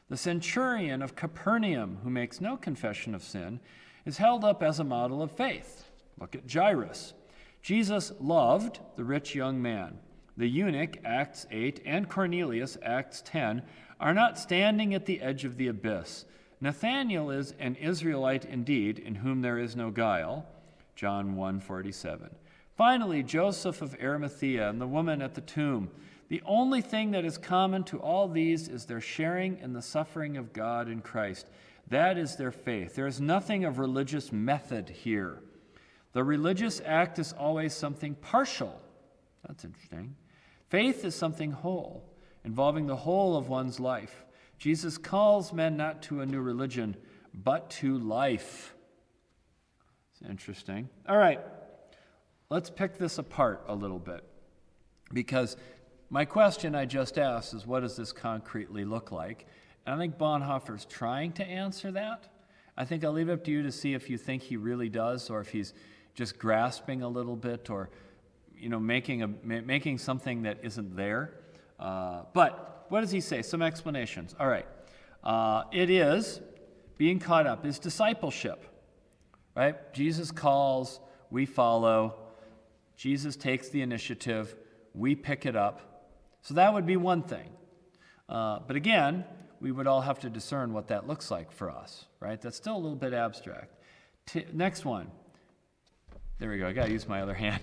The 0.10 0.17
centurion 0.17 1.01
of 1.01 1.15
Capernaum, 1.15 1.99
who 2.03 2.10
makes 2.10 2.39
no 2.39 2.56
confession 2.56 3.13
of 3.13 3.23
sin, 3.23 3.60
is 4.06 4.17
held 4.17 4.45
up 4.45 4.63
as 4.63 4.80
a 4.80 4.86
model 4.86 5.21
of 5.21 5.32
faith. 5.32 5.89
Look 6.19 6.34
at 6.34 6.49
Jairus. 6.49 7.13
Jesus 7.62 8.13
loved 8.21 8.80
the 8.95 9.03
rich 9.03 9.36
young 9.36 9.62
man. 9.62 9.97
The 10.38 10.47
eunuch, 10.47 10.97
Acts 11.03 11.45
8, 11.51 11.82
and 11.86 12.08
Cornelius, 12.08 12.77
Acts 12.84 13.21
10, 13.25 13.63
are 13.99 14.13
not 14.13 14.38
standing 14.38 14.93
at 14.93 15.06
the 15.06 15.19
edge 15.19 15.43
of 15.43 15.58
the 15.58 15.67
abyss 15.67 16.25
Nathanael 16.60 17.30
is 17.30 17.54
an 17.60 17.76
Israelite 17.76 18.46
indeed, 18.46 19.00
in 19.00 19.15
whom 19.15 19.41
there 19.41 19.60
is 19.60 19.76
no 19.76 19.91
guile. 19.91 20.46
John 20.96 21.36
1:47. 21.36 22.36
Finally, 22.76 23.24
Joseph 23.24 23.82
of 23.82 23.96
Arimathea 24.02 24.70
and 24.70 24.82
the 24.82 24.88
woman 24.88 25.22
at 25.22 25.36
the 25.36 25.41
tomb. 25.41 25.91
The 26.30 26.41
only 26.46 26.82
thing 26.82 27.12
that 27.12 27.26
is 27.26 27.38
common 27.38 27.84
to 27.86 28.00
all 28.00 28.28
these 28.28 28.67
is 28.67 28.86
their 28.86 29.02
sharing 29.02 29.58
in 29.60 29.74
the 29.74 29.82
suffering 29.82 30.38
of 30.38 30.54
God 30.54 30.89
in 30.89 31.02
Christ. 31.02 31.48
That 31.89 32.17
is 32.17 32.36
their 32.36 32.52
faith. 32.52 32.96
There 32.96 33.08
is 33.08 33.22
nothing 33.22 33.63
of 33.63 33.80
religious 33.80 34.32
method 34.32 34.89
here. 34.89 35.41
The 36.13 36.24
religious 36.24 36.82
act 36.84 37.17
is 37.17 37.34
always 37.34 37.74
something 37.74 38.15
partial. 38.15 38.82
That's 39.48 39.63
interesting. 39.63 40.15
Faith 40.70 41.06
is 41.06 41.15
something 41.15 41.52
whole, 41.52 42.04
involving 42.43 42.88
the 42.88 42.96
whole 42.96 43.38
of 43.38 43.48
one's 43.48 43.80
life. 43.80 44.26
Jesus 44.58 44.98
calls 44.98 45.54
men 45.54 45.78
not 45.78 46.02
to 46.04 46.22
a 46.22 46.26
new 46.26 46.41
religion, 46.41 46.96
but 47.34 47.70
to 47.70 47.98
life. 47.98 48.74
It's 50.12 50.28
interesting. 50.28 50.89
All 51.08 51.17
right, 51.17 51.39
let's 52.50 52.70
pick 52.70 52.98
this 52.98 53.17
apart 53.17 53.63
a 53.67 53.76
little 53.76 54.00
bit. 54.00 54.24
Because 55.13 55.58
my 56.10 56.26
question 56.26 56.76
I 56.76 56.86
just 56.86 57.17
asked 57.17 57.54
is 57.54 57.65
what 57.65 57.82
does 57.82 57.96
this 57.96 58.12
concretely 58.12 58.84
look 58.84 59.12
like? 59.12 59.46
And 59.86 59.96
I 59.96 59.98
think 59.98 60.17
Bonhoeffer's 60.17 60.86
trying 60.86 61.34
to 61.34 61.46
answer 61.46 61.91
that. 61.91 62.28
I 62.76 62.86
think 62.86 63.04
I'll 63.04 63.12
leave 63.12 63.30
it 63.30 63.34
up 63.34 63.43
to 63.46 63.52
you 63.52 63.63
to 63.63 63.72
see 63.72 63.93
if 63.93 64.10
you 64.10 64.17
think 64.17 64.43
he 64.43 64.58
really 64.58 64.89
does 64.89 65.30
or 65.30 65.39
if 65.39 65.50
he's 65.50 65.74
just 66.13 66.38
grasping 66.38 67.04
a 67.04 67.08
little 67.08 67.36
bit 67.36 67.70
or 67.70 67.89
you 68.58 68.70
know 68.70 68.80
making 68.80 69.22
a 69.22 69.28
making 69.28 69.98
something 69.98 70.43
that 70.43 70.60
isn't 70.63 70.96
there. 70.96 71.34
Uh, 71.80 72.24
but 72.34 72.77
what 72.89 73.02
does 73.02 73.12
he 73.12 73.21
say? 73.21 73.41
Some 73.41 73.62
explanations. 73.62 74.36
All 74.39 74.47
right. 74.47 74.65
Uh, 75.23 75.63
it 75.71 75.89
is 75.89 76.39
being 76.97 77.19
caught 77.19 77.45
up, 77.45 77.65
is 77.65 77.80
discipleship, 77.80 78.65
right? 79.56 79.93
Jesus 79.93 80.32
calls, 80.32 81.00
we 81.30 81.45
follow. 81.45 82.15
Jesus 82.95 83.36
takes 83.36 83.69
the 83.69 83.82
initiative, 83.82 84.56
we 84.93 85.15
pick 85.15 85.45
it 85.45 85.56
up. 85.56 86.10
So 86.41 86.54
that 86.56 86.73
would 86.73 86.86
be 86.86 86.97
one 86.97 87.21
thing. 87.23 87.50
Uh, 88.30 88.60
but 88.65 88.76
again, 88.76 89.26
we 89.60 89.71
would 89.71 89.88
all 89.88 90.02
have 90.02 90.19
to 90.19 90.30
discern 90.30 90.73
what 90.73 90.88
that 90.88 91.08
looks 91.08 91.30
like 91.30 91.52
for 91.52 91.69
us, 91.69 92.06
right? 92.19 92.41
That's 92.41 92.58
still 92.58 92.76
a 92.76 92.80
little 92.80 92.95
bit 92.95 93.13
abstract. 93.13 93.76
T- 94.26 94.45
next 94.54 94.86
one. 94.86 95.12
There 96.39 96.50
we 96.50 96.58
go. 96.58 96.67
I 96.67 96.73
got 96.73 96.86
to 96.86 96.91
use 96.91 97.08
my 97.08 97.21
other 97.21 97.34
hand. 97.45 97.62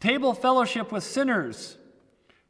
Table 0.00 0.32
fellowship 0.32 0.92
with 0.92 1.04
sinners 1.04 1.76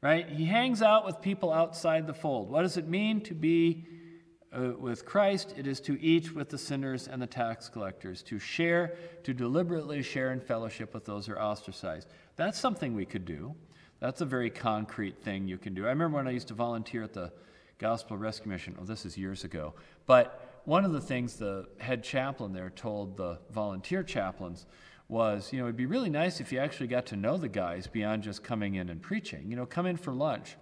right? 0.00 0.28
He 0.28 0.44
hangs 0.44 0.82
out 0.82 1.04
with 1.04 1.20
people 1.20 1.52
outside 1.52 2.06
the 2.06 2.14
fold. 2.14 2.50
What 2.50 2.62
does 2.62 2.76
it 2.76 2.88
mean 2.88 3.20
to 3.22 3.34
be 3.34 3.86
uh, 4.52 4.72
with 4.78 5.04
Christ, 5.04 5.54
it 5.58 5.66
is 5.66 5.78
to 5.80 6.00
eat 6.00 6.34
with 6.34 6.48
the 6.48 6.56
sinners 6.56 7.06
and 7.06 7.20
the 7.20 7.26
tax 7.26 7.68
collectors, 7.68 8.22
to 8.22 8.38
share, 8.38 8.96
to 9.24 9.34
deliberately 9.34 10.02
share 10.02 10.32
in 10.32 10.40
fellowship 10.40 10.94
with 10.94 11.04
those 11.04 11.26
who 11.26 11.34
are 11.34 11.42
ostracized. 11.42 12.08
That's 12.36 12.58
something 12.58 12.94
we 12.94 13.04
could 13.04 13.24
do. 13.24 13.54
That's 14.00 14.20
a 14.20 14.24
very 14.24 14.48
concrete 14.48 15.22
thing 15.22 15.48
you 15.48 15.58
can 15.58 15.74
do. 15.74 15.84
I 15.84 15.90
remember 15.90 16.16
when 16.16 16.28
I 16.28 16.30
used 16.30 16.48
to 16.48 16.54
volunteer 16.54 17.02
at 17.02 17.12
the 17.12 17.32
Gospel 17.78 18.16
Rescue 18.16 18.50
Mission. 18.50 18.76
Oh, 18.80 18.84
this 18.84 19.04
is 19.04 19.18
years 19.18 19.44
ago. 19.44 19.74
But 20.06 20.62
one 20.64 20.84
of 20.84 20.92
the 20.92 21.00
things 21.00 21.36
the 21.36 21.66
head 21.78 22.02
chaplain 22.02 22.52
there 22.52 22.70
told 22.70 23.16
the 23.16 23.38
volunteer 23.50 24.02
chaplains 24.02 24.66
was, 25.08 25.52
you 25.52 25.58
know, 25.58 25.64
it'd 25.64 25.76
be 25.76 25.86
really 25.86 26.10
nice 26.10 26.40
if 26.40 26.52
you 26.52 26.58
actually 26.58 26.86
got 26.86 27.06
to 27.06 27.16
know 27.16 27.36
the 27.36 27.48
guys 27.48 27.86
beyond 27.86 28.22
just 28.22 28.44
coming 28.44 28.74
in 28.74 28.90
and 28.90 29.00
preaching. 29.00 29.50
You 29.50 29.56
know, 29.56 29.66
come 29.66 29.86
in 29.86 29.96
for 29.96 30.12
lunch. 30.12 30.56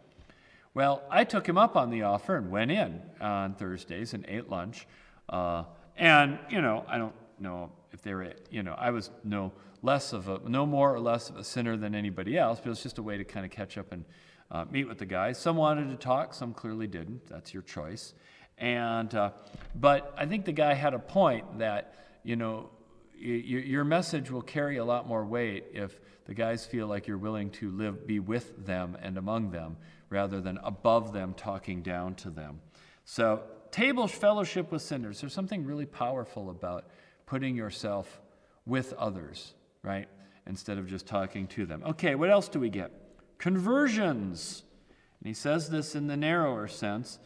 Well, 0.72 1.02
I 1.10 1.24
took 1.24 1.48
him 1.48 1.58
up 1.58 1.74
on 1.74 1.90
the 1.90 2.02
offer 2.02 2.36
and 2.36 2.50
went 2.50 2.70
in 2.70 3.00
on 3.20 3.54
Thursdays 3.54 4.14
and 4.14 4.24
ate 4.28 4.48
lunch. 4.48 4.86
Uh, 5.28 5.64
and, 5.96 6.38
you 6.50 6.60
know, 6.60 6.84
I 6.86 6.98
don't 6.98 7.14
know 7.40 7.72
if 7.92 8.02
they 8.02 8.14
were, 8.14 8.34
you 8.50 8.62
know, 8.62 8.74
I 8.78 8.90
was 8.90 9.10
no 9.24 9.52
less 9.82 10.12
of 10.12 10.28
a, 10.28 10.40
no 10.46 10.66
more 10.66 10.94
or 10.94 11.00
less 11.00 11.30
of 11.30 11.36
a 11.36 11.44
sinner 11.44 11.76
than 11.76 11.94
anybody 11.94 12.36
else, 12.36 12.58
but 12.58 12.66
it 12.66 12.70
was 12.70 12.82
just 12.82 12.98
a 12.98 13.02
way 13.02 13.16
to 13.16 13.24
kind 13.24 13.44
of 13.44 13.50
catch 13.50 13.78
up 13.78 13.90
and 13.90 14.04
uh, 14.50 14.64
meet 14.70 14.86
with 14.86 14.98
the 14.98 15.06
guys. 15.06 15.38
Some 15.38 15.56
wanted 15.56 15.88
to 15.88 15.96
talk, 15.96 16.34
some 16.34 16.52
clearly 16.52 16.86
didn't. 16.86 17.26
That's 17.26 17.52
your 17.52 17.62
choice. 17.62 18.14
And, 18.58 19.14
uh, 19.14 19.30
but 19.74 20.14
I 20.16 20.26
think 20.26 20.44
the 20.44 20.52
guy 20.52 20.74
had 20.74 20.94
a 20.94 20.98
point 20.98 21.58
that, 21.58 21.94
you 22.22 22.36
know, 22.36 22.70
your 23.18 23.84
message 23.84 24.30
will 24.30 24.42
carry 24.42 24.76
a 24.76 24.84
lot 24.84 25.06
more 25.06 25.24
weight 25.24 25.64
if 25.72 25.98
the 26.26 26.34
guys 26.34 26.66
feel 26.66 26.86
like 26.86 27.06
you're 27.06 27.18
willing 27.18 27.50
to 27.50 27.70
live, 27.70 28.06
be 28.06 28.18
with 28.18 28.66
them 28.66 28.96
and 29.00 29.16
among 29.16 29.50
them, 29.50 29.76
rather 30.10 30.40
than 30.40 30.58
above 30.62 31.12
them 31.12 31.34
talking 31.34 31.82
down 31.82 32.14
to 32.16 32.30
them. 32.30 32.60
So, 33.04 33.42
table 33.70 34.08
fellowship 34.08 34.72
with 34.72 34.82
sinners. 34.82 35.20
There's 35.20 35.32
something 35.32 35.64
really 35.64 35.86
powerful 35.86 36.50
about 36.50 36.86
putting 37.26 37.56
yourself 37.56 38.20
with 38.64 38.92
others, 38.94 39.54
right? 39.82 40.08
Instead 40.46 40.78
of 40.78 40.88
just 40.88 41.06
talking 41.06 41.46
to 41.48 41.66
them. 41.66 41.82
Okay, 41.84 42.14
what 42.14 42.30
else 42.30 42.48
do 42.48 42.58
we 42.58 42.68
get? 42.68 42.90
Conversions. 43.38 44.64
And 45.20 45.28
he 45.28 45.34
says 45.34 45.70
this 45.70 45.94
in 45.94 46.06
the 46.06 46.16
narrower 46.16 46.68
sense 46.68 47.18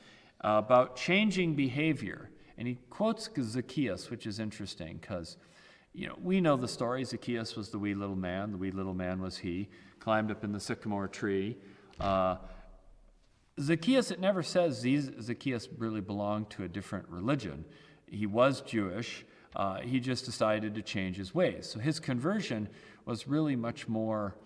uh, 0.45 0.61
about 0.65 0.97
changing 0.97 1.55
behavior. 1.55 2.31
And 2.59 2.69
he 2.69 2.79
quotes 2.91 3.31
Zacchaeus, 3.41 4.11
which 4.11 4.27
is 4.27 4.39
interesting 4.39 4.99
because 5.01 5.39
you 5.93 6.07
know, 6.07 6.17
we 6.23 6.41
know 6.41 6.57
the 6.57 6.69
story. 6.69 7.05
Zacchaeus 7.05 7.57
was 7.57 7.71
the 7.71 7.79
wee 7.79 7.95
little 7.95 8.17
man. 8.17 8.53
The 8.53 8.59
wee 8.59 8.71
little 8.71 8.95
man 8.95 9.21
was 9.21 9.39
he. 9.39 9.69
Climbed 9.99 10.31
up 10.31 10.45
in 10.45 10.53
the 10.53 10.61
sycamore 10.61 11.09
tree. 11.09 11.57
Uh, 11.99 12.37
Zacchaeus, 13.61 14.11
it 14.11 14.21
never 14.21 14.43
says 14.43 14.87
Zacchaeus 15.21 15.69
really 15.77 16.01
belonged 16.01 16.51
to 16.51 16.65
a 16.65 16.69
different 16.69 17.09
religion. 17.09 17.65
He 18.07 18.27
was 18.27 18.63
Jewish. 18.63 19.27
Uh, 19.55 19.81
he 19.81 20.01
just 20.01 20.25
decided 20.25 20.75
to 20.77 20.83
change 20.83 21.17
his 21.17 21.35
ways. 21.35 21.69
So 21.69 21.81
his 21.81 21.99
conversion 21.99 22.69
was 23.05 23.27
really 23.27 23.57
much 23.57 23.89
more 23.89 24.37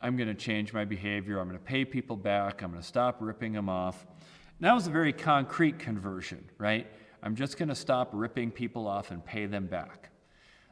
I'm 0.00 0.16
going 0.16 0.28
to 0.28 0.34
change 0.34 0.72
my 0.72 0.84
behavior. 0.84 1.40
I'm 1.40 1.48
going 1.48 1.58
to 1.58 1.64
pay 1.64 1.84
people 1.84 2.16
back. 2.16 2.62
I'm 2.62 2.70
going 2.70 2.80
to 2.80 2.86
stop 2.86 3.16
ripping 3.20 3.52
them 3.52 3.68
off. 3.68 4.06
And 4.58 4.66
that 4.66 4.72
was 4.72 4.86
a 4.86 4.90
very 4.90 5.12
concrete 5.12 5.78
conversion, 5.78 6.44
right? 6.58 6.86
I'm 7.22 7.34
just 7.34 7.58
going 7.58 7.68
to 7.68 7.74
stop 7.74 8.10
ripping 8.12 8.52
people 8.52 8.86
off 8.86 9.10
and 9.10 9.24
pay 9.24 9.46
them 9.46 9.66
back. 9.66 10.10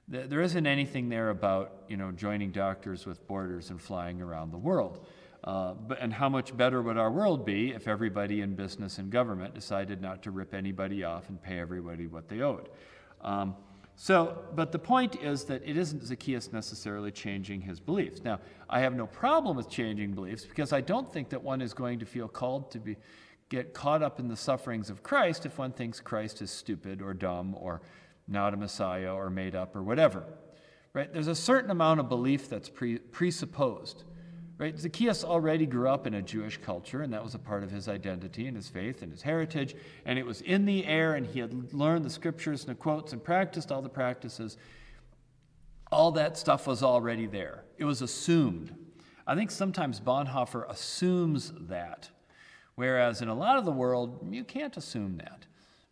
There 0.09 0.41
isn't 0.41 0.67
anything 0.67 1.09
there 1.09 1.31
about 1.31 1.83
you 1.89 1.97
know 1.97 2.13
joining 2.13 2.53
Doctors 2.53 3.07
with 3.07 3.27
Borders 3.27 3.71
and 3.71 3.81
flying 3.81 4.23
around 4.23 4.53
the 4.53 4.59
world. 4.59 5.07
Uh, 5.43 5.75
but, 5.75 6.01
and 6.01 6.13
how 6.13 6.29
much 6.29 6.57
better 6.57 6.83
would 6.83 6.97
our 6.97 7.11
world 7.11 7.45
be 7.47 7.71
if 7.71 7.87
everybody 7.87 8.41
in 8.41 8.55
business 8.55 8.99
and 8.99 9.11
government 9.11 9.55
decided 9.55 10.03
not 10.03 10.23
to 10.23 10.33
rip 10.33 10.55
anybody 10.55 11.05
off 11.05 11.29
and 11.29 11.41
pay 11.41 11.61
everybody 11.61 12.07
what 12.09 12.29
they 12.29 12.41
owed? 12.41 12.69
Um, 13.21 13.55
so, 13.95 14.45
but 14.55 14.73
the 14.73 14.79
point 14.79 15.23
is 15.23 15.45
that 15.45 15.63
it 15.65 15.77
isn't 15.77 16.05
Zacchaeus 16.05 16.53
necessarily 16.53 17.11
changing 17.11 17.63
his 17.63 17.81
beliefs. 17.81 18.23
Now, 18.25 18.41
I 18.69 18.81
have 18.81 18.95
no 18.95 19.07
problem 19.07 19.57
with 19.57 19.71
changing 19.71 20.13
beliefs 20.13 20.45
because 20.45 20.73
I 20.73 20.81
don't 20.83 21.11
think 21.11 21.31
that 21.31 21.43
one 21.43 21.63
is 21.63 21.73
going 21.73 22.01
to 22.01 22.07
feel 22.07 22.29
called 22.29 22.71
to 22.73 22.79
be 22.79 22.97
get 23.49 23.73
caught 23.73 24.03
up 24.03 24.19
in 24.19 24.29
the 24.29 24.37
sufferings 24.37 24.91
of 24.91 25.03
Christ 25.03 25.47
if 25.47 25.57
one 25.59 25.73
thinks 25.73 26.01
Christ 26.01 26.43
is 26.43 26.51
stupid 26.51 27.01
or 27.01 27.15
dumb 27.15 27.55
or 27.57 27.81
not 28.29 28.55
a 28.55 28.57
Messiah 28.57 29.14
or 29.14 29.31
made 29.31 29.55
up 29.55 29.77
or 29.77 29.83
whatever. 29.83 30.24
Right? 30.93 31.12
There's 31.12 31.29
a 31.29 31.35
certain 31.35 31.70
amount 31.70 32.01
of 32.01 32.09
belief 32.09 32.49
that's 32.49 32.68
pre- 32.68 32.99
presupposed. 32.99 34.05
Right? 34.59 34.79
Zacchaeus 34.79 35.22
already 35.22 35.66
grew 35.66 35.89
up 35.89 36.07
in 36.07 36.14
a 36.14 36.22
Jewish 36.22 36.57
culture, 36.57 37.03
and 37.03 37.12
that 37.12 37.22
was 37.22 37.35
a 37.35 37.39
part 37.39 37.62
of 37.62 37.70
his 37.70 37.89
identity 37.89 38.47
and 38.47 38.57
his 38.57 38.70
faith 38.70 39.03
and 39.03 39.12
his 39.12 39.20
heritage, 39.20 39.77
and 40.07 40.18
it 40.18 40.24
was 40.24 40.41
in 40.41 40.64
the 40.64 40.87
air, 40.87 41.14
and 41.14 41.27
he 41.27 41.41
had 41.41 41.74
learned 41.74 42.07
the 42.07 42.11
scriptures 42.11 42.62
and 42.62 42.70
the 42.70 42.74
quotes 42.74 43.12
and 43.12 43.22
practiced 43.22 43.70
all 43.70 43.83
the 43.83 43.91
practices. 43.91 44.57
All 45.93 46.11
that 46.12 46.39
stuff 46.39 46.66
was 46.66 46.83
already 46.83 47.27
there. 47.27 47.64
It 47.77 47.85
was 47.85 48.01
assumed. 48.01 48.74
I 49.27 49.35
think 49.35 49.51
sometimes 49.51 50.01
Bonhoeffer 50.01 50.66
assumes 50.70 51.53
that, 51.68 52.09
whereas 52.77 53.20
in 53.20 53.29
a 53.29 53.35
lot 53.35 53.59
of 53.59 53.66
the 53.66 53.72
world, 53.72 54.27
you 54.33 54.45
can't 54.45 54.77
assume 54.77 55.18
that. 55.18 55.47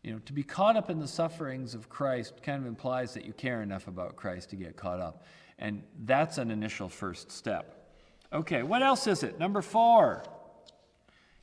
You 0.05 0.13
know, 0.13 0.19
to 0.27 0.35
be 0.35 0.43
caught 0.43 0.77
up 0.77 0.91
in 0.91 0.99
the 0.99 1.09
sufferings 1.09 1.75
of 1.75 1.89
Christ 1.89 2.43
kind 2.43 2.61
of 2.61 2.67
implies 2.69 3.15
that 3.15 3.25
you 3.25 3.33
care 3.33 3.63
enough 3.63 3.89
about 3.89 4.17
Christ 4.17 4.51
to 4.51 4.57
get 4.57 4.77
caught 4.77 5.01
up. 5.01 5.25
And 5.59 5.83
that's 6.05 6.37
an 6.37 6.51
initial 6.51 6.91
first 6.91 7.33
step. 7.33 7.89
Okay, 8.31 8.63
what 8.63 8.83
else 8.83 9.07
is 9.07 9.23
it? 9.23 9.39
Number 9.39 9.63
four. 9.63 10.23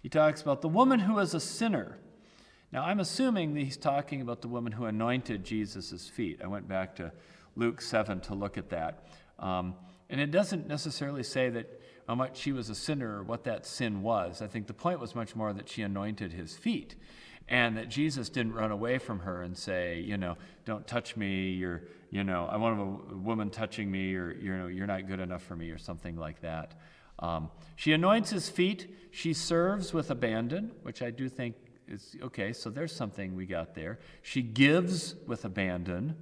He 0.04 0.10
talks 0.10 0.44
about 0.44 0.62
the 0.62 0.68
woman 0.68 1.00
who 1.00 1.18
is 1.18 1.34
a 1.34 1.40
sinner. 1.40 1.98
Now, 2.72 2.84
I'm 2.84 3.00
assuming 3.00 3.56
that 3.56 3.62
he's 3.62 3.78
talking 3.78 4.22
about 4.22 4.44
the 4.44 4.48
woman 4.48 4.74
who 4.74 4.86
anointed 4.86 5.44
Jesus' 5.44 6.08
feet. 6.08 6.40
I 6.44 6.48
went 6.48 6.68
back 6.68 6.96
to 6.98 7.12
Luke 7.56 7.82
7 7.82 8.20
to 8.22 8.36
look 8.36 8.60
at 8.60 8.70
that. 8.70 9.08
Um, 9.40 9.74
and 10.08 10.22
it 10.22 10.30
doesn't 10.30 10.68
necessarily 10.68 11.24
say 11.24 11.50
that 11.50 11.82
how 12.08 12.14
much 12.14 12.38
she 12.38 12.52
was 12.52 12.70
a 12.70 12.76
sinner 12.76 13.18
or 13.18 13.24
what 13.24 13.44
that 13.46 13.66
sin 13.66 14.04
was. 14.04 14.44
I 14.44 14.48
think 14.48 14.68
the 14.68 14.74
point 14.74 15.00
was 15.00 15.16
much 15.16 15.36
more 15.36 15.52
that 15.52 15.68
she 15.68 15.82
anointed 15.82 16.32
his 16.32 16.56
feet 16.56 16.96
and 17.48 17.78
that 17.78 17.90
Jesus 17.90 18.30
didn't 18.30 18.54
run 18.54 18.72
away 18.72 18.98
from 18.98 19.20
her 19.20 19.42
and 19.42 19.58
say, 19.58 20.00
you 20.00 20.18
know, 20.18 20.38
don't 20.66 20.88
touch 20.88 21.18
me, 21.18 21.52
you're, 21.52 21.84
you 22.10 22.24
know, 22.24 22.48
I 22.50 22.58
want 22.58 22.80
a 23.12 23.16
woman 23.16 23.50
touching 23.50 23.92
me, 23.92 24.16
or, 24.16 24.32
you 24.34 24.58
know, 24.58 24.68
you're 24.68 24.88
not 24.88 25.08
good 25.08 25.20
enough 25.20 25.44
for 25.44 25.56
me, 25.56 25.70
or 25.72 25.78
something 25.78 26.16
like 26.16 26.42
that. 26.42 26.80
Um, 27.20 27.52
she 27.76 27.94
anoints 27.94 28.30
his 28.30 28.50
feet. 28.50 28.94
She 29.12 29.34
serves 29.34 29.94
with 29.94 30.12
abandon, 30.12 30.72
which 30.84 31.02
I 31.02 31.12
do 31.12 31.30
think 31.30 31.56
is 31.88 32.16
okay, 32.24 32.54
so 32.54 32.70
there's 32.70 32.96
something 32.96 33.36
we 33.36 33.46
got 33.46 33.76
there. 33.76 34.00
She 34.22 34.42
gives 34.42 35.16
with 35.28 35.44
abandon, 35.44 36.16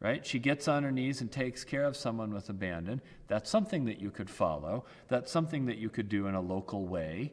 right? 0.00 0.24
She 0.24 0.38
gets 0.38 0.68
on 0.68 0.82
her 0.84 0.90
knees 0.90 1.20
and 1.20 1.30
takes 1.30 1.64
care 1.64 1.84
of 1.84 1.96
someone 1.96 2.32
with 2.32 2.48
abandon. 2.48 3.02
That's 3.28 3.50
something 3.50 3.84
that 3.84 4.00
you 4.00 4.10
could 4.10 4.30
follow. 4.30 4.86
That's 5.08 5.30
something 5.30 5.66
that 5.66 5.76
you 5.76 5.90
could 5.90 6.08
do 6.08 6.26
in 6.28 6.34
a 6.34 6.40
local 6.40 6.86
way, 6.86 7.32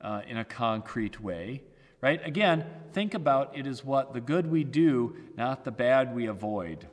uh, 0.00 0.22
in 0.26 0.38
a 0.38 0.44
concrete 0.44 1.20
way 1.20 1.62
right? 2.04 2.20
Again, 2.26 2.66
think 2.92 3.14
about 3.14 3.56
it 3.56 3.66
is 3.66 3.82
what 3.82 4.12
the 4.12 4.20
good 4.20 4.50
we 4.50 4.62
do, 4.62 5.16
not 5.38 5.64
the 5.64 5.70
bad 5.70 6.14
we 6.14 6.26
avoid. 6.26 6.86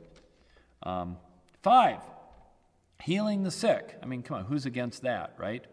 Um, 0.84 1.18
five, 1.62 1.98
healing 2.98 3.42
the 3.42 3.50
sick. 3.50 3.98
I 4.02 4.06
mean, 4.06 4.22
come 4.22 4.38
on, 4.38 4.44
who's 4.46 4.64
against 4.64 5.02
that, 5.02 5.34
right? 5.36 5.66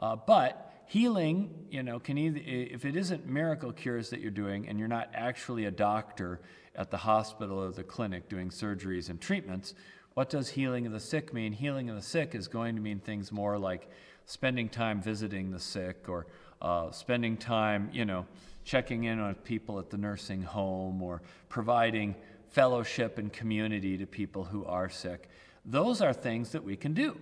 Uh, 0.00 0.16
but 0.16 0.82
healing, 0.86 1.66
you 1.70 1.84
know, 1.84 2.00
can 2.00 2.18
either, 2.18 2.40
if 2.44 2.84
it 2.84 2.96
isn't 2.96 3.24
miracle 3.24 3.70
cures 3.70 4.10
that 4.10 4.20
you're 4.20 4.32
doing 4.32 4.68
and 4.68 4.80
you're 4.80 4.88
not 4.88 5.08
actually 5.14 5.66
a 5.66 5.70
doctor 5.70 6.40
at 6.74 6.90
the 6.90 6.96
hospital 6.96 7.62
or 7.62 7.70
the 7.70 7.84
clinic 7.84 8.28
doing 8.28 8.50
surgeries 8.50 9.10
and 9.10 9.20
treatments, 9.20 9.74
what 10.14 10.28
does 10.28 10.48
healing 10.48 10.86
of 10.86 10.92
the 10.92 10.98
sick 10.98 11.32
mean? 11.32 11.52
Healing 11.52 11.88
of 11.88 11.94
the 11.94 12.02
sick 12.02 12.34
is 12.34 12.48
going 12.48 12.74
to 12.74 12.82
mean 12.82 12.98
things 12.98 13.30
more 13.30 13.56
like 13.58 13.88
spending 14.26 14.68
time 14.68 15.00
visiting 15.00 15.52
the 15.52 15.60
sick 15.60 16.08
or 16.08 16.26
uh, 16.60 16.90
spending 16.90 17.36
time, 17.36 17.88
you 17.92 18.04
know, 18.04 18.26
checking 18.64 19.04
in 19.04 19.18
on 19.18 19.34
people 19.36 19.78
at 19.78 19.90
the 19.90 19.96
nursing 19.96 20.42
home 20.42 21.02
or 21.02 21.22
providing 21.48 22.14
fellowship 22.50 23.18
and 23.18 23.32
community 23.32 23.96
to 23.98 24.06
people 24.06 24.44
who 24.44 24.64
are 24.64 24.88
sick. 24.88 25.28
Those 25.64 26.00
are 26.00 26.12
things 26.12 26.50
that 26.52 26.62
we 26.62 26.76
can 26.76 26.92
do. 26.92 27.18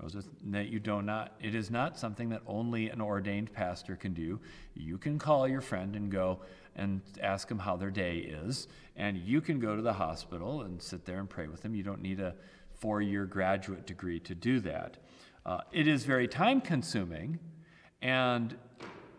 Those 0.00 0.14
are 0.14 0.22
that 0.44 0.68
you 0.68 0.78
do 0.78 1.02
not. 1.02 1.34
It 1.40 1.54
is 1.54 1.70
not 1.70 1.98
something 1.98 2.28
that 2.28 2.42
only 2.46 2.88
an 2.88 3.00
ordained 3.00 3.52
pastor 3.52 3.96
can 3.96 4.14
do. 4.14 4.38
You 4.74 4.96
can 4.98 5.18
call 5.18 5.48
your 5.48 5.60
friend 5.60 5.96
and 5.96 6.10
go 6.10 6.40
and 6.76 7.00
ask 7.20 7.48
them 7.48 7.58
how 7.58 7.76
their 7.76 7.90
day 7.90 8.18
is, 8.18 8.68
and 8.94 9.16
you 9.16 9.40
can 9.40 9.58
go 9.58 9.74
to 9.74 9.82
the 9.82 9.92
hospital 9.92 10.62
and 10.62 10.80
sit 10.80 11.04
there 11.04 11.18
and 11.18 11.28
pray 11.28 11.48
with 11.48 11.62
them. 11.62 11.74
You 11.74 11.82
don't 11.82 12.02
need 12.02 12.20
a 12.20 12.34
four-year 12.74 13.26
graduate 13.26 13.86
degree 13.86 14.20
to 14.20 14.34
do 14.36 14.60
that. 14.60 14.98
Uh, 15.44 15.62
it 15.72 15.88
is 15.88 16.04
very 16.04 16.28
time-consuming, 16.28 17.40
and 18.00 18.56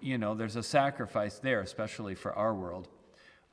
you 0.02 0.18
know, 0.18 0.36
there's 0.36 0.56
a 0.56 0.64
sacrifice 0.64 1.40
there, 1.40 1.62
especially 1.62 2.16
for 2.16 2.34
our 2.34 2.54
world. 2.54 2.88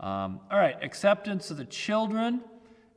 Um, 0.00 0.40
all 0.50 0.58
right, 0.58 0.76
acceptance 0.82 1.50
of 1.50 1.56
the 1.56 1.64
children. 1.64 2.42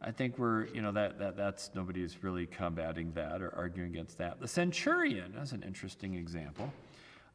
I 0.02 0.12
think 0.12 0.38
we're, 0.38 0.66
you 0.68 0.82
know, 0.82 0.92
that, 0.94 1.20
that 1.20 1.36
that's 1.36 1.72
nobody's 1.76 2.24
really 2.24 2.46
combating 2.46 3.12
that 3.14 3.42
or 3.42 3.54
arguing 3.56 3.90
against 3.90 4.18
that. 4.18 4.40
The 4.40 4.48
centurion, 4.48 5.34
that's 5.36 5.52
an 5.52 5.64
interesting 5.64 6.16
example. 6.16 6.72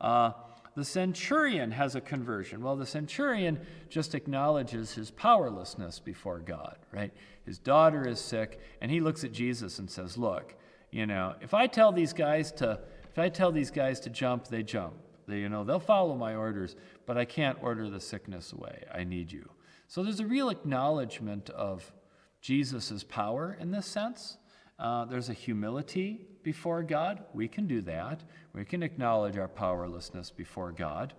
Uh, 0.01 0.33
the 0.75 0.85
centurion 0.85 1.71
has 1.71 1.95
a 1.95 2.01
conversion. 2.01 2.63
Well, 2.63 2.77
the 2.77 2.87
centurion 2.87 3.61
just 3.89 4.15
acknowledges 4.15 4.95
his 4.95 5.11
powerlessness 5.11 6.01
before 6.01 6.41
God, 6.41 6.79
right? 6.91 7.13
His 7.47 7.59
daughter 7.59 8.09
is 8.09 8.19
sick, 8.19 8.61
and 8.81 8.91
he 8.91 9.01
looks 9.01 9.25
at 9.25 9.33
Jesus 9.33 9.79
and 9.79 9.91
says, 9.91 10.17
Look, 10.19 10.55
you 10.91 11.07
know, 11.07 11.35
if 11.41 11.55
I 11.55 11.67
tell 11.67 11.93
these 11.93 12.13
guys 12.13 12.51
to 12.53 12.81
if 13.15 13.19
I 13.21 13.29
tell 13.29 13.53
these 13.53 13.71
guys 13.71 14.01
to 14.01 14.11
jump, 14.11 14.49
they 14.49 14.65
jump. 14.65 14.95
They, 15.27 15.39
you 15.39 15.49
know, 15.49 15.65
they'll 15.65 15.81
follow 15.81 16.15
my 16.15 16.35
orders, 16.35 16.77
but 17.07 17.17
I 17.17 17.25
can't 17.25 17.59
order 17.63 17.89
the 17.91 18.01
sickness 18.01 18.53
away. 18.53 18.85
I 18.93 19.05
need 19.05 19.33
you. 19.33 19.49
So 19.89 20.03
there's 20.03 20.21
a 20.21 20.27
real 20.27 20.51
acknowledgement 20.51 21.51
of 21.51 21.93
Jesus' 22.41 23.05
power 23.05 23.57
in 23.61 23.71
this 23.71 23.87
sense. 23.87 24.37
Uh, 24.79 25.05
there's 25.05 25.29
a 25.29 25.35
humility 25.35 26.27
before 26.43 26.83
God. 26.83 27.25
We 27.33 27.49
can 27.49 27.67
do 27.67 27.81
that. 27.83 28.23
We 28.53 28.65
can 28.65 28.83
acknowledge 28.83 29.39
our 29.39 29.49
powerlessness 29.49 30.31
before 30.31 30.73
God. 30.73 31.15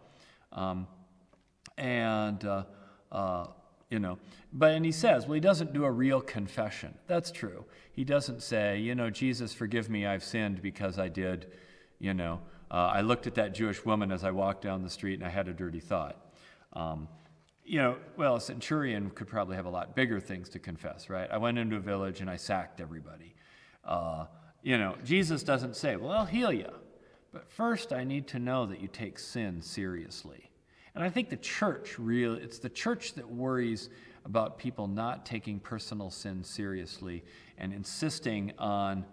Um, 0.51 0.87
and, 1.77 2.43
uh, 2.43 2.63
uh, 3.11 3.47
you 3.89 3.99
know, 3.99 4.17
but, 4.51 4.71
and 4.71 4.85
he 4.85 4.91
says, 4.91 5.25
well, 5.25 5.35
he 5.35 5.39
doesn't 5.39 5.73
do 5.73 5.85
a 5.85 5.91
real 5.91 6.21
confession. 6.21 6.95
That's 7.07 7.31
true. 7.31 7.65
He 7.91 8.03
doesn't 8.03 8.41
say, 8.41 8.79
you 8.79 8.95
know, 8.95 9.09
Jesus, 9.09 9.53
forgive 9.53 9.89
me, 9.89 10.05
I've 10.05 10.23
sinned 10.23 10.61
because 10.61 10.99
I 10.99 11.07
did 11.07 11.47
you 11.99 12.13
know, 12.13 12.39
uh, 12.75 12.91
I 12.93 12.99
looked 12.99 13.25
at 13.25 13.35
that 13.35 13.53
Jewish 13.53 13.85
woman 13.85 14.11
as 14.11 14.25
I 14.25 14.31
walked 14.31 14.61
down 14.61 14.83
the 14.83 14.89
street 14.89 15.13
and 15.13 15.23
I 15.23 15.29
had 15.29 15.47
a 15.47 15.53
dirty 15.53 15.79
thought. 15.79 16.17
Um, 16.73 17.07
you 17.63 17.79
know, 17.79 17.95
well, 18.17 18.35
a 18.35 18.41
centurion 18.41 19.11
could 19.11 19.27
probably 19.27 19.55
have 19.55 19.65
a 19.65 19.69
lot 19.69 19.95
bigger 19.95 20.19
things 20.19 20.49
to 20.49 20.59
confess, 20.59 21.09
right? 21.09 21.29
I 21.31 21.37
went 21.37 21.57
into 21.57 21.77
a 21.77 21.79
village 21.79 22.19
and 22.19 22.29
I 22.29 22.35
sacked 22.35 22.81
everybody. 22.81 23.33
Uh, 23.85 24.25
you 24.61 24.77
know, 24.77 24.97
Jesus 25.05 25.41
doesn't 25.41 25.77
say, 25.77 25.95
well, 25.95 26.11
I'll 26.11 26.25
heal 26.25 26.51
you. 26.51 26.69
But 27.31 27.49
first, 27.49 27.93
I 27.93 28.03
need 28.03 28.27
to 28.27 28.39
know 28.39 28.65
that 28.65 28.81
you 28.81 28.89
take 28.89 29.19
sin 29.19 29.61
seriously. 29.61 30.51
And 30.95 31.01
I 31.01 31.09
think 31.09 31.29
the 31.29 31.37
church 31.37 31.97
really, 31.97 32.41
it's 32.41 32.59
the 32.59 32.67
church 32.67 33.13
that 33.13 33.29
worries 33.29 33.89
about 34.25 34.57
people 34.57 34.89
not 34.89 35.25
taking 35.25 35.61
personal 35.61 36.09
sin 36.09 36.43
seriously 36.43 37.23
and 37.57 37.71
insisting 37.71 38.51
on 38.59 39.05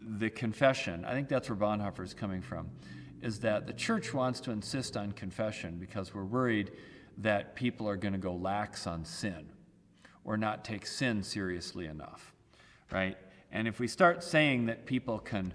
the 0.00 0.30
confession, 0.30 1.04
I 1.04 1.12
think 1.12 1.28
that's 1.28 1.48
where 1.48 1.56
Bonhoeffer 1.56 2.04
is 2.04 2.14
coming 2.14 2.42
from, 2.42 2.70
is 3.22 3.40
that 3.40 3.66
the 3.66 3.72
church 3.72 4.14
wants 4.14 4.40
to 4.40 4.50
insist 4.50 4.96
on 4.96 5.12
confession 5.12 5.78
because 5.78 6.14
we're 6.14 6.24
worried 6.24 6.72
that 7.18 7.54
people 7.54 7.88
are 7.88 7.96
going 7.96 8.12
to 8.12 8.18
go 8.18 8.34
lax 8.34 8.86
on 8.86 9.04
sin 9.04 9.48
or 10.24 10.36
not 10.36 10.64
take 10.64 10.86
sin 10.86 11.22
seriously 11.22 11.86
enough, 11.86 12.34
right? 12.92 13.16
And 13.50 13.66
if 13.66 13.78
we 13.78 13.88
start 13.88 14.22
saying 14.22 14.66
that 14.66 14.86
people 14.86 15.18
can, 15.18 15.54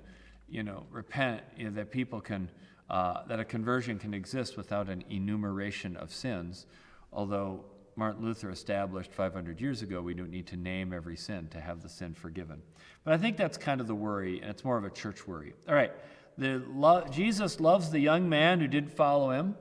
you 0.49 0.63
know, 0.63 0.85
repent, 0.89 1.43
you 1.55 1.65
know, 1.65 1.71
that 1.71 1.91
people 1.91 2.19
can, 2.19 2.49
uh, 2.89 3.25
that 3.27 3.39
a 3.39 3.45
conversion 3.45 3.99
can 3.99 4.13
exist 4.13 4.57
without 4.57 4.89
an 4.89 5.03
enumeration 5.09 5.95
of 5.97 6.11
sins, 6.11 6.65
although 7.13 7.65
Martin 7.95 8.23
Luther 8.23 8.49
established 8.49 9.11
500 9.11 9.59
years 9.59 9.81
ago, 9.81 10.01
we 10.01 10.13
don't 10.13 10.29
need 10.29 10.47
to 10.47 10.57
name 10.57 10.93
every 10.93 11.17
sin 11.17 11.47
to 11.49 11.59
have 11.59 11.81
the 11.81 11.89
sin 11.89 12.13
forgiven. 12.13 12.61
But 13.03 13.13
I 13.13 13.17
think 13.17 13.37
that's 13.37 13.57
kind 13.57 13.81
of 13.81 13.87
the 13.87 13.95
worry, 13.95 14.39
and 14.41 14.49
it's 14.49 14.63
more 14.63 14.77
of 14.77 14.83
a 14.83 14.89
church 14.89 15.27
worry. 15.27 15.53
All 15.67 15.75
right, 15.75 15.91
the 16.37 16.63
lo- 16.69 17.05
Jesus 17.11 17.59
loves 17.59 17.89
the 17.89 17.99
young 17.99 18.29
man 18.29 18.59
who 18.59 18.67
didn't 18.67 18.91
follow 18.91 19.31
him. 19.31 19.55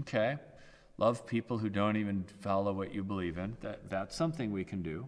Okay, 0.00 0.36
love 0.96 1.26
people 1.26 1.58
who 1.58 1.68
don't 1.68 1.96
even 1.96 2.24
follow 2.40 2.72
what 2.72 2.94
you 2.94 3.04
believe 3.04 3.38
in. 3.38 3.56
That, 3.60 3.88
that's 3.90 4.16
something 4.16 4.50
we 4.50 4.64
can 4.64 4.82
do. 4.82 5.06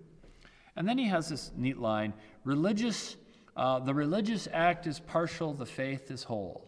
And 0.77 0.87
then 0.87 0.99
he 0.99 1.07
has 1.07 1.29
this 1.29 1.51
neat 1.57 1.79
line: 1.79 2.13
religious, 2.45 3.17
uh, 3.57 3.81
the 3.81 3.95
religious 3.95 4.47
act 4.53 4.87
is 4.87 5.01
partial, 5.01 5.53
the 5.55 5.67
faith 5.67 6.11
is 6.11 6.23
whole. 6.23 6.67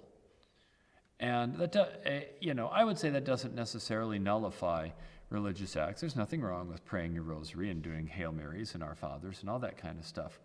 And 1.20 1.56
that, 1.56 1.76
uh, 1.76 1.86
you 2.40 2.54
know, 2.54 2.68
I 2.68 2.84
would 2.84 2.98
say 2.98 3.10
that 3.10 3.24
doesn't 3.24 3.54
necessarily 3.54 4.18
nullify 4.18 4.90
religious 5.30 5.76
acts. 5.76 6.00
There's 6.00 6.16
nothing 6.16 6.40
wrong 6.40 6.68
with 6.68 6.84
praying 6.84 7.14
your 7.14 7.22
rosary 7.22 7.70
and 7.70 7.82
doing 7.82 8.06
Hail 8.06 8.32
Marys 8.32 8.74
and 8.74 8.82
Our 8.82 8.94
Fathers 8.94 9.38
and 9.40 9.50
all 9.50 9.58
that 9.60 9.76
kind 9.76 9.98
of 9.98 10.04
stuff. 10.04 10.38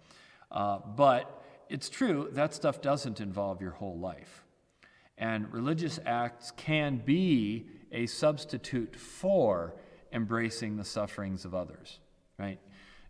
Uh, 0.52 0.80
but 0.96 1.44
it's 1.70 1.90
true, 1.90 2.30
that 2.34 2.54
stuff 2.54 2.82
doesn't 2.82 3.20
involve 3.22 3.62
your 3.62 3.72
whole 3.72 3.98
life. 3.98 4.44
And 5.18 5.52
religious 5.54 6.00
acts 6.06 6.52
can 6.52 6.98
be 6.98 7.68
a 7.92 8.08
substitute 8.08 8.96
for 8.96 9.76
embracing 10.12 10.78
the 10.78 10.84
sufferings 10.84 11.46
of 11.46 11.56
others, 11.56 12.00
right? 12.38 12.60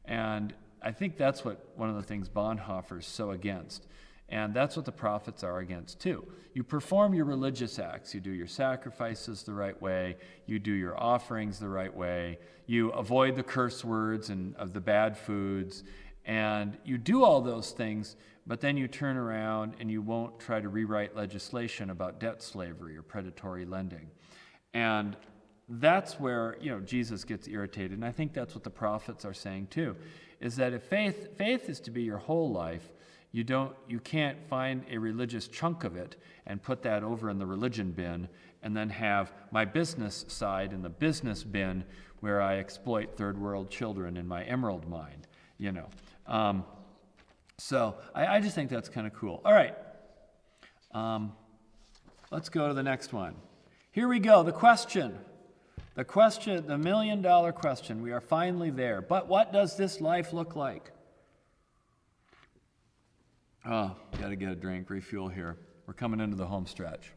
And 0.05 0.53
I 0.81 0.91
think 0.91 1.17
that's 1.17 1.43
what 1.43 1.65
one 1.75 1.89
of 1.89 1.95
the 1.95 2.03
things 2.03 2.29
Bonhoeffer 2.29 2.99
is 2.99 3.05
so 3.05 3.31
against 3.31 3.87
and 4.33 4.51
that's 4.51 4.75
what 4.75 4.85
the 4.85 4.91
prophets 4.91 5.43
are 5.43 5.59
against 5.59 5.99
too. 5.99 6.25
You 6.55 6.63
perform 6.63 7.13
your 7.13 7.25
religious 7.25 7.77
acts. 7.77 8.15
You 8.15 8.19
do 8.19 8.31
your 8.31 8.47
sacrifices 8.47 9.43
the 9.43 9.53
right 9.53 9.79
way. 9.79 10.17
You 10.47 10.57
do 10.57 10.71
your 10.71 10.99
offerings 10.99 11.59
the 11.59 11.69
right 11.69 11.95
way. 11.95 12.39
You 12.65 12.89
avoid 12.93 13.35
the 13.35 13.43
curse 13.43 13.85
words 13.85 14.31
and 14.31 14.55
of 14.55 14.73
the 14.73 14.81
bad 14.81 15.15
foods. 15.15 15.83
And 16.25 16.79
you 16.83 16.97
do 16.97 17.23
all 17.23 17.41
those 17.41 17.73
things, 17.73 18.15
but 18.47 18.59
then 18.59 18.75
you 18.75 18.87
turn 18.87 19.17
around 19.17 19.75
and 19.79 19.91
you 19.91 20.01
won't 20.01 20.39
try 20.39 20.59
to 20.59 20.67
rewrite 20.67 21.15
legislation 21.15 21.91
about 21.91 22.19
debt 22.19 22.41
slavery 22.41 22.97
or 22.97 23.03
predatory 23.03 23.65
lending. 23.65 24.09
And 24.73 25.15
that's 25.69 26.19
where 26.19 26.57
you 26.59 26.71
know 26.71 26.79
Jesus 26.79 27.23
gets 27.23 27.47
irritated. 27.47 27.91
And 27.91 28.05
I 28.05 28.11
think 28.11 28.33
that's 28.33 28.55
what 28.55 28.63
the 28.63 28.71
prophets 28.71 29.25
are 29.25 29.33
saying 29.33 29.67
too, 29.67 29.95
is 30.39 30.55
that 30.55 30.73
if 30.73 30.81
faith 30.81 31.37
faith 31.37 31.69
is 31.69 31.79
to 31.81 31.91
be 31.91 32.01
your 32.01 32.17
whole 32.17 32.51
life, 32.51 32.89
you 33.33 33.43
don't 33.43 33.75
you 33.89 33.99
can't 33.99 34.37
find 34.47 34.85
a 34.89 34.97
religious 34.97 35.47
chunk 35.49 35.83
of 35.83 35.97
it 35.97 36.15
and 36.45 36.61
put 36.61 36.83
that 36.83 37.03
over 37.03 37.29
in 37.29 37.39
the 37.39 37.45
religion 37.45 37.91
bin 37.91 38.29
and 38.61 38.77
then 38.77 38.89
have 38.89 39.33
my 39.51 39.65
business 39.65 40.23
side 40.29 40.71
in 40.71 40.81
the 40.81 40.89
business 40.89 41.43
bin 41.43 41.83
where 42.21 42.41
I 42.41 42.59
exploit 42.59 43.17
third 43.17 43.37
world 43.37 43.69
children 43.69 44.15
in 44.15 44.25
my 44.25 44.43
emerald 44.43 44.87
mine, 44.87 45.25
you 45.57 45.73
know. 45.73 45.89
Um, 46.25 46.63
so 47.57 47.97
I, 48.15 48.37
I, 48.37 48.39
just 48.39 48.55
think 48.55 48.69
that's 48.69 48.87
kind 48.87 49.05
of 49.05 49.13
cool. 49.13 49.41
All 49.43 49.51
right. 49.51 49.75
Um, 50.93 51.33
let's 52.31 52.47
go 52.47 52.69
to 52.69 52.73
the 52.73 52.81
next 52.81 53.11
one. 53.11 53.35
Here 53.91 54.07
we 54.07 54.19
go. 54.19 54.41
The 54.43 54.53
question. 54.53 55.19
The 55.95 56.05
question, 56.05 56.65
the 56.65 56.77
million 56.77 57.21
dollar 57.21 57.51
question. 57.51 58.01
We 58.01 58.13
are 58.13 58.21
finally 58.21 58.69
there. 58.69 59.01
But 59.01 59.27
what 59.27 59.51
does 59.51 59.75
this 59.75 59.99
life 59.99 60.31
look 60.31 60.55
like? 60.55 60.92
Oh, 63.65 63.95
got 64.19 64.27
to 64.27 64.35
get 64.35 64.49
a 64.49 64.55
drink, 64.55 64.89
refuel 64.89 65.29
here. 65.29 65.57
We're 65.87 65.93
coming 65.93 66.19
into 66.19 66.35
the 66.35 66.45
home 66.45 66.65
stretch. 66.65 67.11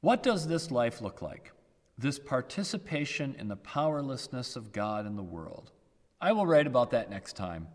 What 0.00 0.22
does 0.22 0.46
this 0.46 0.70
life 0.70 1.00
look 1.00 1.20
like? 1.20 1.52
This 1.98 2.20
participation 2.20 3.34
in 3.36 3.48
the 3.48 3.56
powerlessness 3.56 4.54
of 4.54 4.72
God 4.72 5.06
in 5.06 5.16
the 5.16 5.22
world. 5.24 5.72
I 6.20 6.32
will 6.32 6.46
write 6.46 6.68
about 6.68 6.92
that 6.92 7.10
next 7.10 7.34
time, 7.34 7.66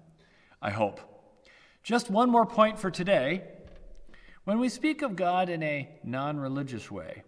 I 0.61 0.71
hope. 0.71 1.01
Just 1.83 2.09
one 2.09 2.29
more 2.29 2.45
point 2.45 2.79
for 2.79 2.89
today. 2.89 3.43
When 4.45 4.59
we 4.59 4.69
speak 4.69 5.01
of 5.01 5.17
God 5.17 5.49
in 5.49 5.61
a 5.63 5.89
non 6.03 6.37
religious 6.37 6.89
way, 6.89 7.23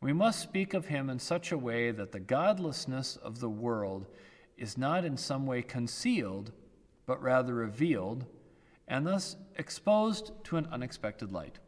we 0.00 0.12
must 0.12 0.40
speak 0.40 0.74
of 0.74 0.86
Him 0.86 1.08
in 1.08 1.18
such 1.18 1.52
a 1.52 1.58
way 1.58 1.90
that 1.90 2.12
the 2.12 2.20
godlessness 2.20 3.16
of 3.16 3.40
the 3.40 3.48
world 3.48 4.06
is 4.58 4.76
not 4.76 5.04
in 5.06 5.16
some 5.16 5.46
way 5.46 5.62
concealed, 5.62 6.52
but 7.06 7.22
rather 7.22 7.54
revealed 7.54 8.26
and 8.88 9.06
thus 9.06 9.36
exposed 9.56 10.32
to 10.44 10.56
an 10.56 10.68
unexpected 10.70 11.32
light. 11.32 11.58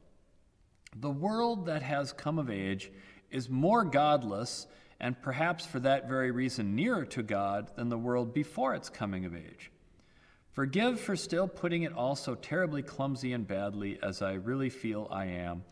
The 0.96 1.10
world 1.10 1.66
that 1.66 1.82
has 1.82 2.12
come 2.12 2.38
of 2.38 2.50
age 2.50 2.90
is 3.30 3.48
more 3.48 3.84
godless 3.84 4.66
and 5.00 5.20
perhaps 5.20 5.64
for 5.64 5.80
that 5.80 6.08
very 6.08 6.30
reason 6.30 6.74
nearer 6.74 7.04
to 7.06 7.22
God 7.22 7.70
than 7.76 7.88
the 7.88 7.98
world 7.98 8.34
before 8.34 8.74
its 8.74 8.88
coming 8.88 9.24
of 9.24 9.34
age. 9.34 9.70
Forgive 10.52 10.98
for 10.98 11.14
still 11.14 11.46
putting 11.46 11.84
it 11.84 11.92
all 11.92 12.16
so 12.16 12.34
terribly 12.34 12.82
clumsy 12.82 13.32
and 13.32 13.46
badly 13.46 13.98
as 14.02 14.22
I 14.22 14.32
really 14.34 14.70
feel 14.70 15.06
I 15.10 15.26
am, 15.26 15.62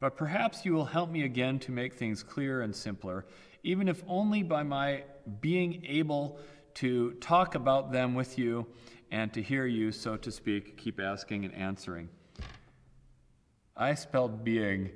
but 0.00 0.16
perhaps 0.16 0.66
you 0.66 0.74
will 0.74 0.84
help 0.84 1.10
me 1.10 1.22
again 1.22 1.58
to 1.60 1.72
make 1.72 1.94
things 1.94 2.22
clearer 2.22 2.60
and 2.60 2.76
simpler, 2.76 3.24
even 3.62 3.88
if 3.88 4.02
only 4.06 4.42
by 4.42 4.62
my 4.62 5.04
being 5.40 5.82
able 5.86 6.38
to 6.74 7.12
talk 7.12 7.54
about 7.54 7.90
them 7.90 8.14
with 8.14 8.36
you 8.36 8.66
and 9.14 9.32
to 9.32 9.40
hear 9.40 9.64
you, 9.64 9.92
so 9.92 10.16
to 10.16 10.32
speak, 10.32 10.76
keep 10.76 10.98
asking 10.98 11.44
and 11.44 11.54
answering. 11.54 12.08
I 13.76 13.94
spelled 13.94 14.42
being 14.42 14.90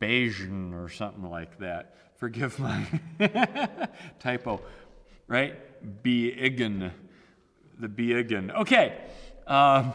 Bayesian 0.00 0.74
or 0.74 0.88
something 0.88 1.30
like 1.30 1.56
that. 1.60 1.94
Forgive 2.16 2.58
my 2.58 2.84
typo, 4.18 4.60
right? 5.28 5.54
Beigen, 6.02 6.90
the 7.78 7.86
Beigen. 7.86 8.52
Okay, 8.52 8.98
um, 9.46 9.92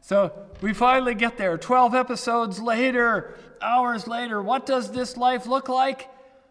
so 0.00 0.32
we 0.60 0.74
finally 0.74 1.14
get 1.14 1.36
there. 1.38 1.56
12 1.56 1.94
episodes 1.94 2.58
later, 2.58 3.38
hours 3.62 4.08
later. 4.08 4.42
What 4.42 4.66
does 4.66 4.90
this 4.90 5.16
life 5.16 5.46
look 5.46 5.68
like? 5.68 6.10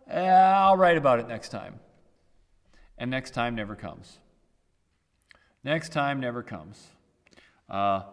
Uh, 0.10 0.14
I'll 0.14 0.78
write 0.78 0.96
about 0.96 1.20
it 1.20 1.28
next 1.28 1.50
time. 1.50 1.82
And 2.98 3.12
next 3.12 3.32
time 3.32 3.54
never 3.54 3.76
comes. 3.76 4.20
Next 5.64 5.92
time 5.92 6.20
never 6.20 6.44
comes. 6.44 6.88
Uh, 7.70 8.04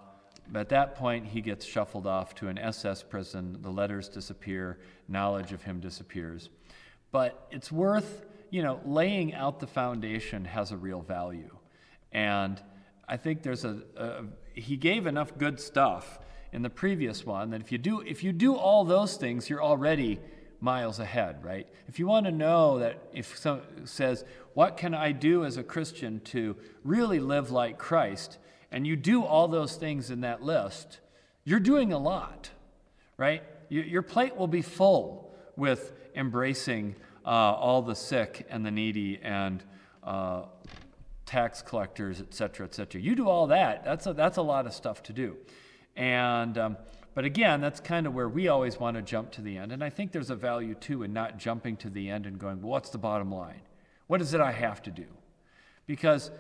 at 0.55 0.69
that 0.71 0.95
point, 0.97 1.27
he 1.27 1.41
gets 1.41 1.65
shuffled 1.65 2.07
off 2.07 2.35
to 2.37 2.49
an 2.49 2.59
SS 2.59 3.03
prison. 3.03 3.59
The 3.63 3.71
letters 3.71 4.09
disappear, 4.09 4.79
knowledge 5.09 5.53
of 5.53 5.63
him 5.63 5.81
disappears. 5.81 6.51
But 7.13 7.47
it's 7.51 7.71
worth, 7.71 8.27
you 8.51 8.63
know, 8.63 8.81
laying 8.85 9.35
out 9.35 9.61
the 9.61 9.67
foundation 9.67 10.45
has 10.45 10.73
a 10.73 10.77
real 10.77 11.01
value. 11.01 11.57
And 12.13 12.61
I 13.09 13.17
think 13.17 13.43
there's 13.43 13.65
a, 13.65 13.83
a 13.97 14.25
he 14.55 14.77
gave 14.77 15.07
enough 15.07 15.37
good 15.37 15.61
stuff 15.61 16.19
in 16.53 16.63
the 16.63 16.71
previous 16.71 17.27
one 17.27 17.51
that 17.51 17.61
if 17.61 17.73
you 17.73 17.79
do 17.79 18.01
if 18.01 18.23
you 18.23 18.33
do 18.33 18.55
all 18.55 18.85
those 18.85 19.17
things, 19.17 19.51
you're 19.51 19.63
already 19.63 20.21
miles 20.61 20.99
ahead, 20.99 21.45
right? 21.45 21.67
If 21.89 21.99
you 21.99 22.07
want 22.07 22.27
to 22.27 22.33
know 22.33 22.79
that 22.79 22.99
if 23.13 23.37
someone 23.37 23.87
says, 23.87 24.25
What 24.55 24.77
can 24.77 24.95
I 24.95 25.13
do 25.13 25.45
as 25.45 25.57
a 25.57 25.63
Christian 25.63 26.21
to 26.27 26.57
really 26.85 27.21
live 27.21 27.51
like 27.51 27.79
Christ? 27.79 28.39
and 28.75 28.85
you 28.85 28.97
do 28.97 29.23
all 29.23 29.47
those 29.47 29.77
things 29.77 30.11
in 30.11 30.23
that 30.23 30.43
list, 30.43 30.99
you're 31.45 31.61
doing 31.61 31.93
a 31.93 31.99
lot, 31.99 32.51
right? 33.17 33.45
Your 33.69 34.03
plate 34.03 34.37
will 34.37 34.49
be 34.49 34.63
full 34.63 35.33
with 35.55 35.93
embracing 36.17 36.97
uh, 37.25 37.29
all 37.29 37.83
the 37.83 37.95
sick 37.95 38.45
and 38.51 38.67
the 38.67 38.73
needy 38.73 39.21
and 39.23 39.63
uh, 40.03 40.43
tax 41.25 41.63
collectors, 41.63 42.21
et 42.21 42.35
cetera, 42.35 42.67
et 42.67 42.75
cetera. 42.75 43.01
You 43.01 43.15
do 43.15 43.29
all 43.29 43.47
that, 43.47 43.85
that's 43.85 44.09
a, 44.09 44.13
that's 44.13 44.39
a 44.39 44.43
lot 44.43 44.67
of 44.67 44.75
stuff 44.75 45.05
to 45.05 45.13
do. 45.13 45.37
And 45.95 46.59
um, 46.59 46.77
but 47.15 47.25
again, 47.25 47.61
that's 47.61 47.81
kind 47.81 48.07
of 48.07 48.15
where 48.15 48.29
we 48.29 48.49
always 48.49 48.79
want 48.79 48.97
to 48.97 49.03
jump 49.03 49.31
to 49.33 49.41
the 49.41 49.57
end. 49.57 49.71
And 49.73 49.85
I 49.85 49.91
think 49.91 50.13
there's 50.13 50.31
a 50.31 50.37
value 50.37 50.75
too 50.75 51.05
in 51.05 51.13
not 51.13 51.39
jumping 51.39 51.77
to 51.79 51.91
the 51.91 52.11
end 52.11 52.27
and 52.27 52.39
going, 52.39 52.61
well, 52.61 52.71
what's 52.71 52.91
the 52.91 52.99
bottom 52.99 53.33
line? 53.33 53.61
What 54.09 54.21
is 54.21 54.35
it 54.35 54.41
I 54.41 54.53
have 54.53 54.83
to 54.83 54.91
do? 54.91 55.07
Because 55.87 56.31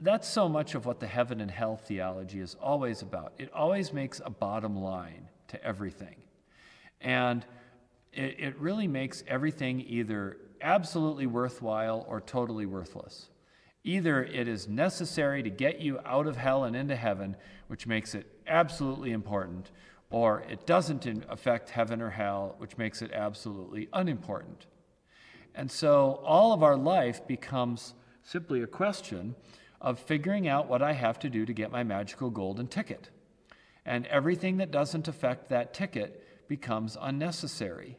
that's 0.00 0.28
so 0.28 0.48
much 0.48 0.74
of 0.74 0.86
what 0.86 1.00
the 1.00 1.06
heaven 1.06 1.40
and 1.40 1.50
hell 1.50 1.76
theology 1.76 2.40
is 2.40 2.56
always 2.60 3.02
about. 3.02 3.32
It 3.38 3.52
always 3.52 3.92
makes 3.92 4.20
a 4.24 4.30
bottom 4.30 4.76
line 4.76 5.28
to 5.48 5.62
everything. 5.64 6.16
And 7.00 7.44
it, 8.12 8.36
it 8.38 8.58
really 8.58 8.88
makes 8.88 9.24
everything 9.26 9.84
either 9.86 10.36
absolutely 10.60 11.26
worthwhile 11.26 12.06
or 12.08 12.20
totally 12.20 12.66
worthless. 12.66 13.28
Either 13.82 14.24
it 14.24 14.48
is 14.48 14.66
necessary 14.66 15.42
to 15.42 15.50
get 15.50 15.80
you 15.80 15.98
out 16.06 16.26
of 16.26 16.36
hell 16.36 16.64
and 16.64 16.74
into 16.74 16.96
heaven, 16.96 17.36
which 17.66 17.86
makes 17.86 18.14
it 18.14 18.26
absolutely 18.46 19.12
important, 19.12 19.70
or 20.14 20.44
it 20.48 20.64
doesn't 20.64 21.04
affect 21.28 21.70
heaven 21.70 22.00
or 22.00 22.10
hell, 22.10 22.54
which 22.58 22.78
makes 22.78 23.02
it 23.02 23.10
absolutely 23.12 23.88
unimportant. 23.92 24.66
And 25.56 25.68
so 25.68 26.20
all 26.24 26.52
of 26.52 26.62
our 26.62 26.76
life 26.76 27.26
becomes 27.26 27.94
simply 28.22 28.62
a 28.62 28.68
question 28.68 29.34
of 29.80 29.98
figuring 29.98 30.46
out 30.46 30.68
what 30.68 30.82
I 30.82 30.92
have 30.92 31.18
to 31.18 31.28
do 31.28 31.44
to 31.44 31.52
get 31.52 31.72
my 31.72 31.82
magical 31.82 32.30
golden 32.30 32.68
ticket. 32.68 33.10
And 33.84 34.06
everything 34.06 34.58
that 34.58 34.70
doesn't 34.70 35.08
affect 35.08 35.48
that 35.48 35.74
ticket 35.74 36.24
becomes 36.46 36.96
unnecessary. 37.00 37.98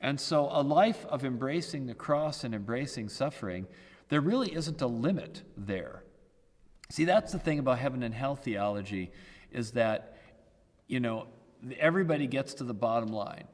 And 0.00 0.20
so, 0.20 0.48
a 0.48 0.62
life 0.62 1.04
of 1.06 1.24
embracing 1.24 1.86
the 1.86 1.94
cross 1.94 2.44
and 2.44 2.54
embracing 2.54 3.08
suffering, 3.08 3.66
there 4.10 4.20
really 4.20 4.54
isn't 4.54 4.80
a 4.80 4.86
limit 4.86 5.42
there. 5.56 6.04
See, 6.88 7.04
that's 7.04 7.32
the 7.32 7.40
thing 7.40 7.58
about 7.58 7.80
heaven 7.80 8.04
and 8.04 8.14
hell 8.14 8.36
theology 8.36 9.10
is 9.50 9.72
that, 9.72 10.11
you 10.92 11.00
know, 11.00 11.26
everybody 11.78 12.26
gets 12.26 12.52
to 12.52 12.64
the 12.64 12.74
bottom 12.74 13.08
line. 13.08 13.44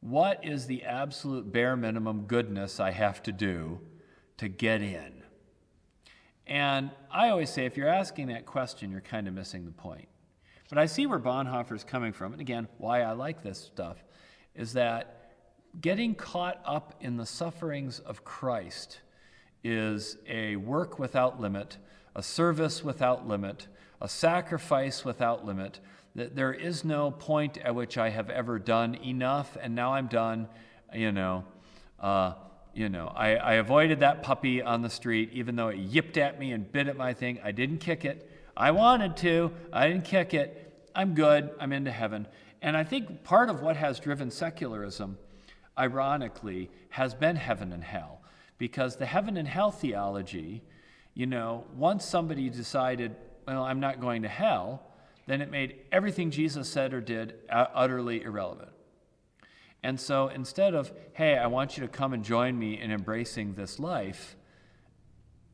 What 0.00 0.44
is 0.44 0.66
the 0.66 0.84
absolute 0.84 1.50
bare 1.50 1.74
minimum 1.74 2.26
goodness 2.26 2.80
I 2.80 2.90
have 2.90 3.22
to 3.22 3.32
do 3.32 3.80
to 4.36 4.48
get 4.48 4.82
in? 4.82 5.22
And 6.46 6.90
I 7.10 7.30
always 7.30 7.48
say 7.48 7.64
if 7.64 7.78
you're 7.78 7.88
asking 7.88 8.26
that 8.26 8.44
question, 8.44 8.90
you're 8.90 9.00
kind 9.00 9.26
of 9.26 9.32
missing 9.32 9.64
the 9.64 9.72
point. 9.72 10.06
But 10.68 10.76
I 10.76 10.84
see 10.84 11.06
where 11.06 11.18
Bonhoeffer's 11.18 11.82
coming 11.82 12.12
from. 12.12 12.32
And 12.32 12.42
again, 12.42 12.68
why 12.76 13.00
I 13.00 13.12
like 13.12 13.42
this 13.42 13.58
stuff 13.58 14.04
is 14.54 14.74
that 14.74 15.32
getting 15.80 16.14
caught 16.14 16.60
up 16.66 16.94
in 17.00 17.16
the 17.16 17.24
sufferings 17.24 18.00
of 18.00 18.22
Christ 18.22 19.00
is 19.64 20.18
a 20.28 20.56
work 20.56 20.98
without 20.98 21.40
limit, 21.40 21.78
a 22.14 22.22
service 22.22 22.84
without 22.84 23.26
limit, 23.26 23.66
a 24.02 24.08
sacrifice 24.10 25.06
without 25.06 25.46
limit. 25.46 25.80
That 26.16 26.34
there 26.34 26.54
is 26.54 26.82
no 26.82 27.10
point 27.10 27.58
at 27.58 27.74
which 27.74 27.98
I 27.98 28.08
have 28.08 28.30
ever 28.30 28.58
done 28.58 28.94
enough, 28.94 29.56
and 29.60 29.74
now 29.74 29.92
I'm 29.92 30.06
done. 30.06 30.48
You 30.94 31.12
know, 31.12 31.44
uh, 32.00 32.32
you 32.72 32.88
know, 32.88 33.12
I, 33.14 33.36
I 33.36 33.52
avoided 33.54 34.00
that 34.00 34.22
puppy 34.22 34.62
on 34.62 34.80
the 34.80 34.88
street, 34.88 35.30
even 35.34 35.56
though 35.56 35.68
it 35.68 35.78
yipped 35.78 36.16
at 36.16 36.38
me 36.38 36.52
and 36.52 36.72
bit 36.72 36.88
at 36.88 36.96
my 36.96 37.12
thing. 37.12 37.38
I 37.44 37.52
didn't 37.52 37.78
kick 37.78 38.06
it. 38.06 38.30
I 38.56 38.70
wanted 38.70 39.18
to. 39.18 39.52
I 39.70 39.88
didn't 39.88 40.06
kick 40.06 40.32
it. 40.32 40.88
I'm 40.94 41.14
good. 41.14 41.50
I'm 41.60 41.70
into 41.74 41.90
heaven. 41.90 42.26
And 42.62 42.78
I 42.78 42.84
think 42.84 43.22
part 43.22 43.50
of 43.50 43.60
what 43.60 43.76
has 43.76 44.00
driven 44.00 44.30
secularism, 44.30 45.18
ironically, 45.78 46.70
has 46.88 47.14
been 47.14 47.36
heaven 47.36 47.74
and 47.74 47.84
hell. 47.84 48.22
Because 48.56 48.96
the 48.96 49.04
heaven 49.04 49.36
and 49.36 49.46
hell 49.46 49.70
theology, 49.70 50.62
you 51.12 51.26
know, 51.26 51.64
once 51.76 52.06
somebody 52.06 52.48
decided, 52.48 53.14
well, 53.46 53.64
I'm 53.64 53.80
not 53.80 54.00
going 54.00 54.22
to 54.22 54.28
hell, 54.28 54.82
then 55.26 55.40
it 55.40 55.50
made 55.50 55.76
everything 55.92 56.30
Jesus 56.30 56.68
said 56.68 56.94
or 56.94 57.00
did 57.00 57.34
utterly 57.50 58.22
irrelevant. 58.22 58.70
And 59.82 60.00
so 60.00 60.28
instead 60.28 60.74
of, 60.74 60.92
hey, 61.12 61.36
I 61.36 61.46
want 61.46 61.76
you 61.76 61.82
to 61.82 61.88
come 61.88 62.12
and 62.12 62.24
join 62.24 62.58
me 62.58 62.80
in 62.80 62.90
embracing 62.90 63.54
this 63.54 63.78
life, 63.78 64.36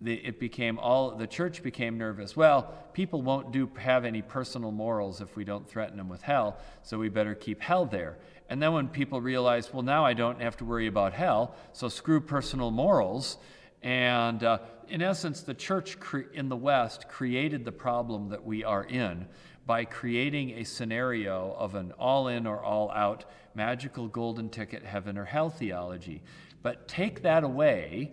it 0.04 0.40
became 0.40 0.78
all, 0.78 1.16
the 1.16 1.26
church 1.26 1.62
became 1.62 1.96
nervous. 1.96 2.36
Well, 2.36 2.74
people 2.92 3.22
won't 3.22 3.52
do, 3.52 3.70
have 3.76 4.04
any 4.04 4.20
personal 4.20 4.72
morals 4.72 5.20
if 5.20 5.36
we 5.36 5.44
don't 5.44 5.68
threaten 5.68 5.96
them 5.96 6.08
with 6.08 6.22
hell, 6.22 6.58
so 6.82 6.98
we 6.98 7.08
better 7.08 7.34
keep 7.34 7.60
hell 7.60 7.86
there. 7.86 8.18
And 8.48 8.60
then 8.60 8.72
when 8.72 8.88
people 8.88 9.20
realize, 9.20 9.72
well, 9.72 9.82
now 9.82 10.04
I 10.04 10.14
don't 10.14 10.40
have 10.40 10.56
to 10.58 10.64
worry 10.64 10.86
about 10.86 11.12
hell, 11.12 11.54
so 11.72 11.88
screw 11.88 12.20
personal 12.20 12.70
morals. 12.70 13.38
And 13.82 14.42
uh, 14.42 14.58
in 14.88 15.02
essence, 15.02 15.42
the 15.42 15.54
church 15.54 16.00
cre- 16.00 16.30
in 16.34 16.48
the 16.48 16.56
West 16.56 17.08
created 17.08 17.64
the 17.64 17.72
problem 17.72 18.28
that 18.30 18.44
we 18.44 18.64
are 18.64 18.84
in 18.84 19.26
by 19.66 19.84
creating 19.84 20.50
a 20.50 20.64
scenario 20.64 21.54
of 21.58 21.74
an 21.74 21.92
all 21.98 22.28
in 22.28 22.46
or 22.46 22.62
all 22.62 22.90
out 22.90 23.24
magical 23.54 24.08
golden 24.08 24.48
ticket 24.48 24.84
heaven 24.84 25.16
or 25.16 25.24
hell 25.24 25.50
theology. 25.50 26.22
But 26.62 26.88
take 26.88 27.22
that 27.22 27.44
away, 27.44 28.12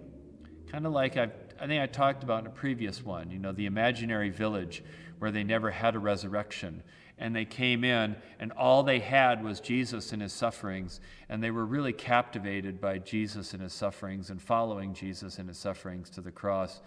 kind 0.71 0.85
of 0.85 0.91
like 0.91 1.17
I've, 1.17 1.31
I 1.59 1.67
think 1.67 1.81
I 1.81 1.87
talked 1.87 2.23
about 2.23 2.41
in 2.41 2.47
a 2.47 2.51
previous 2.51 3.03
one, 3.03 3.31
you 3.31 3.39
know, 3.39 3.51
the 3.51 3.65
imaginary 3.65 4.29
village 4.29 4.83
where 5.19 5.31
they 5.31 5.43
never 5.43 5.71
had 5.71 5.95
a 5.95 5.99
resurrection. 5.99 6.83
And 7.21 7.35
they 7.35 7.43
came 7.43 7.83
in, 7.83 8.15
and 8.39 8.53
all 8.53 8.81
they 8.81 8.99
had 8.99 9.43
was 9.43 9.59
Jesus 9.59 10.13
and 10.13 10.21
his 10.21 10.31
sufferings. 10.31 11.01
And 11.27 11.43
they 11.43 11.51
were 11.51 11.65
really 11.65 11.91
captivated 11.91 12.79
by 12.79 12.99
Jesus 12.99 13.53
and 13.53 13.61
his 13.61 13.73
sufferings 13.73 14.29
and 14.29 14.41
following 14.41 14.93
Jesus 14.93 15.37
and 15.37 15.49
his 15.49 15.57
sufferings 15.57 16.09
to 16.11 16.21
the 16.21 16.31
cross. 16.31 16.79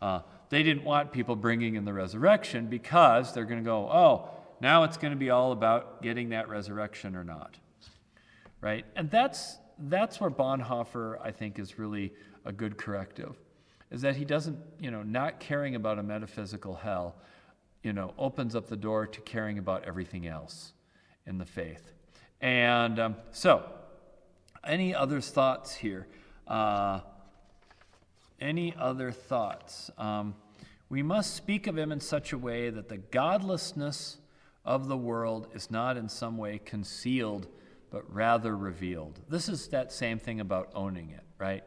Uh, 0.00 0.20
they 0.48 0.62
didn't 0.62 0.84
want 0.84 1.12
people 1.12 1.36
bringing 1.36 1.76
in 1.76 1.84
the 1.84 1.92
resurrection 1.92 2.66
because 2.66 3.32
they're 3.32 3.44
going 3.44 3.60
to 3.60 3.64
go, 3.64 3.88
oh, 3.90 4.30
now 4.60 4.84
it's 4.84 4.96
going 4.96 5.12
to 5.12 5.18
be 5.18 5.30
all 5.30 5.52
about 5.52 6.02
getting 6.02 6.30
that 6.30 6.48
resurrection 6.48 7.16
or 7.16 7.24
not. 7.24 7.56
Right? 8.60 8.84
And 8.96 9.10
that's, 9.10 9.58
that's 9.78 10.20
where 10.20 10.30
Bonhoeffer, 10.30 11.18
I 11.22 11.30
think, 11.30 11.58
is 11.58 11.78
really 11.78 12.12
a 12.44 12.52
good 12.52 12.76
corrective, 12.76 13.36
is 13.90 14.02
that 14.02 14.16
he 14.16 14.24
doesn't, 14.24 14.58
you 14.78 14.90
know, 14.90 15.02
not 15.02 15.40
caring 15.40 15.74
about 15.74 15.98
a 15.98 16.02
metaphysical 16.02 16.74
hell, 16.74 17.16
you 17.82 17.92
know, 17.92 18.12
opens 18.18 18.54
up 18.54 18.68
the 18.68 18.76
door 18.76 19.06
to 19.06 19.20
caring 19.22 19.58
about 19.58 19.84
everything 19.84 20.26
else 20.26 20.72
in 21.26 21.38
the 21.38 21.46
faith. 21.46 21.92
And 22.40 22.98
um, 22.98 23.16
so, 23.30 23.64
any 24.64 24.94
other 24.94 25.20
thoughts 25.20 25.74
here? 25.74 26.06
Uh, 26.46 27.00
any 28.40 28.74
other 28.78 29.12
thoughts? 29.12 29.90
Um, 29.98 30.34
we 30.88 31.02
must 31.02 31.34
speak 31.34 31.66
of 31.66 31.78
him 31.78 31.92
in 31.92 32.00
such 32.00 32.32
a 32.32 32.38
way 32.38 32.70
that 32.70 32.88
the 32.88 32.98
godlessness 32.98 34.18
of 34.64 34.88
the 34.88 34.96
world 34.96 35.48
is 35.54 35.70
not 35.70 35.96
in 35.96 36.08
some 36.08 36.36
way 36.36 36.60
concealed, 36.64 37.46
but 37.90 38.12
rather 38.12 38.56
revealed. 38.56 39.20
This 39.28 39.48
is 39.48 39.68
that 39.68 39.92
same 39.92 40.18
thing 40.18 40.40
about 40.40 40.70
owning 40.74 41.10
it, 41.10 41.24
right? 41.38 41.64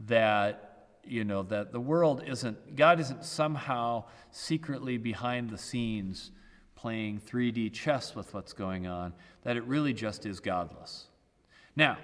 That, 0.00 0.88
you 1.04 1.24
know, 1.24 1.42
that 1.44 1.72
the 1.72 1.80
world 1.80 2.22
isn't, 2.26 2.76
God 2.76 3.00
isn't 3.00 3.24
somehow 3.24 4.04
secretly 4.30 4.96
behind 4.96 5.50
the 5.50 5.58
scenes 5.58 6.32
playing 6.74 7.20
3D 7.20 7.72
chess 7.72 8.14
with 8.14 8.34
what's 8.34 8.52
going 8.52 8.86
on, 8.86 9.12
that 9.42 9.56
it 9.56 9.64
really 9.64 9.92
just 9.92 10.26
is 10.26 10.40
godless. 10.40 11.06
Now, 11.76 11.98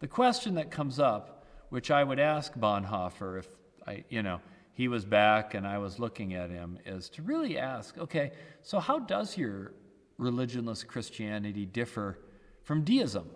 the 0.00 0.06
question 0.06 0.54
that 0.56 0.70
comes 0.70 0.98
up 0.98 1.37
which 1.70 1.90
I 1.90 2.04
would 2.04 2.18
ask 2.18 2.54
Bonhoeffer 2.54 3.38
if 3.38 3.48
I, 3.86 4.04
you 4.08 4.22
know, 4.22 4.40
he 4.72 4.88
was 4.88 5.04
back 5.04 5.54
and 5.54 5.66
I 5.66 5.78
was 5.78 5.98
looking 5.98 6.34
at 6.34 6.50
him, 6.50 6.78
is 6.86 7.08
to 7.10 7.22
really 7.22 7.58
ask, 7.58 7.98
okay, 7.98 8.32
so 8.62 8.78
how 8.78 8.98
does 8.98 9.36
your 9.36 9.72
religionless 10.20 10.86
Christianity 10.86 11.66
differ 11.66 12.18
from 12.62 12.84
deism? 12.84 13.28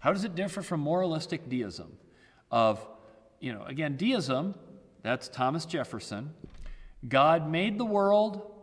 How 0.00 0.12
does 0.12 0.24
it 0.24 0.34
differ 0.34 0.62
from 0.62 0.80
moralistic 0.80 1.48
deism? 1.48 1.96
Of, 2.50 2.86
you 3.40 3.52
know, 3.52 3.64
again, 3.64 3.96
deism, 3.96 4.54
that's 5.02 5.28
Thomas 5.28 5.64
Jefferson. 5.64 6.32
God 7.08 7.50
made 7.50 7.78
the 7.78 7.84
world, 7.84 8.54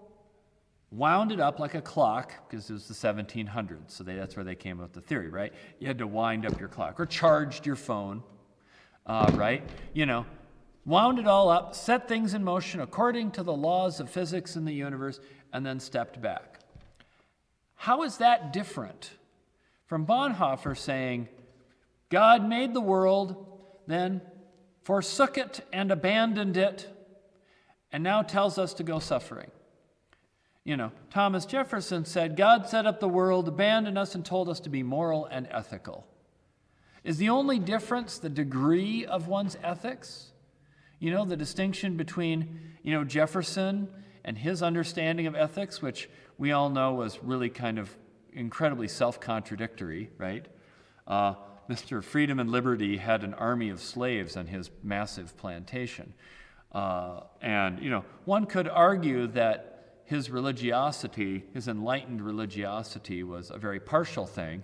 wound 0.91 1.31
it 1.31 1.39
up 1.39 1.59
like 1.59 1.75
a 1.75 1.81
clock 1.81 2.49
because 2.49 2.69
it 2.69 2.73
was 2.73 2.87
the 2.87 2.93
1700s. 2.93 3.91
So 3.91 4.03
they, 4.03 4.15
that's 4.15 4.35
where 4.35 4.45
they 4.45 4.55
came 4.55 4.79
up 4.79 4.95
with 4.95 5.03
the 5.03 5.07
theory, 5.07 5.29
right? 5.29 5.53
You 5.79 5.87
had 5.87 5.97
to 5.97 6.07
wind 6.07 6.45
up 6.45 6.59
your 6.59 6.69
clock 6.69 6.99
or 6.99 7.05
charged 7.05 7.65
your 7.65 7.75
phone, 7.75 8.23
uh, 9.05 9.31
right? 9.35 9.63
You 9.93 10.05
know, 10.05 10.25
wound 10.85 11.19
it 11.19 11.27
all 11.27 11.49
up, 11.49 11.75
set 11.75 12.07
things 12.07 12.33
in 12.33 12.43
motion 12.43 12.81
according 12.81 13.31
to 13.31 13.43
the 13.43 13.53
laws 13.53 13.99
of 13.99 14.09
physics 14.09 14.55
in 14.55 14.65
the 14.65 14.73
universe, 14.73 15.19
and 15.53 15.65
then 15.65 15.79
stepped 15.79 16.21
back. 16.21 16.59
How 17.75 18.03
is 18.03 18.17
that 18.17 18.53
different 18.53 19.11
from 19.85 20.05
Bonhoeffer 20.05 20.77
saying, 20.77 21.27
God 22.09 22.47
made 22.47 22.73
the 22.73 22.81
world, 22.81 23.45
then 23.87 24.21
forsook 24.83 25.37
it 25.37 25.61
and 25.71 25.91
abandoned 25.91 26.57
it, 26.57 26.87
and 27.91 28.03
now 28.03 28.21
tells 28.21 28.57
us 28.57 28.73
to 28.75 28.83
go 28.83 28.99
suffering? 28.99 29.51
You 30.63 30.77
know, 30.77 30.91
Thomas 31.11 31.45
Jefferson 31.45 32.05
said, 32.05 32.35
God 32.35 32.67
set 32.67 32.87
up 32.87 32.99
the 32.99 33.07
world, 33.07 33.47
abandoned 33.47 33.99
us, 33.99 34.15
and 34.15 34.25
told 34.25 34.49
us 34.49 34.59
to 34.61 34.69
be 34.69 34.81
moral 34.81 35.25
and 35.27 35.47
ethical. 35.51 36.07
Is 37.05 37.17
the 37.17 37.29
only 37.29 37.59
difference 37.59 38.17
the 38.17 38.29
degree 38.29 39.05
of 39.05 39.27
one's 39.27 39.55
ethics? 39.63 40.31
You 40.99 41.11
know, 41.11 41.23
the 41.23 41.37
distinction 41.37 41.97
between, 41.97 42.73
you 42.81 42.93
know, 42.93 43.03
Jefferson 43.03 43.87
and 44.23 44.35
his 44.35 44.63
understanding 44.63 45.27
of 45.27 45.35
ethics, 45.35 45.83
which 45.83 46.09
we 46.39 46.51
all 46.51 46.71
know 46.71 46.95
was 46.95 47.19
really 47.21 47.49
kind 47.49 47.77
of 47.77 47.95
incredibly 48.33 48.87
self 48.87 49.19
contradictory, 49.19 50.09
right? 50.17 50.47
Uh, 51.05 51.35
Mr. 51.69 52.03
Freedom 52.03 52.39
and 52.39 52.49
Liberty 52.49 52.97
had 52.97 53.23
an 53.23 53.35
army 53.35 53.69
of 53.69 53.81
slaves 53.81 54.35
on 54.35 54.47
his 54.47 54.71
massive 54.81 55.37
plantation. 55.37 56.11
Uh, 56.71 57.21
and, 57.39 57.79
you 57.83 57.91
know, 57.91 58.03
one 58.25 58.47
could 58.47 58.67
argue 58.67 59.27
that 59.27 59.99
his 60.05 60.31
religiosity, 60.31 61.43
his 61.53 61.67
enlightened 61.67 62.23
religiosity, 62.23 63.23
was 63.23 63.51
a 63.51 63.57
very 63.59 63.79
partial 63.79 64.25
thing 64.25 64.63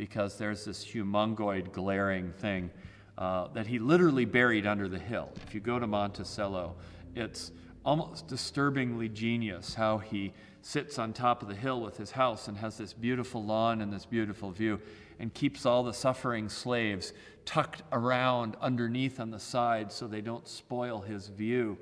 because 0.00 0.38
there's 0.38 0.64
this 0.64 0.82
humongoid, 0.82 1.72
glaring 1.72 2.32
thing 2.32 2.70
uh, 3.18 3.48
that 3.48 3.66
he 3.66 3.78
literally 3.78 4.24
buried 4.24 4.66
under 4.66 4.88
the 4.88 4.98
hill. 4.98 5.28
If 5.46 5.52
you 5.52 5.60
go 5.60 5.78
to 5.78 5.86
Monticello, 5.86 6.74
it's 7.14 7.52
almost 7.84 8.26
disturbingly 8.26 9.10
genius 9.10 9.74
how 9.74 9.98
he 9.98 10.32
sits 10.62 10.98
on 10.98 11.12
top 11.12 11.42
of 11.42 11.48
the 11.48 11.54
hill 11.54 11.82
with 11.82 11.98
his 11.98 12.12
house 12.12 12.48
and 12.48 12.56
has 12.56 12.78
this 12.78 12.94
beautiful 12.94 13.44
lawn 13.44 13.82
and 13.82 13.92
this 13.92 14.06
beautiful 14.06 14.50
view 14.50 14.80
and 15.18 15.34
keeps 15.34 15.66
all 15.66 15.82
the 15.82 15.92
suffering 15.92 16.48
slaves 16.48 17.12
tucked 17.44 17.82
around 17.92 18.56
underneath 18.62 19.20
on 19.20 19.30
the 19.30 19.38
side 19.38 19.92
so 19.92 20.06
they 20.06 20.22
don't 20.22 20.48
spoil 20.48 21.02
his 21.02 21.28
view. 21.28 21.76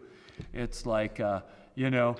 It's 0.52 0.86
like, 0.86 1.20
uh, 1.20 1.42
you 1.76 1.88
know, 1.88 2.16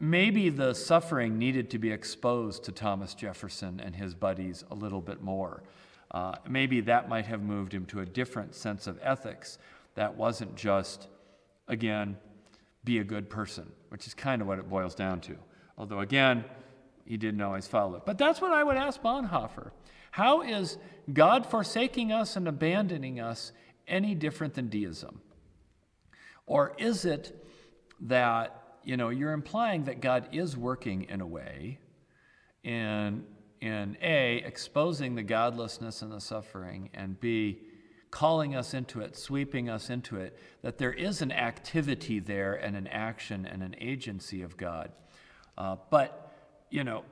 maybe 0.00 0.50
the 0.50 0.74
suffering 0.74 1.38
needed 1.38 1.70
to 1.70 1.78
be 1.78 1.90
exposed 1.90 2.64
to 2.64 2.72
Thomas 2.72 3.14
Jefferson 3.14 3.80
and 3.80 3.96
his 3.96 4.14
buddies 4.14 4.64
a 4.70 4.74
little 4.74 5.00
bit 5.00 5.22
more. 5.22 5.62
Uh, 6.10 6.34
maybe 6.48 6.80
that 6.82 7.08
might 7.08 7.26
have 7.26 7.42
moved 7.42 7.72
him 7.72 7.84
to 7.86 8.00
a 8.00 8.06
different 8.06 8.54
sense 8.54 8.86
of 8.86 8.98
ethics 9.02 9.58
that 9.94 10.16
wasn't 10.16 10.54
just, 10.56 11.08
again, 11.66 12.16
be 12.84 12.98
a 12.98 13.04
good 13.04 13.28
person, 13.28 13.70
which 13.90 14.06
is 14.06 14.14
kind 14.14 14.40
of 14.40 14.48
what 14.48 14.58
it 14.58 14.68
boils 14.68 14.94
down 14.94 15.20
to. 15.20 15.36
Although, 15.76 16.00
again, 16.00 16.44
he 17.04 17.16
didn't 17.16 17.40
always 17.40 17.66
follow 17.66 17.96
it. 17.96 18.02
But 18.06 18.18
that's 18.18 18.40
what 18.40 18.52
I 18.52 18.62
would 18.62 18.76
ask 18.76 19.02
Bonhoeffer. 19.02 19.70
How 20.10 20.42
is 20.42 20.78
God 21.12 21.46
forsaking 21.46 22.12
us 22.12 22.36
and 22.36 22.48
abandoning 22.48 23.20
us 23.20 23.52
any 23.86 24.14
different 24.14 24.54
than 24.54 24.68
deism? 24.68 25.20
Or 26.46 26.74
is 26.78 27.04
it 27.04 27.44
that 28.00 28.57
you 28.88 28.96
know, 28.96 29.10
you're 29.10 29.34
implying 29.34 29.84
that 29.84 30.00
God 30.00 30.30
is 30.32 30.56
working 30.56 31.02
in 31.10 31.20
a 31.20 31.26
way 31.26 31.78
in, 32.64 33.22
in 33.60 33.98
A, 34.00 34.36
exposing 34.46 35.14
the 35.14 35.22
godlessness 35.22 36.00
and 36.00 36.10
the 36.10 36.22
suffering, 36.22 36.88
and 36.94 37.20
B, 37.20 37.58
calling 38.10 38.56
us 38.56 38.72
into 38.72 39.02
it, 39.02 39.14
sweeping 39.14 39.68
us 39.68 39.90
into 39.90 40.16
it, 40.16 40.38
that 40.62 40.78
there 40.78 40.94
is 40.94 41.20
an 41.20 41.30
activity 41.30 42.18
there 42.18 42.54
and 42.54 42.74
an 42.74 42.86
action 42.86 43.44
and 43.44 43.62
an 43.62 43.76
agency 43.78 44.40
of 44.40 44.56
God. 44.56 44.90
Uh, 45.58 45.76
but, 45.90 46.32
you 46.70 46.82
know, 46.82 47.04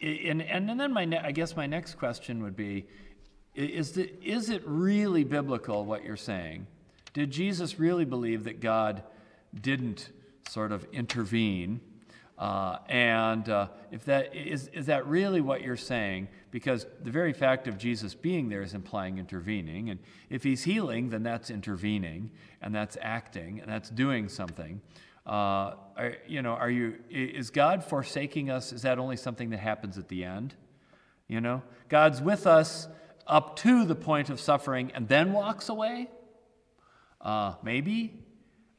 and, 0.00 0.42
and 0.42 0.68
then 0.80 0.92
my 0.92 1.04
ne- 1.04 1.18
I 1.18 1.30
guess 1.30 1.54
my 1.54 1.66
next 1.66 1.98
question 1.98 2.42
would 2.42 2.56
be 2.56 2.88
is, 3.54 3.92
the, 3.92 4.12
is 4.28 4.50
it 4.50 4.64
really 4.66 5.22
biblical 5.22 5.84
what 5.84 6.02
you're 6.02 6.16
saying? 6.16 6.66
Did 7.12 7.30
Jesus 7.30 7.78
really 7.78 8.04
believe 8.04 8.42
that 8.42 8.58
God 8.58 9.04
didn't 9.54 10.10
sort 10.48 10.72
of 10.72 10.84
intervene. 10.92 11.80
Uh, 12.38 12.78
and 12.88 13.48
uh, 13.50 13.68
if 13.90 14.04
that 14.06 14.34
is, 14.34 14.68
is 14.68 14.86
that 14.86 15.06
really 15.06 15.42
what 15.42 15.60
you're 15.60 15.76
saying? 15.76 16.26
Because 16.50 16.86
the 17.02 17.10
very 17.10 17.34
fact 17.34 17.68
of 17.68 17.76
Jesus 17.76 18.14
being 18.14 18.48
there 18.48 18.62
is 18.62 18.72
implying 18.72 19.18
intervening. 19.18 19.90
And 19.90 20.00
if 20.30 20.42
he's 20.42 20.64
healing, 20.64 21.10
then 21.10 21.22
that's 21.22 21.50
intervening 21.50 22.30
and 22.62 22.74
that's 22.74 22.96
acting 23.02 23.60
and 23.60 23.70
that's 23.70 23.90
doing 23.90 24.28
something. 24.30 24.80
Uh, 25.26 25.74
are, 25.96 26.14
you 26.26 26.40
know, 26.40 26.52
are 26.52 26.70
you, 26.70 26.96
is 27.10 27.50
God 27.50 27.84
forsaking 27.84 28.48
us? 28.48 28.72
Is 28.72 28.82
that 28.82 28.98
only 28.98 29.16
something 29.16 29.50
that 29.50 29.60
happens 29.60 29.98
at 29.98 30.08
the 30.08 30.24
end? 30.24 30.54
You 31.28 31.42
know, 31.42 31.62
God's 31.90 32.22
with 32.22 32.46
us 32.46 32.88
up 33.26 33.56
to 33.56 33.84
the 33.84 33.94
point 33.94 34.30
of 34.30 34.40
suffering 34.40 34.90
and 34.94 35.08
then 35.08 35.32
walks 35.32 35.68
away? 35.68 36.08
Uh, 37.20 37.54
maybe. 37.62 38.14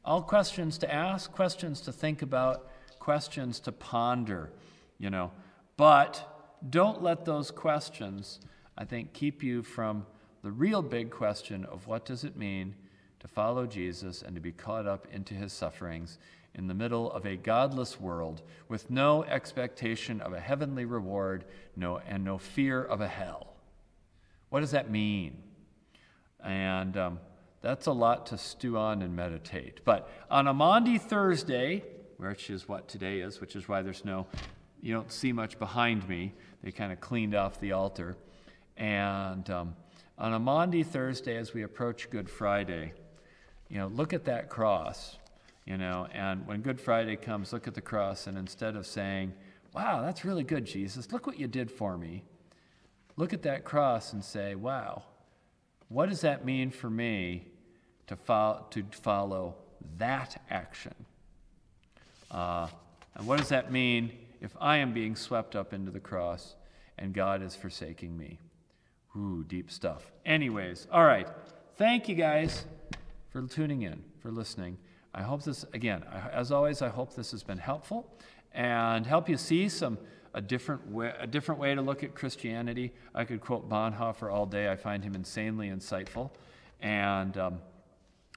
All 0.04 0.22
questions 0.22 0.78
to 0.80 0.94
ask, 0.94 1.32
questions 1.32 1.82
to 1.82 1.92
think 1.92 2.22
about, 2.22 2.70
questions 3.00 3.60
to 3.62 3.72
ponder, 3.72 4.52
you 4.98 5.10
know. 5.10 5.32
But 5.78 6.28
don't 6.70 7.04
let 7.04 7.26
those 7.26 7.52
questions, 7.52 8.40
I 8.78 8.86
think, 8.86 9.14
keep 9.14 9.44
you 9.44 9.64
from 9.64 10.06
the 10.44 10.52
real 10.52 10.82
big 10.82 11.12
question 11.12 11.66
of 11.66 11.88
what 11.88 12.06
does 12.06 12.24
it 12.24 12.36
mean 12.36 12.76
to 13.20 13.28
follow 13.28 13.68
Jesus 13.68 14.24
and 14.24 14.34
to 14.36 14.42
be 14.42 14.52
caught 14.52 14.88
up 14.88 15.08
into 15.12 15.36
his 15.36 15.54
sufferings 15.54 16.18
in 16.56 16.68
the 16.68 16.74
middle 16.74 17.12
of 17.12 17.26
a 17.26 17.36
godless 17.36 18.00
world 18.00 18.42
with 18.68 18.90
no 18.90 19.24
expectation 19.24 20.20
of 20.22 20.34
a 20.34 20.40
heavenly 20.40 20.86
reward 20.86 21.46
no, 21.76 22.00
and 22.00 22.26
no 22.26 22.38
fear 22.38 22.84
of 22.84 23.02
a 23.02 23.08
hell. 23.08 23.54
What 24.50 24.62
does 24.62 24.72
that 24.72 24.90
mean? 24.90 25.38
And 26.44 26.98
um, 26.98 27.20
that's 27.62 27.86
a 27.86 27.92
lot 27.92 28.26
to 28.28 28.38
stew 28.38 28.78
on 28.78 29.02
and 29.02 29.16
meditate. 29.16 29.82
But 29.86 30.10
on 30.30 30.48
a 30.48 30.54
Maundy 30.54 30.98
Thursday, 30.98 31.84
which 32.18 32.50
is 32.50 32.68
what 32.68 32.88
today 32.88 33.22
is, 33.22 33.40
which 33.40 33.56
is 33.56 33.68
why 33.68 33.82
there's 33.82 34.04
no, 34.04 34.26
you 34.82 34.94
don't 34.94 35.12
see 35.12 35.32
much 35.32 35.60
behind 35.60 36.08
me. 36.10 36.34
They 36.64 36.72
kind 36.72 36.92
of 36.92 37.00
cleaned 37.00 37.36
off 37.36 37.60
the 37.60 37.72
altar. 37.74 38.16
And 38.78 39.48
um, 39.50 39.76
on 40.18 40.34
a 40.34 40.40
Maundy 40.40 40.84
Thursday, 40.84 41.38
as 41.38 41.54
we 41.54 41.62
approach 41.62 42.10
Good 42.10 42.30
Friday, 42.30 42.94
you 43.70 43.78
know, 43.78 43.88
look 43.88 44.12
at 44.12 44.26
that 44.26 44.50
cross, 44.50 45.18
you 45.66 45.78
know, 45.78 46.08
and 46.14 46.46
when 46.48 46.62
Good 46.62 46.82
Friday 46.82 47.16
comes, 47.16 47.54
look 47.54 47.68
at 47.68 47.76
the 47.76 47.82
cross, 47.82 48.26
and 48.26 48.38
instead 48.38 48.76
of 48.76 48.88
saying, 48.88 49.34
wow, 49.74 50.02
that's 50.02 50.26
really 50.26 50.44
good, 50.44 50.66
Jesus, 50.66 51.12
look 51.12 51.28
what 51.28 51.40
you 51.40 51.48
did 51.48 51.72
for 51.72 51.98
me, 51.98 52.24
look 53.18 53.34
at 53.34 53.44
that 53.44 53.64
cross 53.64 54.14
and 54.14 54.24
say, 54.24 54.56
wow, 54.56 55.04
what 55.88 56.10
does 56.10 56.22
that 56.22 56.44
mean 56.44 56.72
for 56.72 56.90
me 56.90 57.51
to, 58.12 58.18
fo- 58.18 58.66
to 58.70 58.84
follow 58.92 59.56
that 59.98 60.42
action? 60.50 60.94
Uh, 62.30 62.68
and 63.16 63.26
what 63.26 63.38
does 63.40 63.50
that 63.50 63.72
mean 63.72 64.12
if 64.42 64.56
I 64.60 64.78
am 64.78 64.94
being 64.94 65.16
swept 65.16 65.56
up 65.56 65.74
into 65.74 65.92
the 65.92 66.00
cross 66.00 66.56
and 66.98 67.14
God 67.14 67.42
is 67.42 67.56
forsaking 67.56 68.18
me? 68.18 68.40
Ooh, 69.16 69.46
deep 69.48 69.72
stuff. 69.72 70.12
Anyways, 70.26 70.88
all 70.92 71.06
right. 71.06 71.28
Thank 71.78 72.10
you 72.10 72.16
guys 72.16 72.66
for 73.30 73.42
tuning 73.48 73.84
in, 73.84 74.04
for 74.20 74.30
listening. 74.30 74.78
I 75.14 75.22
hope 75.22 75.44
this, 75.44 75.66
again, 75.74 76.04
as 76.34 76.52
always, 76.52 76.82
I 76.82 76.90
hope 76.90 77.16
this 77.16 77.32
has 77.32 77.44
been 77.44 77.58
helpful 77.58 78.14
and 78.54 79.06
help 79.06 79.30
you 79.30 79.38
see 79.38 79.70
some 79.70 79.98
a 80.34 80.42
different 80.42 80.90
way, 80.90 81.14
a 81.18 81.28
different 81.28 81.60
way 81.60 81.76
to 81.76 81.82
look 81.82 82.04
at 82.04 82.14
Christianity. 82.14 82.94
I 83.16 83.24
could 83.24 83.42
quote 83.42 83.70
Bonhoeffer 83.70 84.32
all 84.32 84.46
day. 84.46 84.70
I 84.70 84.76
find 84.76 85.04
him 85.04 85.16
insanely 85.16 85.70
insightful, 85.70 86.30
and 86.82 87.38
um, 87.38 87.60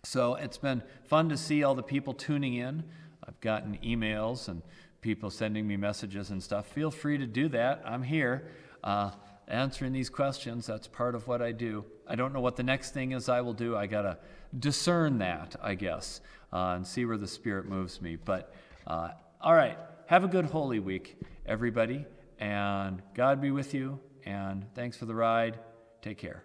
so 0.04 0.34
it's 0.34 0.58
been 0.58 0.82
fun 1.04 1.28
to 1.30 1.36
see 1.36 1.64
all 1.64 1.74
the 1.74 1.82
people 1.82 2.14
tuning 2.14 2.54
in. 2.54 2.84
I've 3.26 3.40
gotten 3.40 3.78
emails 3.78 4.48
and 4.48 4.62
people 5.00 5.30
sending 5.30 5.66
me 5.66 5.76
messages 5.76 6.30
and 6.30 6.42
stuff. 6.42 6.66
Feel 6.66 6.90
free 6.90 7.18
to 7.18 7.26
do 7.26 7.48
that. 7.48 7.82
I'm 7.84 8.02
here 8.02 8.48
uh, 8.82 9.10
answering 9.48 9.92
these 9.92 10.10
questions. 10.10 10.66
That's 10.66 10.86
part 10.86 11.14
of 11.14 11.26
what 11.26 11.42
I 11.42 11.52
do. 11.52 11.84
I 12.06 12.14
don't 12.16 12.32
know 12.32 12.40
what 12.40 12.56
the 12.56 12.62
next 12.62 12.92
thing 12.92 13.12
is 13.12 13.28
I 13.28 13.40
will 13.40 13.52
do. 13.52 13.76
I 13.76 13.86
got 13.86 14.02
to 14.02 14.18
discern 14.58 15.18
that, 15.18 15.56
I 15.62 15.74
guess, 15.74 16.20
uh, 16.52 16.74
and 16.76 16.86
see 16.86 17.04
where 17.04 17.18
the 17.18 17.26
Spirit 17.26 17.66
moves 17.66 18.00
me. 18.00 18.16
But 18.16 18.54
uh, 18.86 19.10
all 19.40 19.54
right, 19.54 19.78
have 20.06 20.24
a 20.24 20.28
good 20.28 20.46
Holy 20.46 20.80
Week, 20.80 21.18
everybody, 21.46 22.04
and 22.38 23.02
God 23.14 23.40
be 23.40 23.50
with 23.50 23.74
you. 23.74 23.98
And 24.26 24.64
thanks 24.74 24.96
for 24.96 25.06
the 25.06 25.14
ride. 25.14 25.58
Take 26.02 26.18
care. 26.18 26.44